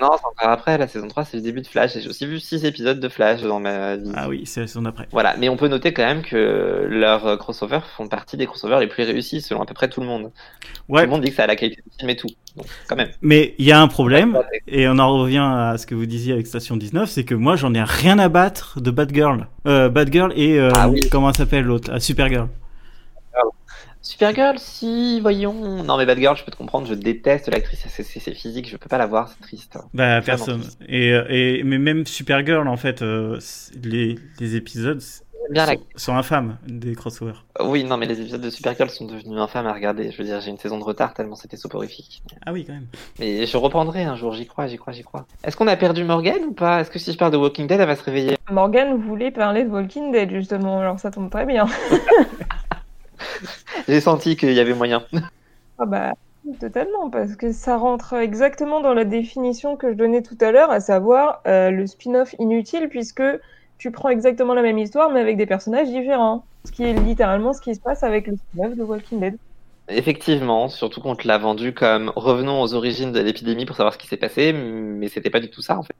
Non, 0.02 0.10
c'est 0.18 0.26
encore 0.26 0.50
après, 0.52 0.78
la 0.80 0.88
saison 0.88 1.08
3, 1.08 1.26
c'est 1.26 1.38
le 1.38 1.44
début 1.44 1.62
de 1.62 1.68
Flash. 1.68 1.98
J'ai 2.00 2.10
aussi 2.10 2.26
vu 2.26 2.40
6 2.40 2.66
épisodes 2.66 3.00
de 3.00 3.08
Flash 3.10 3.42
dans 3.44 3.60
ma 3.60 3.98
vie. 3.98 4.12
Ah 4.16 4.28
oui, 4.28 4.42
c'est 4.46 4.62
la 4.62 4.68
saison 4.68 4.82
d'après. 4.82 5.08
Voilà, 5.12 5.36
mais 5.38 5.48
on 5.48 5.58
peut 5.58 5.68
noter 5.68 5.94
quand 5.94 6.04
même 6.06 6.24
que 6.24 6.88
leurs 6.90 7.38
crossovers 7.38 7.86
font 7.96 8.08
partie 8.08 8.36
des 8.36 8.48
crossovers 8.48 8.80
les 8.80 8.88
plus 8.88 9.04
réussis 9.04 9.42
selon 9.42 9.62
à 9.62 9.66
peu 9.66 9.74
près 9.76 9.90
tout 9.90 10.02
le 10.02 10.08
monde. 10.08 10.32
Ouais. 10.90 11.02
Tout 11.02 11.06
le 11.06 11.12
monde 11.12 11.22
dit 11.22 11.30
que 11.30 11.36
ça 11.36 11.44
a 11.44 11.48
la 11.48 11.56
qualité 11.56 11.82
du 11.86 11.98
film 11.98 12.10
et 12.10 12.16
tout. 12.16 12.28
Donc, 12.58 12.66
quand 12.88 12.96
même. 12.96 13.10
Mais 13.22 13.54
il 13.60 13.66
y 13.66 13.72
a 13.72 13.80
un 13.80 13.88
problème, 13.88 14.40
et 14.68 14.88
on 14.88 14.98
en 15.00 15.18
revient 15.20 15.38
à 15.46 15.76
ce 15.78 15.86
que 15.86 15.96
vous 15.96 16.06
disiez 16.06 16.34
avec 16.34 16.48
Station 16.48 16.76
19, 16.78 17.10
c'est 17.10 17.24
que 17.24 17.36
moi 17.36 17.56
j'en 17.56 17.74
ai 17.74 17.84
rien 17.84 18.18
à 18.20 18.28
battre 18.28 18.82
de 18.82 18.92
Batgirl. 18.92 19.48
Euh, 19.68 19.88
Batgirl 19.90 20.34
et 20.36 20.60
euh, 20.60 20.70
Ah 20.76 20.90
oui. 20.90 21.00
comment 21.12 21.32
s'appelle 21.32 21.64
l'autre? 21.66 21.92
Ah, 21.94 22.00
Supergirl. 22.00 22.48
Supergirl, 24.12 24.58
si, 24.60 25.22
voyons. 25.22 25.84
Non, 25.84 25.96
mais 25.98 26.06
Batgirl, 26.06 26.36
je 26.36 26.44
peux 26.44 26.52
te 26.52 26.58
comprendre, 26.58 26.86
je 26.86 26.94
déteste 26.96 27.48
l'actrice, 27.48 27.86
c'est 27.88 28.34
physique, 28.34 28.68
je 28.70 28.76
peux 28.76 28.90
pas 28.90 28.98
la 28.98 29.06
voir, 29.08 29.30
c'est 29.30 29.40
triste. 29.40 29.78
Bah 29.94 30.22
personne. 30.22 30.60
triste. 30.60 30.80
Et, 30.90 31.14
euh, 31.14 31.24
et 31.30 31.64
mais 31.64 31.78
même 31.78 32.06
Supergirl 32.06 32.68
en 32.68 32.76
fait, 32.76 33.02
euh, 33.04 33.40
les, 33.82 34.20
les 34.42 34.56
épisodes 34.58 35.00
J'aime 35.00 35.54
bien 35.54 35.66
la- 35.66 35.74
sont, 35.74 35.82
sont 35.96 36.16
infâmes 36.18 36.58
des 36.68 36.94
crossovers. 36.94 37.46
Oui, 37.62 37.86
non, 37.86 37.96
mais 37.96 38.06
les 38.06 38.20
épisodes 38.20 38.42
de 38.42 38.50
Supergirl 38.50 38.90
sont 38.90 39.06
devenus 39.06 39.40
infâmes 39.40 39.66
à 39.66 39.74
regarder. 39.74 40.12
Je 40.12 40.18
veux 40.18 40.24
dire, 40.26 40.42
j'ai 40.42 40.52
une 40.52 40.58
saison 40.58 40.78
de 40.78 40.84
retard 40.84 41.14
tellement 41.14 41.36
c'était 41.36 41.58
soporifique. 41.58 42.22
Ah 42.46 42.52
oui 42.52 42.66
quand 42.66 42.74
même. 42.74 42.88
Mais 43.20 43.46
je 43.46 43.56
reprendrai 43.58 44.04
un 44.04 44.16
jour, 44.18 44.34
j'y 44.34 44.46
crois, 44.46 44.68
j'y 44.68 44.78
crois, 44.78 44.92
j'y 44.94 45.04
crois. 45.04 45.26
Est-ce 45.46 45.56
qu'on 45.56 45.68
a 45.68 45.78
perdu 45.78 46.04
Morgan 46.04 46.44
ou 46.50 46.54
pas? 46.54 46.82
Est-ce 46.82 46.92
que 46.92 47.00
si 47.00 47.14
je 47.14 47.18
parle 47.18 47.32
de 47.32 47.38
Walking 47.38 47.66
Dead, 47.68 47.80
elle 47.80 47.88
va 47.88 47.96
se 47.96 48.04
réveiller? 48.04 48.36
Morgan 48.52 48.98
voulait 48.98 49.32
parler 49.32 49.64
de 49.64 49.70
Walking 49.70 50.12
Dead 50.12 50.30
justement, 50.32 50.80
alors 50.82 51.00
ça 51.00 51.12
tombe 51.12 51.30
très 51.32 51.46
bien. 51.46 51.66
J'ai 53.88 54.02
senti 54.02 54.36
qu'il 54.36 54.54
y 54.54 54.60
avait 54.60 54.74
moyen. 54.74 55.04
Ah 55.78 55.86
bah 55.86 56.14
totalement, 56.60 57.10
parce 57.10 57.36
que 57.36 57.52
ça 57.52 57.78
rentre 57.78 58.14
exactement 58.14 58.82
dans 58.82 58.94
la 58.94 59.06
définition 59.06 59.78
que 59.78 59.92
je 59.92 59.96
donnais 59.96 60.22
tout 60.22 60.38
à 60.42 60.52
l'heure, 60.52 60.72
à 60.72 60.80
savoir 60.80 61.42
euh, 61.48 61.70
le 61.70 61.86
spin-off 61.86 62.36
inutile, 62.40 62.90
puisque 62.90 63.24
tu 63.78 63.92
prends 63.92 64.10
exactement 64.10 64.54
la 64.54 64.62
même 64.62 64.78
histoire, 64.78 65.12
mais 65.12 65.20
avec 65.20 65.38
des 65.38 65.46
personnages 65.46 65.90
différents. 65.90 66.46
Ce 66.66 66.72
qui 66.72 66.84
est 66.84 66.94
littéralement 66.94 67.54
ce 67.54 67.62
qui 67.62 67.74
se 67.74 67.80
passe 67.80 68.04
avec 68.04 68.28
le 68.28 68.36
spin-off 68.36 68.76
de 68.76 68.84
Walking 68.84 69.20
Dead. 69.20 69.38
Effectivement, 69.88 70.70
surtout 70.70 71.02
qu'on 71.02 71.16
te 71.16 71.28
l'a 71.28 71.38
vendu 71.38 71.74
comme 71.74 72.12
revenons 72.16 72.62
aux 72.62 72.74
origines 72.74 73.12
de 73.12 73.20
l'épidémie 73.20 73.66
pour 73.66 73.76
savoir 73.76 73.94
ce 73.94 73.98
qui 73.98 74.08
s'est 74.08 74.18
passé, 74.18 74.54
mais 74.54 75.10
c'était 75.10 75.30
pas 75.30 75.40
du 75.40 75.50
tout 75.50 75.62
ça 75.62 75.78
en 75.78 75.84
fait. 75.84 75.96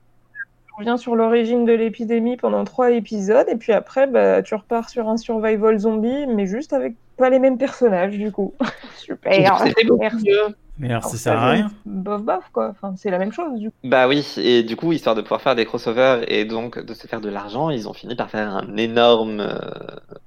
Revient 0.82 0.98
sur 0.98 1.16
l'origine 1.16 1.64
de 1.64 1.74
l'épidémie 1.74 2.38
pendant 2.38 2.64
trois 2.64 2.92
épisodes, 2.92 3.48
et 3.48 3.56
puis 3.56 3.72
après, 3.72 4.08
bah, 4.08 4.42
tu 4.42 4.56
repars 4.56 4.90
sur 4.90 5.08
un 5.08 5.18
survival 5.18 5.78
zombie, 5.78 6.26
mais 6.28 6.48
juste 6.48 6.74
avec 6.74 6.96
pas 7.18 7.30
les 7.30 7.38
mêmes 7.38 7.60
personnages, 7.60 8.18
du 8.18 8.32
coup. 8.32 8.54
Super. 8.98 9.60
C'était 9.60 9.84
beaucoup 9.84 10.02
Merci. 10.02 10.30
Mais 10.82 10.88
alors 10.90 11.04
Alors, 11.04 11.12
ça 11.12 11.18
sert 11.18 11.38
à 11.40 11.52
rien. 11.52 11.72
Bof 11.86 12.24
bof, 12.24 12.44
quoi. 12.52 12.70
Enfin, 12.72 12.96
c'est 12.98 13.12
la 13.12 13.20
même 13.20 13.32
chose, 13.32 13.60
du 13.60 13.70
coup. 13.70 13.76
Bah 13.84 14.08
oui, 14.08 14.26
et 14.38 14.64
du 14.64 14.76
coup, 14.76 14.92
histoire 14.94 15.14
de 15.16 15.22
pouvoir 15.22 15.40
faire 15.40 15.54
des 15.56 15.64
crossovers 15.66 16.24
et 16.28 16.44
donc 16.44 16.84
de 16.84 16.94
se 16.96 17.06
faire 17.06 17.22
de 17.22 17.30
l'argent, 17.30 17.70
ils 17.70 17.88
ont 17.88 17.94
fini 17.94 18.16
par 18.16 18.32
faire 18.32 18.50
un 18.50 18.76
énorme 18.78 19.42
euh, 19.42 19.60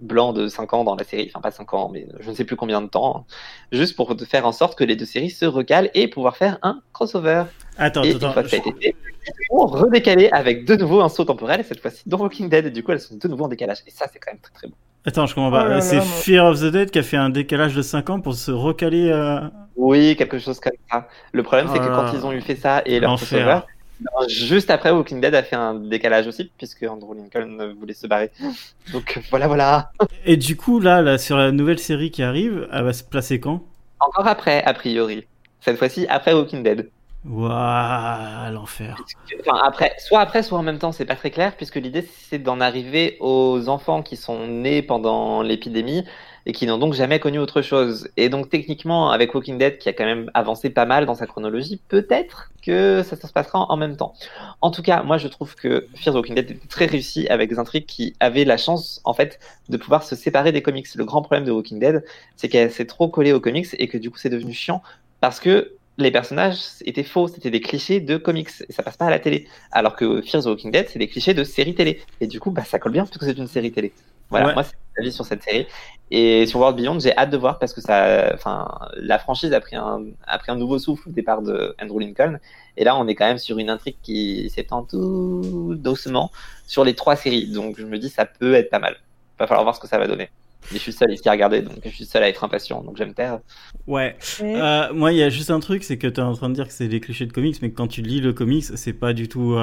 blanc 0.00 0.32
de 0.32 0.46
5 0.46 0.72
ans 0.72 0.84
dans 0.84 0.94
la 0.94 1.02
série, 1.02 1.28
enfin 1.34 1.40
pas 1.40 1.50
5 1.50 1.74
ans, 1.74 1.90
mais 1.92 2.06
je 2.20 2.30
ne 2.30 2.34
sais 2.36 2.44
plus 2.44 2.54
combien 2.54 2.80
de 2.80 2.86
temps, 2.86 3.16
hein, 3.16 3.34
juste 3.72 3.96
pour 3.96 4.14
faire 4.28 4.46
en 4.46 4.52
sorte 4.52 4.78
que 4.78 4.84
les 4.84 4.94
deux 4.94 5.06
séries 5.06 5.30
se 5.30 5.44
recalent 5.44 5.90
et 5.92 6.06
pouvoir 6.06 6.36
faire 6.36 6.58
un 6.62 6.80
crossover. 6.92 7.44
Attends, 7.76 8.04
et 8.04 8.10
une 8.12 8.16
attends, 8.18 8.30
fois 8.32 8.44
que 8.44 8.48
ça 8.50 8.56
a 8.56 8.60
je- 8.64 8.68
été 8.70 8.80
fait, 8.80 8.94
ils 9.26 9.32
ont 9.50 9.66
redécalé 9.66 10.28
avec 10.30 10.66
de 10.66 10.76
nouveau 10.76 11.00
un 11.00 11.08
saut 11.08 11.24
temporel, 11.24 11.58
et 11.60 11.64
cette 11.64 11.80
fois-ci 11.80 12.02
dans 12.06 12.18
Walking 12.18 12.48
Dead, 12.48 12.66
et 12.66 12.70
du 12.70 12.84
coup 12.84 12.92
elles 12.92 13.00
sont 13.00 13.16
de 13.16 13.26
nouveau 13.28 13.46
en 13.46 13.48
décalage. 13.48 13.78
Et 13.88 13.90
ça, 13.90 14.06
c'est 14.12 14.20
quand 14.20 14.30
même 14.32 14.40
très 14.40 14.52
très 14.54 14.68
bon. 14.68 14.74
attends, 15.04 15.26
je 15.26 15.34
comprends 15.34 15.48
Oh 15.48 15.52
pas. 15.52 15.80
c'est. 15.80 16.00
Fear 16.00 16.46
of 16.46 16.60
the 16.60 16.66
Dead 16.70 16.90
qui 16.92 17.00
a 17.00 17.02
fait 17.02 17.16
un 17.16 17.30
décalage 17.30 17.74
de 17.74 17.82
5 17.82 18.08
ans 18.10 18.20
pour 18.20 18.34
se 18.34 18.52
recaler. 18.52 19.10
euh, 19.10 19.40
Oui, 19.76 20.16
quelque 20.16 20.38
chose 20.38 20.60
comme 20.60 20.72
ça. 20.90 21.08
Le 21.32 21.42
problème, 21.42 21.68
c'est 21.72 21.78
que 21.78 21.84
Ah. 21.84 21.94
quand 22.10 22.16
ils 22.16 22.24
ont 22.24 22.32
eu 22.32 22.40
fait 22.40 22.56
ça 22.56 22.82
et 22.86 23.00
leur 23.00 23.16
crossover, 23.16 23.60
ben, 24.00 24.28
juste 24.28 24.70
après, 24.70 24.90
Walking 24.90 25.20
Dead 25.20 25.34
a 25.34 25.42
fait 25.42 25.56
un 25.56 25.74
décalage 25.74 26.26
aussi, 26.26 26.50
puisque 26.58 26.82
Andrew 26.84 27.14
Lincoln 27.14 27.74
voulait 27.78 27.94
se 27.94 28.06
barrer. 28.06 28.30
Donc 28.92 29.20
voilà, 29.30 29.46
voilà. 29.46 29.90
Et 30.24 30.36
du 30.36 30.56
coup, 30.56 30.80
là, 30.80 31.02
là, 31.02 31.18
sur 31.18 31.36
la 31.36 31.52
nouvelle 31.52 31.78
série 31.78 32.10
qui 32.10 32.22
arrive, 32.22 32.68
elle 32.72 32.84
va 32.84 32.92
se 32.92 33.04
placer 33.04 33.40
quand? 33.40 33.62
Encore 34.00 34.26
après, 34.26 34.62
a 34.64 34.74
priori. 34.74 35.26
Cette 35.60 35.78
fois-ci, 35.78 36.06
après 36.08 36.34
Walking 36.34 36.62
Dead. 36.62 36.90
Waouh, 37.26 38.52
l'enfer. 38.52 39.02
Enfin, 39.40 39.58
après, 39.64 39.94
soit 39.98 40.20
après, 40.20 40.42
soit 40.42 40.58
en 40.58 40.62
même 40.62 40.78
temps, 40.78 40.92
c'est 40.92 41.06
pas 41.06 41.16
très 41.16 41.30
clair, 41.30 41.56
puisque 41.56 41.76
l'idée, 41.76 42.02
c'est 42.02 42.38
d'en 42.38 42.60
arriver 42.60 43.16
aux 43.20 43.70
enfants 43.70 44.02
qui 44.02 44.16
sont 44.16 44.46
nés 44.46 44.82
pendant 44.82 45.40
l'épidémie 45.40 46.04
et 46.44 46.52
qui 46.52 46.66
n'ont 46.66 46.76
donc 46.76 46.92
jamais 46.92 47.20
connu 47.20 47.38
autre 47.38 47.62
chose. 47.62 48.10
Et 48.18 48.28
donc, 48.28 48.50
techniquement, 48.50 49.10
avec 49.10 49.34
Walking 49.34 49.56
Dead, 49.56 49.78
qui 49.78 49.88
a 49.88 49.94
quand 49.94 50.04
même 50.04 50.30
avancé 50.34 50.68
pas 50.68 50.84
mal 50.84 51.06
dans 51.06 51.14
sa 51.14 51.26
chronologie, 51.26 51.80
peut-être 51.88 52.50
que 52.62 53.02
ça, 53.02 53.16
se 53.16 53.32
passera 53.32 53.66
en 53.70 53.76
même 53.78 53.96
temps. 53.96 54.12
En 54.60 54.70
tout 54.70 54.82
cas, 54.82 55.02
moi, 55.02 55.16
je 55.16 55.28
trouve 55.28 55.54
que 55.54 55.86
Fear 55.94 56.14
the 56.14 56.16
Walking 56.16 56.34
Dead 56.34 56.50
était 56.50 56.68
très 56.68 56.84
réussi 56.84 57.26
avec 57.28 57.48
des 57.48 57.58
intrigues 57.58 57.86
qui 57.86 58.14
avaient 58.20 58.44
la 58.44 58.58
chance, 58.58 59.00
en 59.04 59.14
fait, 59.14 59.38
de 59.70 59.78
pouvoir 59.78 60.02
se 60.02 60.14
séparer 60.14 60.52
des 60.52 60.60
comics. 60.60 60.94
Le 60.94 61.04
grand 61.06 61.22
problème 61.22 61.46
de 61.46 61.52
Walking 61.52 61.78
Dead, 61.78 62.04
c'est 62.36 62.50
qu'elle 62.50 62.70
s'est 62.70 62.86
trop 62.86 63.08
collée 63.08 63.32
aux 63.32 63.40
comics 63.40 63.68
et 63.78 63.88
que 63.88 63.96
du 63.96 64.10
coup, 64.10 64.18
c'est 64.18 64.28
devenu 64.28 64.52
chiant 64.52 64.82
parce 65.20 65.40
que 65.40 65.72
les 65.96 66.10
personnages 66.10 66.58
étaient 66.84 67.04
faux, 67.04 67.28
c'était 67.28 67.50
des 67.50 67.60
clichés 67.60 68.00
de 68.00 68.16
comics 68.16 68.50
et 68.68 68.72
ça 68.72 68.82
passe 68.82 68.96
pas 68.96 69.06
à 69.06 69.10
la 69.10 69.18
télé. 69.20 69.46
Alors 69.70 69.94
que 69.96 70.22
Fear 70.22 70.42
the 70.42 70.46
Walking 70.46 70.70
Dead, 70.72 70.88
c'est 70.88 70.98
des 70.98 71.08
clichés 71.08 71.34
de 71.34 71.44
séries 71.44 71.74
télé. 71.74 72.00
Et 72.20 72.26
du 72.26 72.40
coup, 72.40 72.50
bah, 72.50 72.64
ça 72.64 72.78
colle 72.78 72.92
bien 72.92 73.04
puisque 73.06 73.24
c'est 73.24 73.38
une 73.38 73.46
série 73.46 73.70
télé. 73.72 73.92
Voilà, 74.30 74.46
Ouais. 74.48 74.54
moi, 74.54 74.62
c'est 74.64 74.74
mon 74.74 75.02
avis 75.04 75.12
sur 75.12 75.24
cette 75.24 75.42
série. 75.42 75.66
Et 76.10 76.46
sur 76.46 76.58
World 76.60 76.76
Beyond, 76.76 76.98
j'ai 76.98 77.16
hâte 77.16 77.30
de 77.30 77.36
voir 77.36 77.58
parce 77.58 77.72
que 77.72 77.80
ça, 77.80 78.30
enfin, 78.34 78.68
la 78.96 79.18
franchise 79.18 79.52
a 79.52 79.60
pris 79.60 79.76
un, 79.76 80.02
a 80.26 80.38
pris 80.38 80.50
un 80.50 80.56
nouveau 80.56 80.78
souffle 80.78 81.08
au 81.08 81.12
départ 81.12 81.42
de 81.42 81.74
Andrew 81.80 82.00
Lincoln. 82.00 82.38
Et 82.76 82.84
là, 82.84 82.96
on 82.96 83.06
est 83.06 83.14
quand 83.14 83.26
même 83.26 83.38
sur 83.38 83.58
une 83.58 83.70
intrigue 83.70 83.96
qui 84.02 84.50
s'étend 84.50 84.82
tout 84.82 85.74
doucement 85.76 86.32
sur 86.66 86.84
les 86.84 86.94
trois 86.94 87.14
séries. 87.16 87.48
Donc, 87.52 87.76
je 87.78 87.84
me 87.86 87.98
dis, 87.98 88.08
ça 88.08 88.24
peut 88.26 88.54
être 88.54 88.70
pas 88.70 88.78
mal. 88.80 88.96
Va 89.38 89.46
falloir 89.46 89.62
voir 89.64 89.76
ce 89.76 89.80
que 89.80 89.86
ça 89.88 89.98
va 89.98 90.06
donner. 90.08 90.28
Mais 90.70 90.78
je 90.78 90.82
suis 90.82 90.92
seul 90.92 91.12
ici 91.12 91.28
à 91.28 91.32
regarder, 91.32 91.62
donc 91.62 91.74
je 91.84 91.90
suis 91.90 92.04
seul 92.06 92.22
à 92.22 92.28
être 92.28 92.42
impatient, 92.44 92.82
donc 92.82 92.96
j'aime 92.96 93.14
taire. 93.14 93.38
Ouais. 93.86 94.16
Et- 94.40 94.56
Euh, 94.56 94.92
moi, 94.92 95.12
il 95.12 95.18
y 95.18 95.22
a 95.22 95.28
juste 95.28 95.50
un 95.50 95.60
truc, 95.60 95.84
c'est 95.84 95.98
que 95.98 96.06
tu 96.06 96.20
es 96.20 96.22
en 96.22 96.34
train 96.34 96.48
de 96.48 96.54
dire 96.54 96.66
que 96.66 96.72
c'est 96.72 96.88
des 96.88 97.00
clichés 97.00 97.26
de 97.26 97.32
comics, 97.32 97.60
mais 97.62 97.70
quand 97.70 97.86
tu 97.86 98.02
lis 98.02 98.20
le 98.20 98.32
comics, 98.32 98.64
c'est 98.74 98.92
pas 98.94 99.12
du 99.12 99.28
tout. 99.28 99.56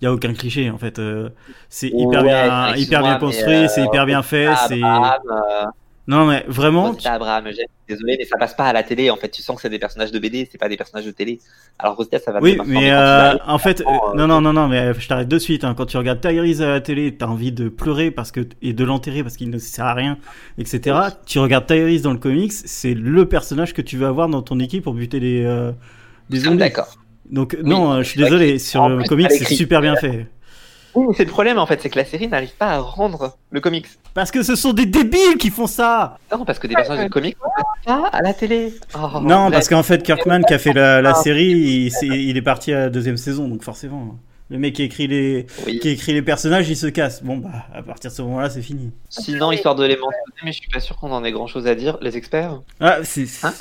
Il 0.00 0.04
y 0.04 0.06
a 0.06 0.12
aucun 0.14 0.32
cliché 0.32 0.70
en 0.70 0.78
fait. 0.78 0.98
Euh, 0.98 1.28
c'est 1.68 1.88
hyper 1.88 2.22
Ouais, 2.22 2.28
bien, 2.28 2.74
hyper 2.76 3.02
bien 3.02 3.16
construit, 3.18 3.46
mais, 3.48 3.64
euh, 3.64 3.68
c'est 3.68 3.84
hyper 3.84 4.06
bien 4.06 4.22
fait. 4.22 4.48
C'est 4.68 4.82
euh, 4.82 5.64
non 6.10 6.26
mais 6.26 6.44
vraiment. 6.48 6.88
Rosita 6.90 7.12
Abraham, 7.12 7.46
Eugène, 7.46 7.66
désolé, 7.88 8.16
mais 8.18 8.24
ça 8.24 8.36
passe 8.36 8.54
pas 8.54 8.64
à 8.64 8.72
la 8.72 8.82
télé. 8.82 9.10
En 9.10 9.16
fait, 9.16 9.28
tu 9.28 9.42
sens 9.42 9.54
que 9.54 9.62
c'est 9.62 9.70
des 9.70 9.78
personnages 9.78 10.10
de 10.10 10.18
BD, 10.18 10.48
c'est 10.50 10.58
pas 10.58 10.68
des 10.68 10.76
personnages 10.76 11.06
de 11.06 11.12
télé. 11.12 11.38
Alors 11.78 11.96
Rosita, 11.96 12.18
ça 12.18 12.32
va 12.32 12.40
Oui, 12.40 12.58
mais 12.66 12.80
tu 12.80 12.90
euh, 12.90 13.36
en 13.46 13.58
fait, 13.58 13.80
euh, 13.80 13.84
euh, 13.84 14.16
non, 14.16 14.26
non, 14.26 14.40
non, 14.40 14.52
non, 14.52 14.66
mais 14.66 14.92
je 14.92 15.06
t'arrête 15.06 15.28
de 15.28 15.38
suite. 15.38 15.62
Hein. 15.62 15.74
Quand 15.76 15.86
tu 15.86 15.96
regardes 15.96 16.20
Tyrese 16.20 16.62
à 16.62 16.68
la 16.68 16.80
télé, 16.80 17.16
t'as 17.16 17.26
envie 17.26 17.52
de 17.52 17.68
pleurer 17.68 18.10
parce 18.10 18.32
que 18.32 18.40
et 18.60 18.72
de 18.72 18.84
l'enterrer 18.84 19.22
parce 19.22 19.36
qu'il 19.36 19.50
ne 19.50 19.58
sert 19.58 19.86
à 19.86 19.94
rien, 19.94 20.18
etc. 20.58 20.98
Tu 21.26 21.38
regardes 21.38 21.66
Tyrese 21.66 22.02
dans 22.02 22.12
le 22.12 22.18
comics, 22.18 22.52
c'est 22.52 22.94
le 22.94 23.28
personnage 23.28 23.72
que 23.72 23.82
tu 23.82 23.96
veux 23.96 24.06
avoir 24.06 24.28
dans 24.28 24.42
ton 24.42 24.58
équipe 24.58 24.82
pour 24.82 24.94
buter 24.94 25.20
les 25.20 25.44
euh, 25.44 25.70
zombies. 26.34 26.56
D'accord. 26.58 26.96
Donc 27.30 27.56
non, 27.62 27.92
euh, 27.92 28.02
je 28.02 28.08
suis 28.08 28.20
désolé, 28.20 28.58
sur 28.58 28.88
le 28.88 29.04
comics, 29.04 29.30
c'est 29.30 29.54
super 29.54 29.80
bien 29.80 29.94
fait. 29.96 30.26
Oui, 30.94 31.06
mais 31.08 31.14
c'est 31.14 31.24
le 31.24 31.30
problème 31.30 31.58
en 31.58 31.66
fait, 31.66 31.80
c'est 31.80 31.90
que 31.90 31.98
la 31.98 32.04
série 32.04 32.28
n'arrive 32.28 32.54
pas 32.54 32.68
à 32.68 32.78
rendre 32.78 33.36
le 33.50 33.60
comics. 33.60 33.86
Parce 34.14 34.30
que 34.30 34.42
ce 34.42 34.56
sont 34.56 34.72
des 34.72 34.86
débiles 34.86 35.36
qui 35.38 35.50
font 35.50 35.66
ça 35.66 36.18
Non, 36.32 36.44
parce 36.44 36.58
que 36.58 36.66
des 36.66 36.74
personnages 36.74 37.04
de 37.04 37.10
comics 37.10 37.36
pas 37.84 38.08
à 38.12 38.22
la 38.22 38.34
télé. 38.34 38.74
Oh, 38.94 39.20
Non, 39.20 39.50
parce 39.50 39.68
qu'en 39.68 39.82
fait, 39.82 40.02
Kirkman 40.02 40.42
qui 40.42 40.54
a 40.54 40.58
fait 40.58 40.72
la, 40.72 41.00
la 41.00 41.14
série, 41.14 41.90
il, 42.02 42.36
est 42.36 42.42
parti 42.42 42.72
à 42.72 42.80
la 42.80 42.90
deuxième 42.90 43.16
saison, 43.16 43.48
donc 43.48 43.62
forcément. 43.62 44.18
Le 44.50 44.58
mec 44.58 44.74
qui 44.74 44.82
écrit 44.82 45.06
les, 45.06 45.46
oui. 45.64 45.78
qui 45.78 45.90
écrit 45.90 46.12
les 46.12 46.22
personnages, 46.22 46.68
il 46.68 46.76
se 46.76 46.88
casse. 46.88 47.22
Bon, 47.22 47.36
bah, 47.36 47.66
à 47.72 47.82
partir 47.82 48.10
de 48.10 48.16
ce 48.16 48.22
moment-là, 48.22 48.50
c'est 48.50 48.62
fini. 48.62 48.90
Sinon, 49.08 49.52
histoire 49.52 49.76
de 49.76 49.84
les 49.84 49.94
mentionner, 49.94 50.42
mais 50.42 50.50
je 50.50 50.58
suis 50.58 50.68
pas 50.68 50.80
sûr 50.80 50.96
qu'on 50.96 51.12
en 51.12 51.22
ait 51.22 51.30
grand 51.30 51.46
chose 51.46 51.68
à 51.68 51.76
dire. 51.76 51.98
Les 52.00 52.16
experts 52.16 52.60
Ah, 52.80 52.98
c'est 53.04 53.26
c'est 53.26 53.46
Hein 53.46 53.54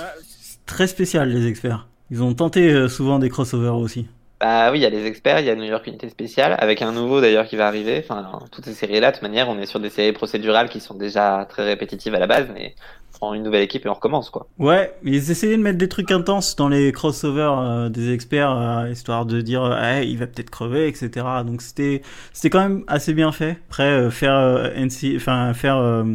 très 0.66 0.88
spécial, 0.88 1.30
les 1.30 1.48
experts. 1.48 1.88
Ils 2.12 2.24
ont 2.24 2.34
tenté 2.34 2.72
euh, 2.72 2.88
souvent 2.88 3.20
des 3.20 3.30
crossovers 3.30 3.76
aussi. 3.78 4.08
Bah 4.40 4.72
oui, 4.72 4.80
il 4.80 4.82
y 4.82 4.86
a 4.86 4.90
les 4.90 5.06
experts, 5.06 5.40
il 5.42 5.46
y 5.46 5.50
a 5.50 5.56
New 5.56 5.66
York 5.66 5.86
Unité 5.88 6.08
Spéciale, 6.08 6.56
avec 6.60 6.82
un 6.82 6.94
nouveau 6.94 7.20
d'ailleurs 7.20 7.46
qui 7.46 7.58
va 7.58 7.68
arriver. 7.68 8.02
Enfin, 8.04 8.40
toutes 8.52 8.66
ces 8.66 8.74
séries-là, 8.74 9.12
de 9.12 9.16
toute 9.16 9.24
manière, 9.24 9.50
on 9.50 9.60
est 9.60 9.66
sur 9.66 9.82
des 9.82 9.90
séries 9.90 10.14
procédurales 10.14 10.70
qui 10.70 10.80
sont 10.80 10.94
déjà 10.94 11.46
très 11.50 11.66
répétitives 11.66 12.16
à 12.16 12.20
la 12.20 12.28
base, 12.28 12.48
mais 12.54 12.74
on 13.14 13.18
prend 13.18 13.34
une 13.34 13.44
nouvelle 13.44 13.64
équipe 13.64 13.86
et 13.86 13.90
on 13.90 13.94
recommence 13.94 14.30
quoi. 14.30 14.48
Ouais, 14.58 14.94
mais 15.04 15.12
ils 15.12 15.32
essayaient 15.32 15.58
de 15.58 15.62
mettre 15.62 15.78
des 15.78 15.90
trucs 15.90 16.12
intenses 16.12 16.56
dans 16.56 16.70
les 16.70 16.94
crossovers 16.94 17.60
euh, 17.60 17.90
des 17.90 18.14
experts, 18.14 18.52
euh, 18.52 18.90
histoire 18.90 19.26
de 19.26 19.42
dire, 19.42 19.62
euh, 19.62 19.76
Ah, 19.78 20.04
il 20.04 20.18
va 20.18 20.26
peut-être 20.26 20.50
crever, 20.50 20.88
etc. 20.88 21.26
Donc 21.46 21.62
c'était, 21.62 22.02
c'était 22.32 22.50
quand 22.50 22.62
même 22.62 22.86
assez 22.88 23.14
bien 23.14 23.34
fait. 23.34 23.58
Après, 23.68 23.84
euh, 23.84 24.10
faire 24.10 24.36
euh, 24.36 24.70
NC, 24.74 25.18
enfin 25.18 25.54
faire 25.54 25.76
euh, 25.76 26.06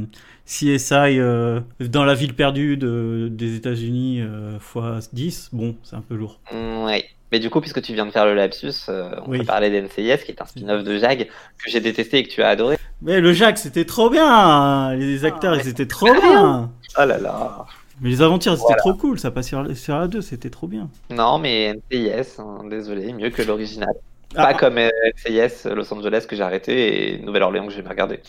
CSI 0.46 1.18
euh, 1.18 1.60
dans 1.80 2.04
la 2.04 2.14
ville 2.14 2.34
perdue 2.34 2.78
de, 2.78 3.28
des 3.30 3.56
États-Unis 3.56 4.20
euh, 4.22 4.58
x 4.98 5.10
10, 5.12 5.50
bon, 5.52 5.76
c'est 5.82 5.96
un 5.96 6.02
peu 6.02 6.14
lourd. 6.14 6.40
Mm, 6.52 6.84
ouais. 6.84 7.04
Mais 7.34 7.40
du 7.40 7.50
coup, 7.50 7.60
puisque 7.60 7.82
tu 7.82 7.94
viens 7.94 8.06
de 8.06 8.12
faire 8.12 8.26
le 8.26 8.34
lapsus, 8.34 8.70
euh, 8.88 9.10
on 9.26 9.30
Oui. 9.32 9.38
peut 9.38 9.44
parler 9.44 9.68
d'NCIS, 9.68 10.24
qui 10.24 10.30
est 10.30 10.40
un 10.40 10.46
spin-off 10.46 10.84
de 10.84 10.96
Jag 10.98 11.26
que 11.26 11.68
j'ai 11.68 11.80
détesté 11.80 12.18
et 12.18 12.22
que 12.22 12.28
tu 12.30 12.44
as 12.44 12.48
adoré. 12.50 12.76
Mais 13.02 13.20
le 13.20 13.32
Jacques, 13.32 13.58
c'était 13.58 13.84
trop 13.84 14.08
bien. 14.08 14.94
Les 14.94 15.24
acteurs, 15.24 15.56
ils 15.56 15.66
étaient 15.66 15.88
trop 15.88 16.12
bien. 16.12 16.70
Oh 16.96 17.04
là 17.04 17.18
là. 17.18 17.66
Mais 18.00 18.10
les 18.10 18.22
aventures, 18.22 18.52
c'était 18.52 18.62
Voilà. 18.66 18.76
trop 18.82 18.94
cool. 18.94 19.18
Ça 19.18 19.32
passe 19.32 19.48
sur, 19.48 19.76
sur 19.76 19.98
la 19.98 20.06
2, 20.06 20.20
c'était 20.20 20.48
trop 20.48 20.68
bien. 20.68 20.88
Non, 21.10 21.38
mais 21.38 21.74
NCIS, 21.74 22.38
hein, 22.38 22.58
désolé, 22.70 23.12
mieux 23.12 23.30
que 23.30 23.42
l'original. 23.42 23.90
Ah, 24.36 24.46
Pas 24.46 24.54
comme 24.54 24.78
euh, 24.78 24.88
NCIS 25.26 25.68
Los 25.74 25.92
Angeles 25.92 26.26
que 26.28 26.36
j'ai 26.36 26.42
arrêté 26.44 27.14
et 27.14 27.18
Nouvelle-Orléans 27.18 27.66
que 27.66 27.72
j'ai 27.72 27.82
pas 27.82 27.90
regardé. 27.90 28.20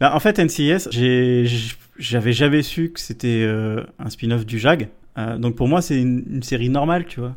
Bah, 0.00 0.14
en 0.14 0.20
fait, 0.20 0.38
NCIS, 0.38 0.88
j'avais 1.98 2.32
jamais 2.32 2.62
su 2.62 2.90
que 2.90 3.00
c'était 3.00 3.42
euh, 3.42 3.82
un 3.98 4.08
spin-off 4.08 4.46
du 4.46 4.58
JAG. 4.58 4.88
Euh, 5.18 5.36
donc 5.36 5.56
pour 5.56 5.68
moi, 5.68 5.82
c'est 5.82 5.96
une, 6.00 6.24
une 6.30 6.42
série 6.42 6.70
normale, 6.70 7.04
tu 7.04 7.20
vois. 7.20 7.34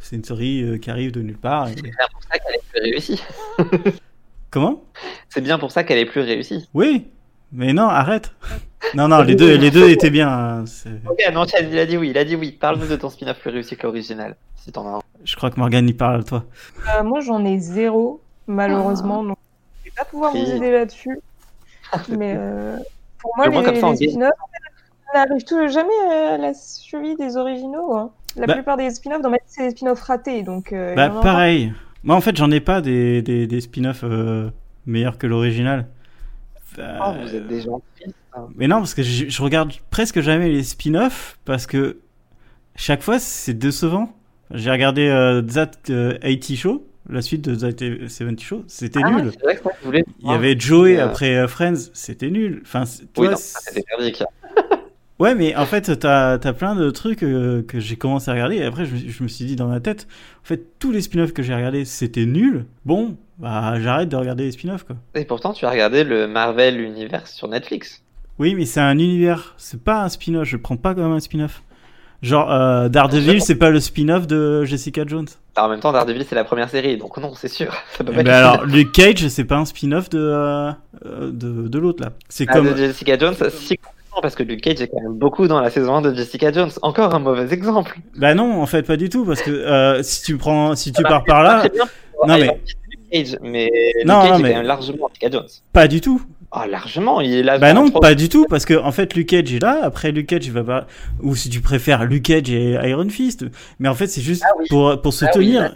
C'est 0.00 0.16
une 0.16 0.24
série 0.24 0.62
euh, 0.62 0.78
qui 0.78 0.90
arrive 0.90 1.12
de 1.12 1.20
nulle 1.22 1.38
part. 1.38 1.68
et- 1.68 1.74
C'est 1.74 1.82
bien 1.82 1.92
pour 2.12 2.22
ça 2.22 2.38
qu'elle 2.38 2.54
est 2.54 2.62
plus 2.70 2.80
réussie. 2.80 3.22
Comment? 4.50 4.82
C'est 5.28 5.40
bien 5.40 5.58
pour 5.58 5.70
ça 5.72 5.84
qu'elle 5.84 5.98
est 5.98 6.06
plus 6.06 6.20
réussie. 6.22 6.68
Oui, 6.72 7.08
mais 7.52 7.72
non, 7.72 7.88
arrête. 7.88 8.32
Non, 8.94 9.08
non, 9.08 9.20
les 9.22 9.34
deux, 9.34 9.56
les 9.56 9.70
deux 9.70 9.90
étaient 9.90 10.10
bien. 10.10 10.28
hein, 10.28 10.64
Ok, 11.08 11.18
non, 11.32 11.46
Chad, 11.46 11.66
il 11.70 11.78
a 11.78 11.84
dit 11.84 11.98
oui, 11.98 12.10
il 12.10 12.18
a 12.18 12.24
dit 12.24 12.36
oui. 12.36 12.52
Parle-nous 12.52 12.86
de 12.86 12.96
ton 12.96 13.10
spin-off 13.10 13.38
plus 13.40 13.50
réussi 13.50 13.76
que 13.76 13.82
l'original, 13.86 14.36
si 14.56 14.72
t'en 14.72 14.86
as 14.86 14.96
un. 14.98 15.00
Je 15.24 15.36
crois 15.36 15.50
que 15.50 15.58
Morgane 15.60 15.88
y 15.88 15.92
parle 15.92 16.24
toi. 16.24 16.44
Euh, 16.96 17.02
moi, 17.02 17.20
j'en 17.20 17.44
ai 17.44 17.58
zéro, 17.58 18.22
malheureusement. 18.46 19.22
Donc, 19.24 19.36
je 19.84 19.90
vais 19.90 19.94
pas 19.96 20.04
pouvoir 20.04 20.32
vous 20.32 20.38
aider 20.38 20.70
là-dessus. 20.70 21.18
Mais 22.16 22.34
euh, 22.38 22.76
pour 23.18 23.32
moi, 23.36 23.48
les, 23.48 23.76
spin-offs, 23.96 24.30
on 25.12 25.18
n'arrive 25.18 25.70
jamais 25.70 25.98
à 26.14 26.38
la 26.38 26.54
suivi 26.54 27.16
des 27.16 27.36
originaux. 27.36 27.94
hein. 27.94 28.10
La 28.38 28.46
Bah- 28.46 28.54
plupart 28.54 28.76
des 28.76 28.90
spin-offs, 28.90 29.22
dans 29.22 29.30
ma 29.30 29.38
tête, 29.38 29.46
c'est 29.48 29.64
des 29.64 29.70
spin-offs 29.70 30.00
ratés. 30.02 30.42
Donc, 30.42 30.72
euh, 30.72 30.94
Bah, 30.94 31.08
pareil. 31.22 31.72
Moi, 32.04 32.14
en 32.16 32.20
fait, 32.20 32.36
j'en 32.36 32.50
ai 32.50 32.60
pas 32.60 32.80
des, 32.80 33.22
des, 33.22 33.46
des 33.46 33.60
spin-offs 33.60 34.04
euh, 34.04 34.50
meilleurs 34.86 35.18
que 35.18 35.26
l'original. 35.26 35.86
Euh, 36.78 36.98
Oh, 37.04 37.12
vous 37.22 37.34
êtes 37.34 37.46
des 37.48 37.66
hein. 37.68 37.80
Mais 38.56 38.68
non, 38.68 38.76
parce 38.78 38.94
que 38.94 39.02
je, 39.02 39.28
je 39.28 39.42
regarde 39.42 39.72
presque 39.90 40.20
jamais 40.20 40.48
les 40.48 40.62
spin-offs 40.62 41.38
parce 41.44 41.66
que 41.66 41.98
chaque 42.76 43.02
fois 43.02 43.18
c'est 43.18 43.54
décevant. 43.54 44.12
J'ai 44.52 44.70
regardé 44.70 45.08
euh, 45.08 45.42
That 45.42 45.72
euh, 45.90 46.16
80 46.20 46.54
Show, 46.56 46.86
la 47.10 47.20
suite 47.20 47.42
de 47.48 47.54
That 47.56 47.84
70 48.08 48.44
Show, 48.44 48.64
c'était 48.68 49.00
Ah, 49.02 49.10
nul. 49.10 49.32
c'est 49.32 49.42
vrai 49.42 49.56
que 49.56 49.64
moi, 49.64 49.72
je 49.80 49.84
voulais. 49.86 50.04
Il 50.20 50.30
y 50.30 50.32
avait 50.34 50.58
Joey 50.58 50.98
euh, 50.98 51.06
après 51.06 51.34
euh, 51.36 51.48
Friends, 51.48 51.90
c'était 51.94 52.30
nul. 52.30 52.60
Enfin, 52.64 52.84
Oui, 53.16 53.28
non, 53.28 53.36
c'était 53.36 53.82
merdique. 53.98 54.22
Ouais, 55.18 55.34
mais 55.34 55.54
en 55.56 55.66
fait, 55.66 55.98
t'as 55.98 56.32
as 56.34 56.52
plein 56.52 56.74
de 56.74 56.90
trucs 56.90 57.22
euh, 57.22 57.62
que 57.62 57.80
j'ai 57.80 57.96
commencé 57.96 58.30
à 58.30 58.34
regarder 58.34 58.56
et 58.56 58.64
après 58.64 58.86
je, 58.86 58.94
me- 58.94 59.08
je 59.08 59.22
me 59.22 59.28
suis 59.28 59.44
dit 59.44 59.56
dans 59.56 59.68
ma 59.68 59.80
tête, 59.80 60.06
en 60.42 60.46
fait, 60.46 60.78
tous 60.78 60.90
les 60.92 61.00
spin-offs 61.02 61.32
que 61.32 61.42
j'ai 61.42 61.54
regardés 61.54 61.84
c'était 61.84 62.26
nul. 62.26 62.66
Bon, 62.84 63.16
bah 63.38 63.80
j'arrête 63.80 64.08
de 64.08 64.16
regarder 64.16 64.44
les 64.44 64.52
spin-offs 64.52 64.84
quoi. 64.84 64.96
Et 65.14 65.24
pourtant, 65.24 65.52
tu 65.52 65.64
as 65.66 65.70
regardé 65.70 66.04
le 66.04 66.26
Marvel 66.26 66.80
Universe 66.80 67.32
sur 67.32 67.48
Netflix. 67.48 68.02
Oui, 68.38 68.54
mais 68.54 68.66
c'est 68.66 68.80
un 68.80 68.98
univers, 68.98 69.54
c'est 69.56 69.82
pas 69.82 70.02
un 70.04 70.08
spin-off, 70.08 70.46
je 70.46 70.56
prends 70.56 70.76
pas 70.76 70.94
comme 70.94 71.12
un 71.12 71.20
spin-off. 71.20 71.62
Genre, 72.20 72.50
euh, 72.52 72.88
Daredevil, 72.88 73.40
c'est 73.42 73.54
pas 73.54 73.70
le 73.70 73.78
spin-off 73.78 74.26
de 74.26 74.64
Jessica 74.64 75.04
Jones. 75.06 75.26
Alors, 75.54 75.68
en 75.68 75.70
même 75.72 75.78
temps, 75.80 75.92
Daredevil, 75.92 76.24
c'est 76.28 76.34
la 76.34 76.42
première 76.44 76.68
série, 76.68 76.96
donc 76.96 77.16
non, 77.18 77.32
c'est 77.34 77.46
sûr. 77.48 77.72
Ça 77.96 78.02
peut 78.04 78.10
Eh 78.12 78.16
pas 78.16 78.22
ben 78.24 78.30
être 78.30 78.36
alors, 78.36 78.66
Luke 78.66 78.90
Cage, 78.92 79.28
c'est 79.28 79.44
pas 79.44 79.56
un 79.56 79.64
spin-off 79.64 80.08
de, 80.10 80.18
euh, 80.18 80.72
de, 81.04 81.68
de 81.68 81.78
l'autre 81.78 82.02
là. 82.02 82.10
C'est 82.28 82.46
Ah, 82.48 82.54
comme. 82.54 82.72
de 82.72 82.76
Jessica 82.76 83.16
Jones, 83.18 83.34
si 83.50 83.78
parce 84.22 84.34
que 84.34 84.42
Luke 84.42 84.60
Cage 84.62 84.80
est 84.80 84.88
quand 84.88 85.00
même 85.00 85.14
beaucoup 85.18 85.46
dans 85.46 85.60
la 85.60 85.70
saison 85.70 85.94
1 85.96 86.02
de 86.02 86.14
Jessica 86.14 86.52
Jones. 86.52 86.70
Encore 86.82 87.14
un 87.14 87.18
mauvais 87.18 87.52
exemple. 87.52 87.98
Bah 88.16 88.34
non, 88.34 88.60
en 88.60 88.66
fait, 88.66 88.82
pas 88.82 88.96
du 88.96 89.08
tout, 89.08 89.24
parce 89.24 89.42
que 89.42 89.50
euh, 89.50 90.02
si 90.02 90.22
tu 90.24 90.36
prends, 90.36 90.74
si 90.76 90.92
tu 90.92 91.02
Ça 91.02 91.08
pars 91.08 91.18
marche 91.18 91.26
par 91.26 91.42
là, 91.42 91.64
Non, 92.26 92.38
mais- 92.38 92.60
Cage, 93.12 93.36
mais 93.42 93.70
Non, 94.04 94.22
Luke 94.22 94.30
Cage 94.30 94.30
non, 94.30 94.38
est 94.38 94.42
mais- 94.42 94.50
quand 94.50 94.56
même 94.58 94.66
largement 94.66 95.08
Jessica 95.08 95.30
Jones. 95.30 95.48
pas 95.72 95.88
du 95.88 96.00
tout. 96.00 96.22
Ah, 96.50 96.66
largement, 96.66 97.20
il 97.20 97.32
est 97.34 97.42
là. 97.42 97.58
Bah 97.58 97.74
non, 97.74 97.90
trop- 97.90 98.00
pas 98.00 98.14
du 98.14 98.28
tout, 98.30 98.46
parce 98.48 98.64
que 98.64 98.72
en 98.74 98.90
fait, 98.90 99.14
Luke 99.14 99.28
Cage 99.28 99.52
est 99.52 99.58
là. 99.62 99.80
Après, 99.82 100.12
Luke 100.12 100.26
Cage, 100.28 100.46
il 100.46 100.52
va 100.52 100.64
pas. 100.64 100.86
Ou 101.22 101.36
si 101.36 101.50
tu 101.50 101.60
préfères, 101.60 102.04
Luke 102.06 102.22
Cage 102.24 102.50
et 102.50 102.72
Iron 102.88 103.08
Fist. 103.10 103.44
Mais 103.78 103.88
en 103.88 103.94
fait, 103.94 104.06
c'est 104.06 104.22
juste 104.22 104.42
Ah 104.46 104.52
oui. 104.58 104.66
pour 104.70 105.00
pour 105.02 105.12
se 105.12 105.26
Ah 105.26 105.30
oui, 105.36 105.52
là, 105.52 105.72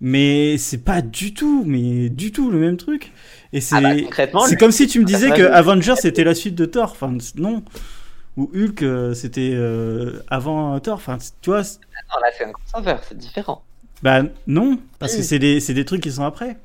Mais 0.00 0.58
c'est 0.58 0.84
pas 0.84 1.00
du 1.02 1.32
tout, 1.34 1.64
mais 1.66 2.08
du 2.08 2.30
tout 2.30 2.50
le 2.50 2.58
même 2.58 2.76
truc. 2.76 3.12
Et 3.56 3.60
c'est. 3.62 3.76
Ah 3.76 3.80
bah, 3.80 4.40
C'est 4.46 4.56
comme 4.56 4.70
si 4.70 4.86
tu 4.86 5.00
me 5.00 5.04
disais 5.04 5.30
que 5.30 5.42
Avengers 5.42 5.94
c'était 5.96 6.24
la 6.24 6.34
suite 6.34 6.54
de 6.54 6.66
Thor. 6.66 6.90
Enfin, 6.92 7.16
non. 7.36 7.62
Ou 8.36 8.50
Hulk 8.54 8.82
euh, 8.82 9.14
c'était 9.14 9.52
euh, 9.54 10.22
avant 10.28 10.78
Thor. 10.80 10.96
Enfin, 10.96 11.16
tu 11.40 11.48
vois. 11.50 11.64
c- 11.64 11.78
non, 12.14 12.20
là, 12.20 12.28
c'est 12.36 12.44
un 12.44 12.52
crossover, 12.52 12.96
c'est 13.08 13.16
différent. 13.16 13.62
Bah 14.02 14.20
non, 14.46 14.78
parce 14.98 15.14
que 15.14 15.20
Oui. 15.20 15.60
c'est 15.60 15.72
des, 15.72 15.84
trucs 15.86 16.02
qui 16.02 16.12
sont 16.12 16.24
après. 16.24 16.58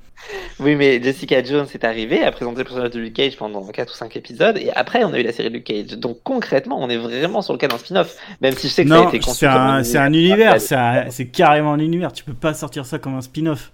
Oui, 0.60 0.75
mais 0.75 1.01
Jessica 1.01 1.41
Jones 1.41 1.65
est 1.73 1.84
arrivée, 1.86 2.23
a 2.25 2.32
présenté 2.34 2.58
le 2.58 2.63
personnage 2.65 2.91
de 2.91 2.99
Luke 2.99 3.13
Cage 3.13 3.38
pendant 3.38 3.65
4 3.65 3.89
ou 3.89 3.95
5 3.95 4.15
épisodes, 4.17 4.58
et 4.58 4.69
après, 4.75 5.06
on 5.06 5.13
a 5.13 5.17
eu 5.19 5.23
la 5.23 5.32
série 5.32 5.49
Luke 5.49 5.63
Cage. 5.63 5.97
Donc, 5.97 6.17
concrètement, 6.23 6.77
on 6.84 6.89
est 6.89 6.97
vraiment 6.97 7.41
sur 7.41 7.54
le 7.54 7.58
cas 7.58 7.69
d'un 7.69 7.77
spin-off. 7.77 8.17
Même 8.41 8.54
si 8.56 8.67
je 8.67 8.73
sais 8.73 8.84
que 8.84 8.89
ça 8.89 8.95
a 8.95 9.04
Non, 9.04 9.08
été 9.08 9.19
conçu 9.19 9.38
c'est 9.39 9.47
un, 9.47 9.84
c'est 9.86 9.97
un 9.97 10.12
univers. 10.12 10.60
C'est 10.60 10.75
un- 10.75 11.10
c'est 11.10 11.27
carrément 11.27 11.71
un 11.73 11.80
univers. 11.80 12.12
Tu 12.12 12.25
peux 12.25 12.34
pas 12.34 12.54
sortir 12.54 12.86
ça 12.86 12.99
comme 12.99 13.15
un 13.15 13.21
spin-off. 13.21 13.71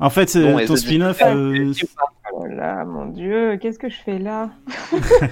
En 0.00 0.10
fait, 0.10 0.28
c'est- 0.28 0.42
Bon, 0.42 0.64
ton 0.64 0.76
spin-off. 0.76 1.20
Euh. 1.24 1.72
Oh 2.32 2.46
là, 2.46 2.84
mon 2.84 3.06
dieu, 3.06 3.56
qu'est-ce 3.60 3.78
que 3.78 3.88
je 3.88 3.96
fais 4.04 4.18
là? 4.18 4.50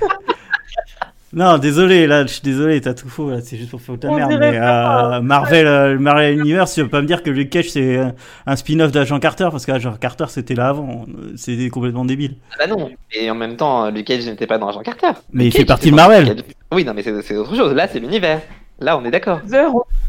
Non, 1.32 1.58
désolé, 1.58 2.06
là, 2.06 2.22
je 2.22 2.28
suis 2.32 2.40
désolé, 2.40 2.80
t'as 2.80 2.94
tout 2.94 3.08
faux, 3.10 3.28
là, 3.30 3.40
c'est 3.42 3.56
juste 3.58 3.70
pour 3.70 3.80
faire 3.82 3.98
ta 3.98 4.08
On 4.08 4.14
merde. 4.16 4.36
Mais 4.38 4.58
pas. 4.58 5.16
euh, 5.16 5.20
Marvel, 5.20 5.66
euh, 5.66 5.92
le 5.92 5.98
Marvel 5.98 6.38
Universe, 6.38 6.72
tu 6.74 6.82
vas 6.82 6.88
pas 6.88 7.02
me 7.02 7.06
dire 7.06 7.22
que 7.22 7.28
Luke 7.30 7.50
Cage 7.50 7.68
c'est 7.70 8.00
un 8.46 8.56
spin-off 8.56 8.90
d'Agent 8.92 9.18
Carter, 9.18 9.48
parce 9.50 9.66
qu'Agent 9.66 9.98
Carter 10.00 10.26
c'était 10.28 10.54
là 10.54 10.68
avant. 10.68 11.04
C'est 11.34 11.68
complètement 11.68 12.04
débile. 12.06 12.36
Ah 12.52 12.56
bah 12.60 12.66
non. 12.68 12.90
Et 13.12 13.28
en 13.30 13.34
même 13.34 13.56
temps, 13.56 13.90
Luke 13.90 14.06
Cage 14.06 14.24
n'était 14.24 14.46
pas 14.46 14.56
dans 14.56 14.68
Agent 14.68 14.82
Carter. 14.82 15.10
Mais 15.32 15.44
Luke 15.44 15.54
il 15.54 15.56
fait 15.58 15.58
Cage 15.58 15.66
partie 15.66 15.90
de 15.90 15.96
Marvel. 15.96 16.36
Oui, 16.72 16.84
non, 16.84 16.94
mais 16.94 17.02
c'est 17.02 17.36
autre 17.36 17.54
chose. 17.54 17.74
Là, 17.74 17.86
c'est 17.88 17.98
l'univers. 17.98 18.40
Là, 18.78 18.96
on 18.96 19.04
est 19.04 19.10
d'accord. 19.10 19.40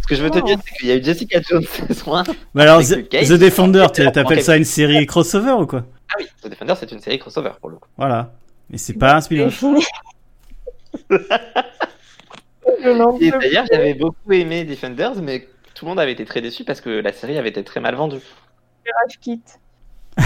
Ce 0.07 0.13
que 0.13 0.15
je 0.15 0.23
veux 0.23 0.31
te 0.31 0.39
dire, 0.39 0.57
c'est 0.63 0.73
qu'il 0.77 0.87
y 0.87 0.91
a 0.91 0.95
eu 0.95 1.03
Jessica 1.03 1.41
Jones 1.41 1.65
saison 1.87 2.15
1. 2.15 2.23
Mais 2.53 2.61
alors, 2.61 2.81
The, 2.81 2.91
Luke 2.91 3.09
Cage. 3.09 3.27
The 3.27 3.33
Defender, 3.33 3.87
t'appelles 3.91 4.41
ça 4.41 4.55
une 4.55 4.63
série 4.63 5.05
crossover 5.05 5.51
ou 5.51 5.67
quoi? 5.67 5.83
Ah 6.09 6.13
oui, 6.17 6.27
The 6.41 6.47
Defender, 6.47 6.75
c'est 6.79 6.93
une 6.93 7.01
série 7.01 7.19
crossover 7.19 7.51
pour 7.59 7.69
le 7.71 7.75
coup. 7.75 7.89
Voilà. 7.97 8.31
Mais 8.69 8.77
c'est 8.77 8.93
pas 8.93 9.15
un 9.15 9.21
C'est 9.21 9.35
spin-off. 9.49 9.85
Et 13.19 13.31
d'ailleurs, 13.31 13.65
j'avais 13.69 13.95
beaucoup 13.95 14.31
aimé 14.31 14.63
Defenders, 14.63 15.21
mais 15.21 15.49
tout 15.73 15.83
le 15.83 15.89
monde 15.89 15.99
avait 15.99 16.13
été 16.13 16.23
très 16.23 16.39
déçu 16.39 16.63
parce 16.63 16.79
que 16.79 16.89
la 16.89 17.11
série 17.11 17.37
avait 17.37 17.49
été 17.49 17.61
très 17.65 17.81
mal 17.81 17.95
vendue. 17.95 18.21
Rage 18.85 19.19
Kit. 19.19 19.41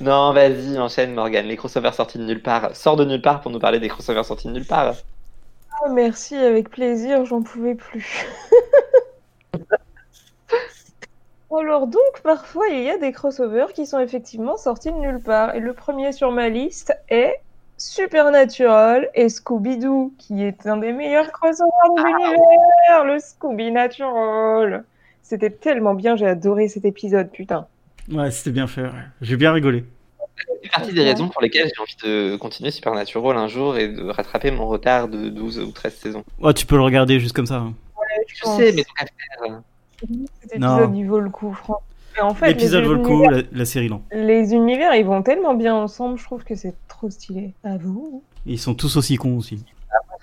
Non, 0.00 0.32
vas-y, 0.32 0.78
enchaîne 0.78 1.12
Morgan. 1.12 1.44
Les 1.44 1.56
crossovers 1.56 1.92
sortis 1.92 2.18
de 2.18 2.22
nulle 2.24 2.40
part. 2.40 2.74
Sors 2.74 2.96
de 2.96 3.04
nulle 3.04 3.20
part 3.20 3.40
pour 3.40 3.50
nous 3.50 3.58
parler 3.58 3.80
des 3.80 3.88
crossovers 3.88 4.24
sortis 4.24 4.46
de 4.46 4.52
nulle 4.52 4.64
part. 4.64 4.94
Ah, 5.84 5.88
merci, 5.90 6.36
avec 6.36 6.70
plaisir, 6.70 7.24
j'en 7.24 7.42
pouvais 7.42 7.74
plus. 7.74 8.26
Alors 11.58 11.86
donc, 11.86 12.20
parfois, 12.22 12.68
il 12.68 12.82
y 12.82 12.90
a 12.90 12.98
des 12.98 13.12
crossovers 13.12 13.72
qui 13.72 13.86
sont 13.86 13.98
effectivement 14.00 14.56
sortis 14.56 14.92
de 14.92 14.96
nulle 14.98 15.20
part. 15.20 15.54
Et 15.54 15.60
le 15.60 15.72
premier 15.72 16.12
sur 16.12 16.30
ma 16.30 16.48
liste 16.48 16.94
est 17.08 17.40
Supernatural 17.78 19.08
et 19.14 19.28
Scooby-Doo, 19.28 20.12
qui 20.18 20.44
est 20.44 20.66
un 20.66 20.76
des 20.76 20.92
meilleurs 20.92 21.30
crossovers 21.32 21.70
de 21.96 22.02
Ah. 22.02 22.06
l'univers, 22.06 23.04
le 23.04 23.18
Scooby 23.18 23.70
Natural. 23.72 24.84
C'était 25.22 25.50
tellement 25.50 25.94
bien, 25.94 26.16
j'ai 26.16 26.26
adoré 26.26 26.68
cet 26.68 26.84
épisode, 26.84 27.30
putain. 27.30 27.66
Ouais, 28.12 28.30
c'était 28.30 28.50
bien 28.50 28.66
fait. 28.66 28.82
ouais. 28.82 28.90
J'ai 29.20 29.36
bien 29.36 29.52
rigolé. 29.52 29.84
C'est 30.62 30.70
partie 30.70 30.92
des 30.92 31.02
raisons 31.04 31.28
pour 31.28 31.40
lesquelles 31.42 31.70
j'ai 31.74 31.80
envie 31.82 31.96
de 32.32 32.36
continuer 32.36 32.70
Supernatural 32.70 33.36
un 33.36 33.48
jour 33.48 33.76
et 33.76 33.88
de 33.88 34.02
rattraper 34.10 34.50
mon 34.50 34.66
retard 34.66 35.08
de 35.08 35.28
12 35.28 35.58
ou 35.60 35.70
13 35.72 35.94
saisons. 35.94 36.24
Ouais, 36.40 36.54
tu 36.54 36.66
peux 36.66 36.76
le 36.76 36.82
regarder 36.82 37.18
juste 37.20 37.34
comme 37.34 37.46
ça. 37.46 37.56
hein. 37.56 37.74
Je 38.26 38.44
sais, 38.44 38.72
mais 38.72 38.84
tant 38.84 38.92
qu'à 38.98 39.06
faire. 39.06 39.60
Cet 40.48 40.58
Non. 40.60 40.76
épisode, 40.76 40.96
il 40.96 41.04
vaut 41.08 41.20
le 41.20 41.30
coup, 41.30 41.52
franchement. 41.52 41.82
En 42.20 42.34
fait, 42.34 42.48
L'épisode 42.48 42.82
les 42.82 42.88
vaut 42.88 42.94
le 42.94 43.02
coup, 43.02 43.24
la 43.52 43.64
série 43.64 43.88
non. 43.88 44.02
Les 44.12 44.52
univers, 44.52 44.94
ils 44.94 45.04
vont 45.06 45.22
tellement 45.22 45.54
bien 45.54 45.74
ensemble, 45.74 46.18
je 46.18 46.24
trouve 46.24 46.42
que 46.42 46.56
c'est 46.56 46.74
trop 46.88 47.08
stylé. 47.10 47.52
À 47.62 47.76
vous 47.76 48.22
Ils 48.44 48.58
sont 48.58 48.74
tous 48.74 48.96
aussi 48.96 49.16
cons 49.16 49.36
aussi. 49.36 49.62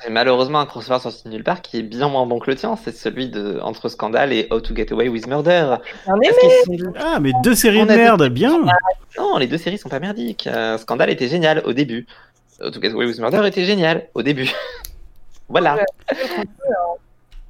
J'ai 0.06 0.12
malheureusement 0.12 0.60
un 0.60 0.66
crossover 0.68 1.00
sorti 1.00 1.24
de 1.26 1.30
nulle 1.30 1.44
part 1.44 1.62
qui 1.64 1.78
est 1.80 1.82
bien 1.82 2.08
moins 2.10 2.28
bon 2.28 2.38
que 2.40 2.52
le 2.52 2.56
tien, 2.56 2.76
c'est 2.76 2.96
celui 2.96 3.28
de 3.30 3.60
Entre 3.62 3.90
Scandale 3.90 4.34
et 4.34 4.48
How 4.52 4.60
to 4.60 4.76
Get 4.76 4.92
Away 4.94 5.10
with 5.10 5.26
Murder. 5.26 5.78
Sont- 6.06 6.94
Ah, 7.00 7.20
mais 7.20 7.32
deux 7.44 7.56
séries 7.56 7.82
On 7.82 7.86
de 7.88 7.92
a 7.92 7.96
merde, 7.96 8.30
bien 8.30 8.64
Non, 9.18 9.38
les 9.38 9.48
deux 9.48 9.58
séries 9.58 9.80
sont 9.80 9.90
pas 9.90 10.00
merdiques. 10.00 10.46
Euh, 10.48 10.78
Scandale 10.78 11.10
était 11.10 11.28
génial 11.28 11.64
au 11.66 11.74
début. 11.74 12.06
How 12.62 12.70
to 12.70 12.80
Get 12.80 12.92
Away 12.92 13.08
with 13.08 13.20
Murder 13.20 13.48
était 13.48 13.66
génial 13.66 14.08
au 14.14 14.22
début. 14.22 14.52
voilà. 15.50 15.78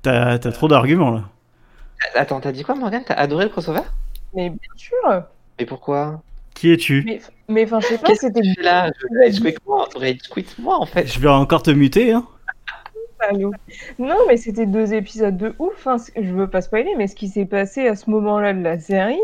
T'as 0.01 0.37
t'as 0.37 0.51
trop 0.51 0.67
d'arguments 0.69 1.11
là. 1.11 1.23
Attends, 2.13 2.39
t'as 2.39 2.51
dit 2.53 2.63
quoi, 2.63 2.75
Morgan 2.75 3.03
T'as 3.05 3.15
adoré 3.15 3.43
le 3.45 3.49
crossover? 3.49 3.81
Mais 4.33 4.49
bien 4.49 4.59
sûr. 4.77 5.23
Mais 5.59 5.65
pourquoi? 5.65 6.21
Qui 6.53 6.71
es-tu? 6.71 7.03
Mais, 7.49 7.65
enfin, 7.65 7.81
je 7.81 7.87
sais 7.87 7.97
pas, 7.97 8.07
Qu'est-ce 8.07 8.21
que 8.21 8.27
c'était 8.27 8.41
tu 8.41 8.53
fais 8.55 8.63
là? 8.63 8.89
Je 9.11 9.41
moi, 9.67 9.87
rage 9.95 10.19
quit 10.31 10.45
moi 10.57 10.79
en 10.79 10.85
fait. 10.85 11.05
Je 11.07 11.19
vais 11.19 11.27
encore 11.27 11.63
te 11.63 11.71
muter, 11.71 12.13
hein. 12.13 12.25
Non, 13.99 14.17
mais 14.27 14.37
c'était 14.37 14.65
deux 14.65 14.93
épisodes 14.93 15.37
de 15.37 15.55
ouf. 15.59 15.87
hein. 15.87 15.97
Je 16.15 16.31
veux 16.33 16.49
pas 16.49 16.61
spoiler, 16.61 16.95
mais 16.97 17.07
ce 17.07 17.15
qui 17.15 17.27
s'est 17.29 17.45
passé 17.45 17.87
à 17.87 17.95
ce 17.95 18.09
moment-là 18.09 18.53
de 18.53 18.61
la 18.61 18.79
série, 18.79 19.19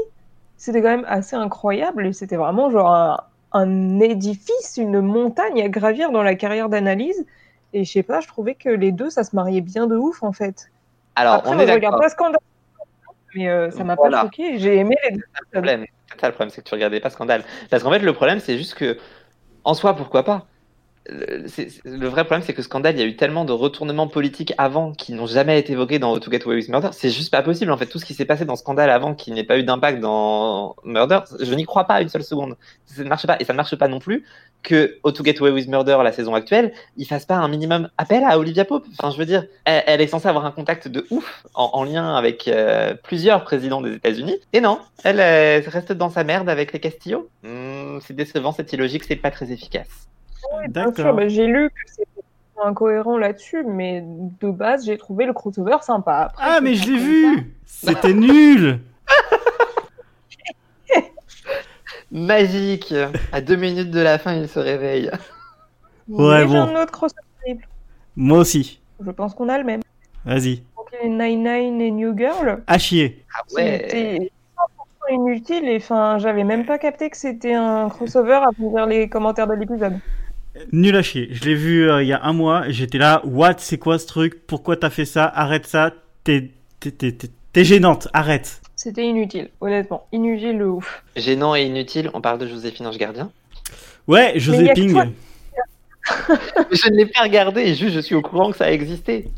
c'était 0.57 0.81
quand 0.81 0.89
même 0.89 1.05
assez 1.07 1.35
incroyable. 1.35 2.07
Et 2.07 2.13
c'était 2.13 2.35
vraiment 2.37 2.69
genre 2.69 2.89
un, 2.93 3.17
un 3.53 3.99
édifice, 3.99 4.77
une 4.77 5.01
montagne 5.01 5.61
à 5.61 5.69
gravir 5.69 6.11
dans 6.11 6.23
la 6.23 6.35
carrière 6.35 6.69
d'analyse. 6.69 7.25
Et 7.73 7.83
je 7.85 7.91
sais 7.91 8.03
pas, 8.03 8.19
je 8.21 8.27
trouvais 8.27 8.55
que 8.55 8.69
les 8.69 8.91
deux, 8.91 9.09
ça 9.09 9.23
se 9.23 9.35
mariait 9.35 9.61
bien 9.61 9.87
de 9.87 9.95
ouf 9.95 10.23
en 10.23 10.33
fait. 10.33 10.71
Alors, 11.15 11.35
Après, 11.35 11.55
on 11.55 11.59
est 11.59 11.73
regarde 11.73 11.99
pas 12.01 12.09
Scandale, 12.09 12.39
mais 13.35 13.49
euh, 13.49 13.71
ça 13.71 13.83
m'a 13.83 13.95
Voilà. 13.97 14.17
pas 14.17 14.27
choqué. 14.27 14.59
J'ai 14.59 14.77
aimé 14.77 14.95
les 15.03 15.17
deux. 15.17 15.23
Le 15.33 15.45
problème, 15.53 15.85
c'est 16.09 16.19
ça 16.19 16.27
le 16.27 16.33
problème, 16.33 16.49
c'est 16.49 16.61
que 16.63 16.67
tu 16.69 16.75
regardais 16.75 16.99
pas 16.99 17.09
Scandale. 17.09 17.43
Parce 17.69 17.83
qu'en 17.83 17.91
fait, 17.91 17.99
le 17.99 18.13
problème, 18.13 18.39
c'est 18.39 18.57
juste 18.57 18.75
que, 18.75 18.97
en 19.65 19.75
soi, 19.75 19.95
pourquoi 19.95 20.23
pas? 20.25 20.50
Le, 21.09 22.07
vrai 22.07 22.25
problème, 22.25 22.43
c'est 22.45 22.53
que 22.53 22.61
Scandale, 22.61 22.95
il 22.95 22.99
y 22.99 23.03
a 23.03 23.05
eu 23.05 23.15
tellement 23.15 23.43
de 23.43 23.51
retournements 23.51 24.07
politiques 24.07 24.53
avant 24.57 24.91
qui 24.91 25.13
n'ont 25.13 25.25
jamais 25.25 25.57
été 25.59 25.73
évoqués 25.73 25.99
dans 25.99 26.11
How 26.11 26.19
to 26.19 26.31
Get 26.31 26.43
Away 26.45 26.55
with 26.55 26.69
Murder. 26.69 26.89
C'est 26.91 27.09
juste 27.09 27.31
pas 27.31 27.41
possible, 27.41 27.71
en 27.71 27.77
fait. 27.77 27.87
Tout 27.87 27.99
ce 27.99 28.05
qui 28.05 28.13
s'est 28.13 28.25
passé 28.25 28.45
dans 28.45 28.55
Scandale 28.55 28.89
avant 28.89 29.15
qui 29.15 29.31
n'ait 29.31 29.43
pas 29.43 29.57
eu 29.57 29.63
d'impact 29.63 29.99
dans 29.99 30.75
Murder, 30.83 31.19
je 31.39 31.53
n'y 31.55 31.65
crois 31.65 31.85
pas 31.85 32.01
une 32.01 32.09
seule 32.09 32.23
seconde. 32.23 32.55
Ça 32.85 33.03
ne 33.03 33.09
marche 33.09 33.25
pas. 33.25 33.37
Et 33.39 33.45
ça 33.45 33.53
ne 33.53 33.57
marche 33.57 33.75
pas 33.75 33.87
non 33.87 33.99
plus 33.99 34.25
que 34.63 34.99
How 35.03 35.11
to 35.11 35.23
Get 35.23 35.39
Away 35.39 35.51
with 35.51 35.67
Murder, 35.67 35.97
la 36.03 36.11
saison 36.11 36.35
actuelle, 36.35 36.71
il 36.97 37.05
fasse 37.05 37.25
pas 37.25 37.35
un 37.35 37.47
minimum 37.47 37.89
appel 37.97 38.23
à 38.23 38.37
Olivia 38.37 38.63
Pope. 38.63 38.85
Enfin, 38.99 39.11
je 39.11 39.17
veux 39.17 39.25
dire, 39.25 39.45
elle, 39.65 40.01
est 40.01 40.07
censée 40.07 40.27
avoir 40.27 40.45
un 40.45 40.51
contact 40.51 40.87
de 40.87 41.05
ouf 41.09 41.43
en, 41.55 41.71
en 41.73 41.83
lien 41.83 42.15
avec 42.15 42.47
euh, 42.47 42.93
plusieurs 42.93 43.43
présidents 43.43 43.81
des 43.81 43.93
États-Unis. 43.93 44.37
Et 44.53 44.61
non, 44.61 44.79
elle 45.03 45.19
reste 45.67 45.93
dans 45.93 46.09
sa 46.09 46.23
merde 46.23 46.47
avec 46.47 46.73
les 46.73 46.79
Castillo. 46.79 47.29
Hmm, 47.43 47.99
c'est 48.01 48.15
décevant, 48.15 48.51
c'est 48.51 48.71
illogique, 48.73 49.03
c'est 49.03 49.15
pas 49.15 49.31
très 49.31 49.51
efficace. 49.51 50.07
Bien 50.69 50.83
sûr, 50.85 50.91
D'accord. 50.93 51.15
bah, 51.15 51.27
j'ai 51.27 51.47
lu 51.47 51.69
que 51.69 51.91
c'était 51.91 52.07
incohérent 52.63 53.17
là-dessus, 53.17 53.63
mais 53.67 54.03
de 54.05 54.51
base, 54.51 54.85
j'ai 54.85 54.97
trouvé 54.97 55.25
le 55.25 55.33
crossover 55.33 55.77
sympa. 55.81 56.29
Après, 56.31 56.43
Ah, 56.45 56.61
mais 56.61 56.75
je 56.75 56.91
l'ai 56.91 56.99
vu 56.99 57.53
C'était 57.65 58.13
nul 58.13 58.79
Magique 62.11 62.93
À 63.31 63.41
deux 63.41 63.55
minutes 63.55 63.91
de 63.91 63.99
la 64.01 64.17
fin, 64.19 64.33
il 64.33 64.47
se 64.49 64.59
réveille. 64.59 65.09
Ouais, 66.09 66.39
Mais 66.41 66.47
j'ai 66.47 66.53
bon. 66.53 66.61
un 66.63 66.81
autre 66.81 66.91
crossover. 66.91 67.21
Moi 68.15 68.39
aussi. 68.39 68.81
Je 69.03 69.11
pense 69.11 69.33
qu'on 69.33 69.49
a 69.49 69.57
le 69.57 69.63
même. 69.63 69.81
Vas-y. 70.25 70.57
Donc, 70.77 70.87
les 71.01 71.09
Nine 71.09 71.43
Nine 71.43 71.81
et 71.81 71.91
New 71.91 72.15
Girl, 72.17 72.61
À 72.67 72.77
chier. 72.77 73.23
Ah 73.33 73.41
c'était 73.47 74.31
100% 75.09 75.13
inutile 75.13 75.67
et 75.69 75.77
enfin, 75.77 76.17
j'avais 76.19 76.43
même 76.43 76.65
pas 76.65 76.77
capté 76.77 77.09
que 77.09 77.17
c'était 77.17 77.53
un 77.53 77.89
crossover 77.89 78.33
à 78.33 78.49
lire 78.59 78.85
les 78.85 79.09
commentaires 79.09 79.47
de 79.47 79.53
l'épisode. 79.53 79.93
Nul 80.71 80.95
à 80.95 81.01
chier. 81.01 81.29
Je 81.31 81.43
l'ai 81.45 81.55
vu 81.55 81.89
euh, 81.89 82.03
il 82.03 82.07
y 82.09 82.13
a 82.13 82.23
un 82.23 82.33
mois 82.33 82.67
et 82.67 82.73
j'étais 82.73 82.97
là. 82.97 83.21
What 83.23 83.55
C'est 83.59 83.77
quoi 83.77 83.97
ce 83.99 84.05
truc? 84.07 84.45
Pourquoi 84.47 84.75
t'as 84.75 84.89
fait 84.89 85.05
ça? 85.05 85.25
Arrête 85.25 85.65
ça. 85.65 85.91
T'es 86.23 86.51
t'es- 86.79 86.91
t'es- 86.91 87.11
t'es- 87.13 87.29
t'es 87.53 87.63
gênante. 87.63 88.07
Arrête. 88.13 88.61
C'était 88.75 89.05
inutile, 89.05 89.49
honnêtement. 89.61 90.07
Inutile 90.11 90.57
de 90.57 90.65
ouf. 90.65 91.03
Gênant 91.15 91.55
et 91.55 91.63
inutile, 91.63 92.09
on 92.13 92.21
parle 92.21 92.39
de 92.39 92.47
Joséphine 92.47 92.87
Ange 92.87 92.97
Gardien. 92.97 93.31
Ouais, 94.07 94.31
Mais 94.33 94.39
José 94.39 94.63
y 94.65 94.69
a 94.69 94.73
que 94.73 94.79
Ping. 94.79 94.91
toi- 94.91 95.05
je 96.71 96.89
ne 96.89 96.95
l'ai 96.97 97.05
pas 97.05 97.21
regardé, 97.21 97.75
juste 97.75 97.93
je 97.93 97.99
suis 97.99 98.15
au 98.15 98.21
courant 98.23 98.51
que 98.51 98.57
ça 98.57 98.65
a 98.65 98.71
existé. 98.71 99.29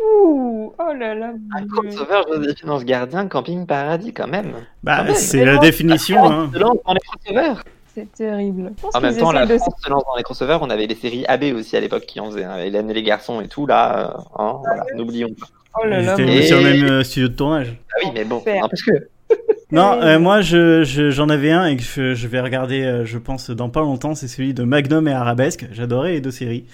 Ouh, 0.00 0.72
oh 0.78 0.92
là 0.98 1.14
là. 1.14 1.32
Un 1.56 1.62
Dieu. 1.62 1.68
crossover 1.98 2.22
Joséphine 2.32 2.70
Ange 2.70 2.84
Gardien, 2.84 3.26
Camping 3.28 3.66
Paradis 3.66 4.12
quand 4.12 4.26
même. 4.26 4.52
Bah, 4.82 5.14
c'est 5.14 5.44
la 5.44 5.58
définition. 5.58 6.24
Hein. 6.30 6.50
Dans 6.58 6.72
les 6.92 7.00
crossovers. 7.00 7.62
C'est 7.94 8.10
terrible. 8.12 8.72
En 8.94 9.00
même 9.00 9.16
temps, 9.16 9.32
la 9.32 9.44
essayent 9.44 9.56
de 9.56 9.60
France 9.60 9.74
se 9.84 9.90
lance 9.90 10.04
dans 10.04 10.16
les 10.16 10.22
crossovers. 10.22 10.58
On 10.62 10.70
avait 10.70 10.86
les 10.86 10.94
séries 10.94 11.26
AB 11.26 11.44
aussi 11.54 11.76
à 11.76 11.80
l'époque 11.80 12.04
qui 12.06 12.20
en 12.20 12.30
faisaient. 12.30 12.44
hein. 12.44 12.56
Hélène 12.58 12.90
et 12.90 12.94
les 12.94 13.02
garçons 13.02 13.40
et 13.40 13.48
tout, 13.48 13.66
là. 13.66 14.14
euh, 14.16 14.20
hein, 14.38 14.56
voilà, 14.64 14.84
n'oublions 14.96 15.28
pas. 15.38 15.46
Oh 15.82 15.86
là 15.86 16.00
là. 16.00 16.16
Et- 16.18 16.42
sur 16.46 16.58
le 16.58 16.62
même 16.64 16.84
euh, 16.84 17.02
studio 17.04 17.28
de 17.28 17.34
tournage. 17.34 17.76
Ah 17.90 17.96
oui, 18.04 18.10
mais 18.14 18.24
bon, 18.24 18.40
Faire. 18.40 18.62
n'empêche 18.62 18.84
que. 18.84 18.92
Non, 19.72 19.94
euh, 20.02 20.18
moi 20.18 20.42
je, 20.42 20.84
je- 20.84 21.08
j'en 21.10 21.30
avais 21.30 21.50
un 21.50 21.64
et 21.64 21.76
que 21.78 21.82
je, 21.82 22.14
je 22.14 22.28
vais 22.28 22.42
regarder, 22.42 22.82
euh, 22.82 23.06
je 23.06 23.16
pense, 23.16 23.48
dans 23.48 23.70
pas 23.70 23.80
longtemps, 23.80 24.14
c'est 24.14 24.28
celui 24.28 24.52
de 24.52 24.64
Magnum 24.64 25.08
et 25.08 25.14
Arabesque. 25.14 25.64
J'adorais 25.72 26.12
les 26.12 26.20
deux 26.20 26.30
séries. 26.30 26.66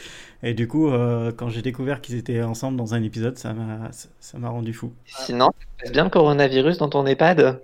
Et 0.42 0.52
du 0.52 0.66
coup, 0.66 0.88
euh, 0.90 1.30
quand 1.36 1.48
j'ai 1.48 1.62
découvert 1.62 2.00
qu'ils 2.00 2.16
étaient 2.16 2.42
ensemble 2.42 2.76
dans 2.76 2.94
un 2.94 3.02
épisode, 3.04 3.38
ça 3.38 3.52
m'a, 3.52 3.92
ça, 3.92 4.08
ça 4.18 4.38
m'a 4.38 4.48
rendu 4.48 4.72
fou. 4.72 4.92
Sinon, 5.06 5.50
passe 5.80 5.92
bien 5.92 6.02
le 6.04 6.10
coronavirus 6.10 6.78
dans 6.78 6.88
ton 6.88 7.06
EHPAD? 7.06 7.60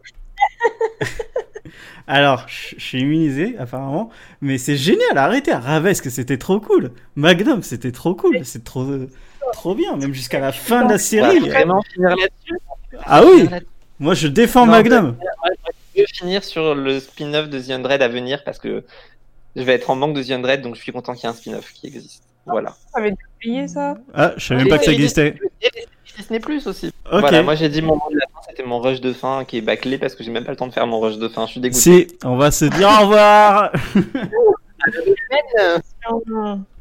Alors, 2.07 2.45
je 2.49 2.79
suis 2.79 3.01
immunisé, 3.01 3.57
apparemment, 3.59 4.11
mais 4.43 4.59
c'est 4.59 4.77
génial, 4.77 5.17
arrêtez, 5.17 5.53
Arabesque, 5.53 6.11
c'était 6.11 6.37
trop 6.37 6.61
cool. 6.61 6.93
Magnum, 7.17 7.63
c'était 7.63 7.93
trop 7.93 8.15
cool, 8.15 8.41
c'est 8.45 8.63
trop, 8.63 8.87
trop 9.55 9.75
bien, 9.75 9.97
même 9.97 10.13
jusqu'à 10.13 10.39
la 10.39 10.53
fin 10.53 10.81
de 10.81 10.81
la 10.83 10.87
On 10.87 10.93
va 10.93 10.99
série. 10.99 11.39
vraiment 11.41 11.83
finir 11.83 12.11
là-dessus. 12.11 12.59
Ah 13.07 13.25
oui, 13.25 13.49
moi 13.99 14.15
je 14.15 14.29
défends 14.29 14.67
Non, 14.67 14.73
Magnum. 14.73 15.17
Je 15.97 16.01
veux 16.03 16.07
finir 16.13 16.45
sur 16.45 16.75
le 16.75 17.01
spin-off 17.01 17.49
de 17.49 17.59
The 17.61 17.71
Undread 17.71 18.03
à 18.03 18.09
venir 18.09 18.45
parce 18.45 18.59
que 18.59 18.85
je 19.57 19.63
vais 19.63 19.73
être 19.73 19.89
en 19.89 19.97
manque 19.97 20.15
de 20.15 20.23
The 20.23 20.33
Undread, 20.33 20.61
donc 20.61 20.75
je 20.75 20.83
suis 20.83 20.93
content 20.93 21.15
qu'il 21.15 21.23
y 21.23 21.27
ait 21.27 21.31
un 21.31 21.37
spin-off 21.37 21.73
qui 21.73 21.87
existe. 21.87 22.23
Voilà. 22.45 22.75
Oublié 23.39 23.67
ça? 23.67 23.95
Ah, 24.13 24.35
je 24.37 24.45
savais 24.45 24.61
même 24.61 24.69
pas 24.69 24.79
que 24.79 24.85
ça 24.85 24.93
existait. 24.93 25.37
Disney 26.17 26.41
Plus 26.41 26.67
aussi. 26.67 26.87
Ok. 27.13 27.21
Voilà, 27.21 27.43
moi 27.43 27.55
j'ai 27.55 27.69
dit 27.69 27.83
mon 27.83 27.97
mot 27.97 28.11
de 28.11 28.17
la 28.17 28.27
fin, 28.33 28.41
c'était 28.49 28.63
mon 28.65 28.81
rush 28.81 29.01
de 29.01 29.13
fin 29.13 29.45
qui 29.45 29.59
est 29.59 29.61
bâclé 29.61 29.99
parce 29.99 30.15
que 30.15 30.25
j'ai 30.25 30.31
même 30.31 30.45
pas 30.45 30.53
le 30.53 30.57
temps 30.57 30.67
de 30.67 30.73
faire 30.73 30.87
mon 30.87 31.01
rush 31.01 31.19
de 31.19 31.29
fin. 31.29 31.47
Je 31.47 31.53
suis 31.53 31.61
dégoûté. 31.61 31.81
Si, 31.81 32.07
on 32.25 32.37
va 32.37 32.51
se 32.51 32.65
dire 32.65 32.89
au 32.89 33.03
revoir. 33.03 33.73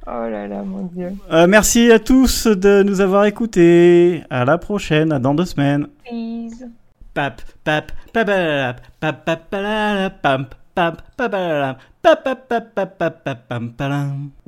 Oh 0.06 0.28
là 0.30 0.48
là, 0.48 0.64
mon 0.64 0.84
dieu. 0.94 1.14
Euh, 1.32 1.48
merci 1.48 1.90
à 1.92 2.00
tous 2.00 2.48
de 2.48 2.84
nous 2.84 3.00
avoir 3.00 3.26
écoutés. 3.26 4.24
À 4.30 4.44
la 4.44 4.58
prochaine, 4.58 5.14
à 5.14 5.20
dans 5.20 5.34
deux 5.34 5.46
semaines. 5.46 5.88
Please. 6.04 6.68
Pap, 7.14 7.42
pap, 7.64 7.92
pabalap, 8.12 8.82
pap, 9.00 9.24
pap, 9.24 9.50
palalap, 9.50 10.22
pam, 10.22 10.46
pap, 10.46 10.50
pabalap, 10.50 10.52
pap, 10.52 10.52
pap, 10.52 10.52
pap, 10.52 10.52
pap, 10.52 10.56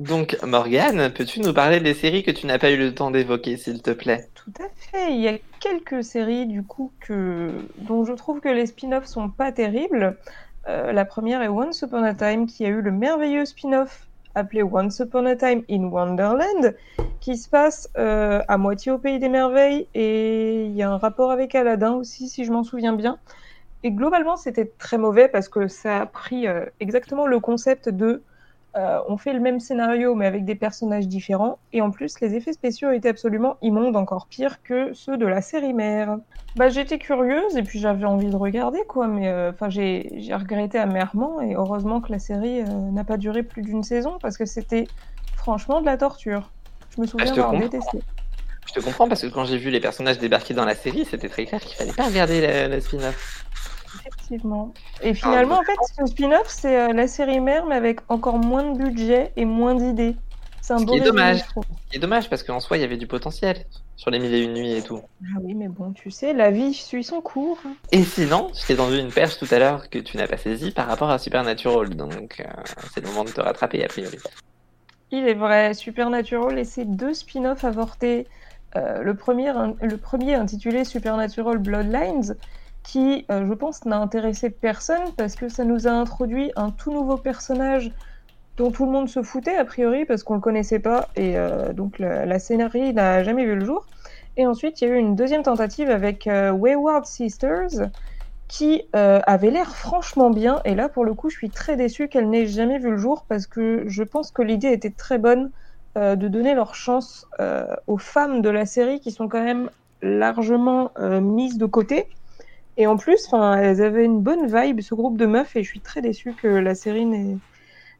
Donc 0.00 0.36
Morgane, 0.44 1.10
peux-tu 1.10 1.40
nous 1.40 1.52
parler 1.54 1.80
des 1.80 1.94
séries 1.94 2.22
que 2.22 2.30
tu 2.30 2.46
n'as 2.46 2.58
pas 2.58 2.70
eu 2.70 2.76
le 2.76 2.94
temps 2.94 3.10
d'évoquer, 3.10 3.56
s'il 3.56 3.80
te 3.82 3.92
plaît? 3.92 4.28
Tout 4.34 4.52
à 4.60 4.68
fait. 4.76 5.14
Il 5.14 5.20
y 5.20 5.28
a 5.28 5.38
quelques 5.60 6.04
séries 6.04 6.46
du 6.46 6.62
coup 6.62 6.92
que 7.00 7.50
dont 7.78 8.04
je 8.04 8.12
trouve 8.12 8.40
que 8.40 8.48
les 8.48 8.66
spin-offs 8.66 9.06
sont 9.06 9.28
pas 9.28 9.52
terribles. 9.52 10.16
Euh, 10.68 10.92
la 10.92 11.04
première 11.04 11.42
est 11.42 11.48
Once 11.48 11.80
Upon 11.82 12.02
a 12.02 12.14
Time 12.14 12.46
qui 12.46 12.64
a 12.64 12.68
eu 12.68 12.82
le 12.82 12.90
merveilleux 12.90 13.44
spin-off 13.44 14.06
appelé 14.34 14.62
Once 14.62 14.98
Upon 14.98 15.26
a 15.26 15.36
Time 15.36 15.62
in 15.70 15.84
Wonderland 15.84 16.74
qui 17.20 17.36
se 17.36 17.48
passe 17.48 17.88
euh, 17.96 18.42
à 18.48 18.58
moitié 18.58 18.92
au 18.92 18.98
pays 18.98 19.18
des 19.18 19.28
merveilles 19.28 19.86
et 19.94 20.66
il 20.66 20.74
y 20.74 20.82
a 20.82 20.90
un 20.90 20.98
rapport 20.98 21.30
avec 21.30 21.54
Aladdin 21.54 21.94
aussi 21.94 22.28
si 22.28 22.44
je 22.44 22.52
m'en 22.52 22.64
souviens 22.64 22.92
bien. 22.92 23.18
Et 23.82 23.90
globalement 23.92 24.36
c'était 24.36 24.66
très 24.78 24.98
mauvais 24.98 25.28
parce 25.28 25.48
que 25.48 25.68
ça 25.68 26.00
a 26.02 26.06
pris 26.06 26.46
euh, 26.46 26.64
exactement 26.80 27.26
le 27.26 27.40
concept 27.40 27.88
de 27.88 28.22
euh, 28.76 28.98
on 29.08 29.16
fait 29.16 29.32
le 29.32 29.40
même 29.40 29.60
scénario 29.60 30.14
mais 30.14 30.26
avec 30.26 30.44
des 30.44 30.54
personnages 30.54 31.08
différents. 31.08 31.58
Et 31.72 31.80
en 31.80 31.90
plus, 31.90 32.20
les 32.20 32.34
effets 32.34 32.52
spéciaux 32.52 32.90
étaient 32.90 33.08
absolument 33.08 33.56
immondes, 33.62 33.96
encore 33.96 34.26
pire 34.26 34.62
que 34.62 34.92
ceux 34.92 35.16
de 35.16 35.26
la 35.26 35.40
série 35.40 35.72
mère. 35.72 36.18
Bah, 36.56 36.68
j'étais 36.68 36.98
curieuse 36.98 37.56
et 37.56 37.62
puis 37.62 37.78
j'avais 37.78 38.06
envie 38.06 38.30
de 38.30 38.36
regarder 38.36 38.80
quoi, 38.88 39.06
mais 39.08 39.28
euh, 39.28 39.50
enfin 39.50 39.68
j'ai 39.68 40.10
j'ai 40.20 40.34
regretté 40.34 40.78
amèrement 40.78 41.40
et 41.40 41.54
heureusement 41.54 42.00
que 42.00 42.10
la 42.10 42.18
série 42.18 42.62
n'a 42.64 43.04
pas 43.04 43.18
duré 43.18 43.42
plus 43.42 43.62
d'une 43.62 43.82
saison 43.82 44.18
parce 44.20 44.36
que 44.38 44.46
c'était 44.46 44.90
franchement 45.34 45.80
de 45.80 45.86
la 45.86 45.96
torture. 45.96 46.50
Je 46.88 47.00
me 47.00 47.06
souviens 47.06 47.28
je 47.28 47.34
te 47.34 47.40
avoir 47.40 47.52
comprends. 47.52 47.60
détesté. 47.60 48.00
Je 48.66 48.72
te 48.72 48.80
comprends 48.80 49.08
parce 49.08 49.22
que 49.22 49.28
quand 49.28 49.44
j'ai 49.44 49.58
vu 49.58 49.70
les 49.70 49.80
personnages 49.80 50.18
débarquer 50.18 50.54
dans 50.54 50.64
la 50.64 50.74
série, 50.74 51.06
c'était 51.08 51.28
très 51.28 51.46
clair 51.46 51.60
qu'il 51.60 51.76
fallait 51.76 51.92
pas 51.92 52.06
regarder 52.06 52.40
le, 52.40 52.74
le 52.74 52.80
spin-off. 52.80 53.44
Effectivement. 54.00 54.74
Et 55.02 55.14
finalement, 55.14 55.58
en 55.58 55.62
fait, 55.62 55.76
ce 55.98 56.06
spin-off, 56.06 56.46
c'est 56.48 56.76
euh, 56.76 56.92
la 56.92 57.08
série 57.08 57.40
mère, 57.40 57.66
mais 57.66 57.76
avec 57.76 58.00
encore 58.08 58.38
moins 58.38 58.72
de 58.72 58.78
budget 58.78 59.32
et 59.36 59.44
moins 59.44 59.74
d'idées. 59.74 60.16
C'est 60.60 60.74
un 60.74 60.78
Ce 60.78 60.84
beau 60.84 60.92
qui 60.94 60.98
est 60.98 61.02
dommage. 61.02 61.44
C'est 61.92 61.98
dommage 62.00 62.28
parce 62.28 62.42
qu'en 62.42 62.58
soi, 62.60 62.76
il 62.76 62.80
y 62.80 62.84
avait 62.84 62.96
du 62.96 63.06
potentiel 63.06 63.64
sur 63.96 64.10
les 64.10 64.18
mille 64.18 64.34
et 64.34 64.40
une 64.40 64.52
nuits 64.52 64.72
et 64.72 64.82
tout. 64.82 65.00
Ah 65.22 65.38
oui, 65.40 65.54
mais 65.54 65.68
bon, 65.68 65.92
tu 65.92 66.10
sais, 66.10 66.32
la 66.32 66.50
vie 66.50 66.74
suit 66.74 67.04
son 67.04 67.20
cours. 67.20 67.58
Et 67.92 68.02
sinon, 68.02 68.50
je 68.52 68.66
t'ai 68.66 68.76
tendu 68.76 68.98
une 68.98 69.12
perche 69.12 69.38
tout 69.38 69.46
à 69.52 69.58
l'heure 69.60 69.88
que 69.88 69.98
tu 70.00 70.16
n'as 70.16 70.26
pas 70.26 70.36
saisie 70.36 70.72
par 70.72 70.88
rapport 70.88 71.08
à 71.08 71.18
Supernatural, 71.18 71.90
donc 71.90 72.40
euh, 72.40 72.62
c'est 72.92 73.00
le 73.00 73.06
moment 73.06 73.24
de 73.24 73.30
te 73.30 73.40
rattraper 73.40 73.84
a 73.84 73.88
priori. 73.88 74.18
Il 75.12 75.26
est 75.28 75.34
vrai, 75.34 75.72
Supernatural 75.72 76.58
et 76.58 76.64
ses 76.64 76.84
deux 76.84 77.14
spin-offs 77.14 77.64
avortés. 77.64 78.26
Euh, 78.76 79.02
le, 79.02 79.14
premier, 79.14 80.34
intitulé 80.34 80.84
Supernatural 80.84 81.58
Bloodlines, 81.58 82.36
qui, 82.82 83.24
euh, 83.30 83.46
je 83.46 83.54
pense, 83.54 83.84
n'a 83.84 83.98
intéressé 83.98 84.50
personne 84.50 85.02
parce 85.16 85.34
que 85.34 85.48
ça 85.48 85.64
nous 85.64 85.88
a 85.88 85.90
introduit 85.90 86.52
un 86.56 86.70
tout 86.70 86.92
nouveau 86.92 87.16
personnage 87.16 87.92
dont 88.56 88.70
tout 88.70 88.86
le 88.86 88.92
monde 88.92 89.08
se 89.08 89.22
foutait 89.22 89.56
a 89.56 89.64
priori 89.64 90.04
parce 90.04 90.22
qu'on 90.22 90.34
le 90.34 90.40
connaissait 90.40 90.78
pas 90.78 91.08
et 91.14 91.36
euh, 91.36 91.74
donc 91.74 91.98
la, 91.98 92.24
la 92.24 92.38
scénario 92.38 92.92
n'a 92.92 93.22
jamais 93.22 93.44
vu 93.44 93.54
le 93.54 93.64
jour. 93.64 93.86
Et 94.36 94.46
ensuite, 94.46 94.80
il 94.80 94.88
y 94.88 94.90
a 94.90 94.94
eu 94.94 94.98
une 94.98 95.16
deuxième 95.16 95.42
tentative 95.42 95.90
avec 95.90 96.28
Wayward 96.28 97.06
Sisters 97.06 97.88
qui 98.48 98.82
avait 98.92 99.50
l'air 99.50 99.74
franchement 99.74 100.28
bien. 100.28 100.60
Et 100.66 100.74
là, 100.74 100.90
pour 100.90 101.06
le 101.06 101.14
coup, 101.14 101.30
je 101.30 101.36
suis 101.36 101.48
très 101.48 101.76
déçue 101.76 102.08
qu'elle 102.08 102.28
n'ait 102.28 102.46
jamais 102.46 102.78
vu 102.78 102.90
le 102.90 102.98
jour 102.98 103.24
parce 103.26 103.46
que 103.46 103.84
je 103.86 104.02
pense 104.02 104.30
que 104.30 104.42
l'idée 104.42 104.72
était 104.72 104.90
très 104.90 105.16
bonne 105.16 105.50
de 105.96 106.28
donner 106.28 106.54
leur 106.54 106.74
chance 106.74 107.26
euh, 107.40 107.66
aux 107.86 107.98
femmes 107.98 108.42
de 108.42 108.50
la 108.50 108.66
série 108.66 109.00
qui 109.00 109.10
sont 109.10 109.28
quand 109.28 109.42
même 109.42 109.70
largement 110.02 110.90
euh, 110.98 111.20
mises 111.20 111.58
de 111.58 111.66
côté. 111.66 112.06
Et 112.76 112.86
en 112.86 112.98
plus, 112.98 113.28
elles 113.32 113.80
avaient 113.80 114.04
une 114.04 114.20
bonne 114.20 114.46
vibe, 114.46 114.82
ce 114.82 114.94
groupe 114.94 115.16
de 115.16 115.24
meufs, 115.24 115.56
et 115.56 115.62
je 115.62 115.68
suis 115.68 115.80
très 115.80 116.02
déçue 116.02 116.34
que 116.34 116.46
la 116.46 116.74
série 116.74 117.06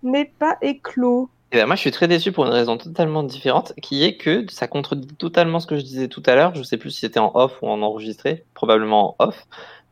n'ait 0.03 0.33
pas 0.39 0.59
éclos. 0.61 1.31
Et 1.53 1.57
ben 1.57 1.67
moi, 1.67 1.77
je 1.77 1.81
suis 1.81 1.91
très 1.93 2.09
déçu 2.09 2.33
pour 2.33 2.45
une 2.45 2.53
raison 2.53 2.77
totalement 2.77 3.23
différente, 3.23 3.73
qui 3.81 4.05
est 4.05 4.19
que 4.19 4.45
ça 4.51 4.69
contredit 4.69 5.07
totalement 5.15 5.61
ce 5.61 5.67
que 5.67 5.79
je 5.79 5.83
disais 5.83 6.09
tout 6.09 6.23
à 6.27 6.35
l'heure. 6.35 6.55
Je 6.55 6.63
sais 6.63 6.77
plus 6.77 6.91
si 6.91 7.01
c'était 7.01 7.21
en 7.21 7.31
off 7.35 7.63
ou 7.63 7.69
en 7.69 7.81
enregistré, 7.81 8.45
probablement 8.53 9.17
en 9.19 9.29
off, 9.29 9.47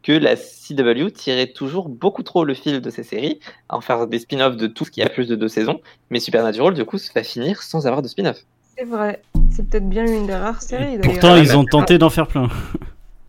que 0.05 0.13
la 0.13 0.37
CW 0.37 1.11
tirait 1.13 1.49
toujours 1.49 1.89
beaucoup 1.89 2.23
trop 2.23 2.45
le 2.45 2.55
fil 2.55 2.81
de 2.81 2.91
ces 2.91 3.03
séries, 3.03 3.41
à 3.69 3.77
en 3.77 3.81
faire 3.81 4.07
des 4.07 4.19
spin-offs 4.21 4.57
de 4.57 4.67
tout 4.67 4.85
ce 4.85 4.91
qui 4.91 5.03
a 5.03 5.09
plus 5.09 5.27
de 5.27 5.35
deux 5.35 5.49
saisons, 5.49 5.81
mais 6.11 6.21
Supernatural, 6.21 6.75
du 6.75 6.85
coup, 6.85 6.99
va 7.15 7.23
finir 7.25 7.63
sans 7.63 7.87
avoir 7.87 8.03
de 8.03 8.09
spin-off. 8.09 8.37
C'est 8.77 8.85
vrai, 8.85 9.23
c'est 9.51 9.69
peut-être 9.69 9.89
bien 9.89 10.05
une 10.05 10.27
des 10.27 10.35
rares 10.35 10.63
séries. 10.63 10.99
Pourtant, 11.03 11.37
ils 11.37 11.49
mais- 11.49 11.55
ont 11.55 11.65
tenté 11.65 11.97
d'en 11.99 12.11
faire 12.11 12.27
plein. 12.27 12.49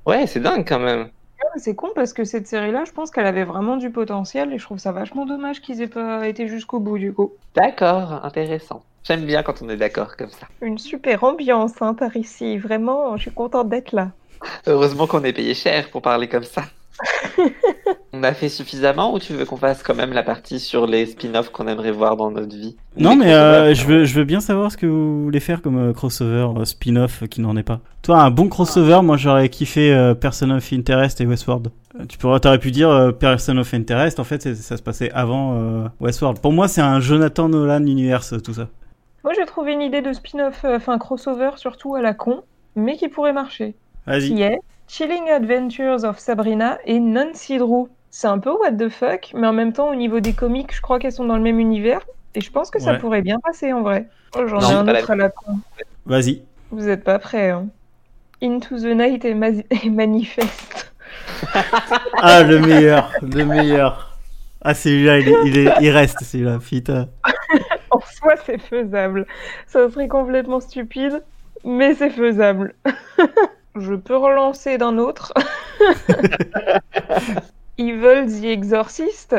Ouais, 0.05 0.27
c'est 0.27 0.39
dingue 0.39 0.65
quand 0.67 0.79
même. 0.79 1.03
Ouais, 1.03 1.49
C'est 1.57 1.75
con 1.75 1.89
parce 1.95 2.13
que 2.13 2.23
cette 2.25 2.47
série-là, 2.47 2.83
je 2.85 2.91
pense 2.91 3.09
qu'elle 3.11 3.25
avait 3.25 3.43
vraiment 3.45 3.77
du 3.77 3.89
potentiel 3.89 4.51
et 4.53 4.57
je 4.57 4.63
trouve 4.65 4.77
ça 4.77 4.91
vachement 4.91 5.25
dommage 5.25 5.61
qu'ils 5.61 5.81
aient 5.81 5.87
pas 5.87 6.27
été 6.27 6.47
jusqu'au 6.47 6.79
bout 6.79 6.97
du 6.97 7.13
coup. 7.13 7.33
D'accord, 7.55 8.23
intéressant. 8.25 8.83
J'aime 9.03 9.25
bien 9.25 9.43
quand 9.43 9.61
on 9.61 9.69
est 9.69 9.77
d'accord 9.77 10.17
comme 10.17 10.29
ça. 10.31 10.47
Une 10.61 10.77
super 10.79 11.23
ambiance 11.23 11.81
hein, 11.81 11.93
par 11.93 12.15
ici, 12.17 12.57
vraiment, 12.57 13.15
je 13.17 13.23
suis 13.23 13.31
contente 13.31 13.69
d'être 13.69 13.91
là. 13.93 14.11
Heureusement 14.67 15.07
qu'on 15.07 15.23
est 15.23 15.33
payé 15.33 15.53
cher 15.53 15.89
pour 15.89 16.01
parler 16.01 16.27
comme 16.27 16.43
ça. 16.43 16.63
on 18.13 18.23
a 18.23 18.33
fait 18.33 18.47
suffisamment 18.47 19.13
ou 19.13 19.19
tu 19.19 19.33
veux 19.33 19.43
qu'on 19.43 19.57
fasse 19.57 19.83
quand 19.83 19.95
même 19.95 20.13
la 20.13 20.23
partie 20.23 20.61
sur 20.61 20.87
les 20.87 21.05
spin-offs 21.05 21.49
qu'on 21.49 21.67
aimerait 21.67 21.91
voir 21.91 22.15
dans 22.15 22.31
notre 22.31 22.55
vie? 22.55 22.77
Non, 22.97 23.17
mais 23.17 23.33
euh, 23.33 23.73
je, 23.73 23.85
veux, 23.85 24.05
je 24.05 24.15
veux 24.15 24.23
bien 24.23 24.39
savoir 24.39 24.71
ce 24.71 24.77
que 24.77 24.85
vous 24.85 25.23
voulez 25.23 25.41
faire 25.41 25.61
comme 25.61 25.89
euh, 25.89 25.93
crossover, 25.93 26.47
euh, 26.57 26.63
spin-off 26.63 27.23
qui 27.29 27.41
n'en 27.41 27.57
est 27.57 27.63
pas. 27.63 27.81
Toi, 28.01 28.19
un 28.19 28.31
bon 28.31 28.47
crossover, 28.47 29.01
moi 29.03 29.17
j'aurais 29.17 29.49
kiffé 29.49 29.93
euh, 29.93 30.13
Person 30.13 30.51
of 30.51 30.71
Interest 30.71 31.19
et 31.19 31.25
Westworld. 31.25 31.69
Tu 32.09 32.17
pourrais, 32.17 32.39
t'aurais 32.39 32.59
pu 32.59 32.71
dire 32.71 32.89
euh, 32.89 33.11
Person 33.11 33.57
of 33.57 33.73
Interest, 33.73 34.19
en 34.19 34.25
fait 34.25 34.53
ça 34.55 34.77
se 34.77 34.83
passait 34.83 35.11
avant 35.11 35.55
euh, 35.55 35.87
Westworld. 36.01 36.39
Pour 36.39 36.51
moi, 36.51 36.67
c'est 36.67 36.81
un 36.81 36.99
Jonathan 36.99 37.47
Nolan 37.47 37.85
universe, 37.85 38.33
tout 38.43 38.53
ça. 38.53 38.67
Moi, 39.23 39.33
j'ai 39.35 39.45
trouvé 39.45 39.73
une 39.73 39.81
idée 39.81 40.01
de 40.01 40.11
spin-off, 40.13 40.65
euh, 40.65 40.75
enfin 40.77 40.97
crossover 40.97 41.51
surtout 41.55 41.95
à 41.95 42.01
la 42.01 42.13
con, 42.13 42.43
mais 42.75 42.97
qui 42.97 43.07
pourrait 43.07 43.33
marcher. 43.33 43.75
Vas-y. 44.07 44.29
Qui 44.35 44.41
est 44.43 44.59
Chilling 44.87 45.29
Adventures 45.29 46.03
of 46.03 46.19
Sabrina 46.19 46.77
et 46.85 46.99
Nancy 46.99 47.57
Drew. 47.57 47.87
C'est 48.11 48.27
un 48.27 48.39
peu 48.39 48.51
what 48.51 48.71
the 48.73 48.87
fuck, 48.89 49.31
mais 49.33 49.47
en 49.47 49.53
même 49.53 49.73
temps, 49.73 49.89
au 49.89 49.95
niveau 49.95 50.19
des 50.19 50.33
comics, 50.33 50.73
je 50.73 50.81
crois 50.81 50.99
qu'elles 50.99 51.11
sont 51.11 51.25
dans 51.25 51.35
le 51.37 51.43
même 51.43 51.59
univers. 51.59 52.01
Et 52.35 52.41
je 52.41 52.51
pense 52.51 52.69
que 52.69 52.79
ça 52.79 52.91
Ouais. 52.93 52.97
pourrait 52.99 53.21
bien 53.21 53.39
passer 53.39 53.73
en 53.73 53.81
vrai. 53.81 54.07
Oh, 54.37 54.45
J'en 54.47 54.59
ai 54.59 54.73
un 54.73 54.87
autre 54.87 55.11
à 55.11 55.15
la 55.15 55.29
con. 55.29 55.57
Vas-y. 56.05 56.43
Vous 56.71 56.87
êtes 56.89 57.03
pas 57.03 57.19
prêts, 57.19 57.49
hein. 57.49 57.67
Into 58.43 58.77
the 58.77 58.85
Night 58.95 59.23
et, 59.25 59.33
Ma- 59.33 59.47
et 59.83 59.89
Manifest. 59.89 60.91
Ah, 62.21 62.43
le 62.43 62.59
meilleur, 62.59 63.11
le 63.21 63.43
meilleur. 63.45 64.17
Ah, 64.61 64.73
celui-là, 64.73 65.19
il, 65.19 65.35
il, 65.45 65.57
est- 65.59 65.73
il 65.81 65.89
reste, 65.89 66.23
celui-là, 66.23 66.59
putain. 66.59 67.07
En 67.91 67.99
soi, 68.01 68.33
c'est 68.45 68.57
faisable. 68.59 69.25
Ça 69.67 69.89
serait 69.89 70.09
complètement 70.09 70.59
stupide, 70.59 71.23
mais 71.63 71.93
c'est 71.95 72.09
faisable. 72.09 72.75
Je 73.75 73.93
peux 73.93 74.15
relancer 74.15 74.77
d'un 74.77 74.97
autre. 74.97 75.33
Evil 77.77 78.25
the 78.27 78.45
Exorcist. 78.45 79.35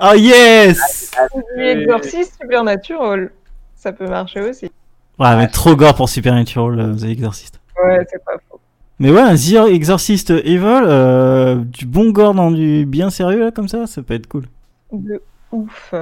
Oh 0.00 0.12
yes 0.14 1.10
The 1.56 1.58
Exorcist 1.58 2.38
Supernatural. 2.40 3.32
Ça 3.74 3.92
peut 3.92 4.06
marcher 4.06 4.40
aussi. 4.40 4.70
Ouais, 5.18 5.36
mais 5.36 5.48
trop 5.48 5.74
gore 5.74 5.94
pour 5.94 6.08
Supernatural, 6.08 6.78
euh, 6.78 6.94
The 6.94 7.04
Exorcist. 7.04 7.58
Ouais, 7.82 8.06
c'est 8.10 8.24
pas 8.24 8.36
faux. 8.48 8.60
Mais 8.98 9.10
ouais, 9.10 9.20
un 9.20 9.34
The 9.34 9.68
Exorcist 9.68 10.30
Evil, 10.30 10.64
euh, 10.64 11.56
du 11.56 11.86
bon 11.86 12.10
gore 12.10 12.34
dans 12.34 12.50
du 12.50 12.86
bien 12.86 13.10
sérieux, 13.10 13.40
là, 13.40 13.50
comme 13.50 13.68
ça, 13.68 13.86
ça 13.86 14.02
peut 14.02 14.14
être 14.14 14.26
cool. 14.28 14.44
De 14.92 15.20
ouf. 15.50 15.94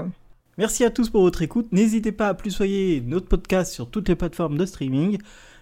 Merci 0.59 0.85
à 0.85 0.91
tous 0.91 1.11
pour 1.11 1.23
votre 1.23 1.43
écoute. 1.43 1.69
N'hésitez 1.73 2.13
pas 2.13 2.29
à 2.29 2.35
plus 2.35 2.51
soyer 2.51 3.03
notre 3.07 3.27
podcast 3.27 3.73
sur 3.73 3.89
toutes 3.89 4.09
les 4.09 4.15
plateformes 4.15 4.59
de 4.59 4.67
streaming. 4.67 5.19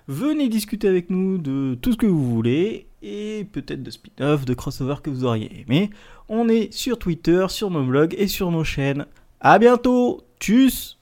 Venez 0.09 0.49
discuter 0.49 0.89
avec 0.89 1.11
nous 1.11 1.39
de 1.39 1.77
tout 1.81 1.93
ce 1.93 1.97
que 1.97 2.07
vous 2.07 2.35
voulez 2.35 2.87
et 3.03 3.47
peut-être 3.53 3.83
de 3.83 3.91
spin-off, 3.91 4.45
de 4.45 4.55
crossover 4.55 4.97
que 5.03 5.11
vous 5.11 5.25
auriez 5.25 5.61
aimé. 5.61 5.91
On 6.29 6.49
est 6.49 6.73
sur 6.73 6.99
Twitter, 6.99 7.47
sur 7.49 7.71
nos 7.71 7.85
blogs 7.85 8.15
et 8.19 8.27
sur 8.27 8.51
nos 8.51 8.65
chaînes. 8.65 9.07
À 9.41 9.59
bientôt. 9.59 10.23
Tchuss 10.41 10.99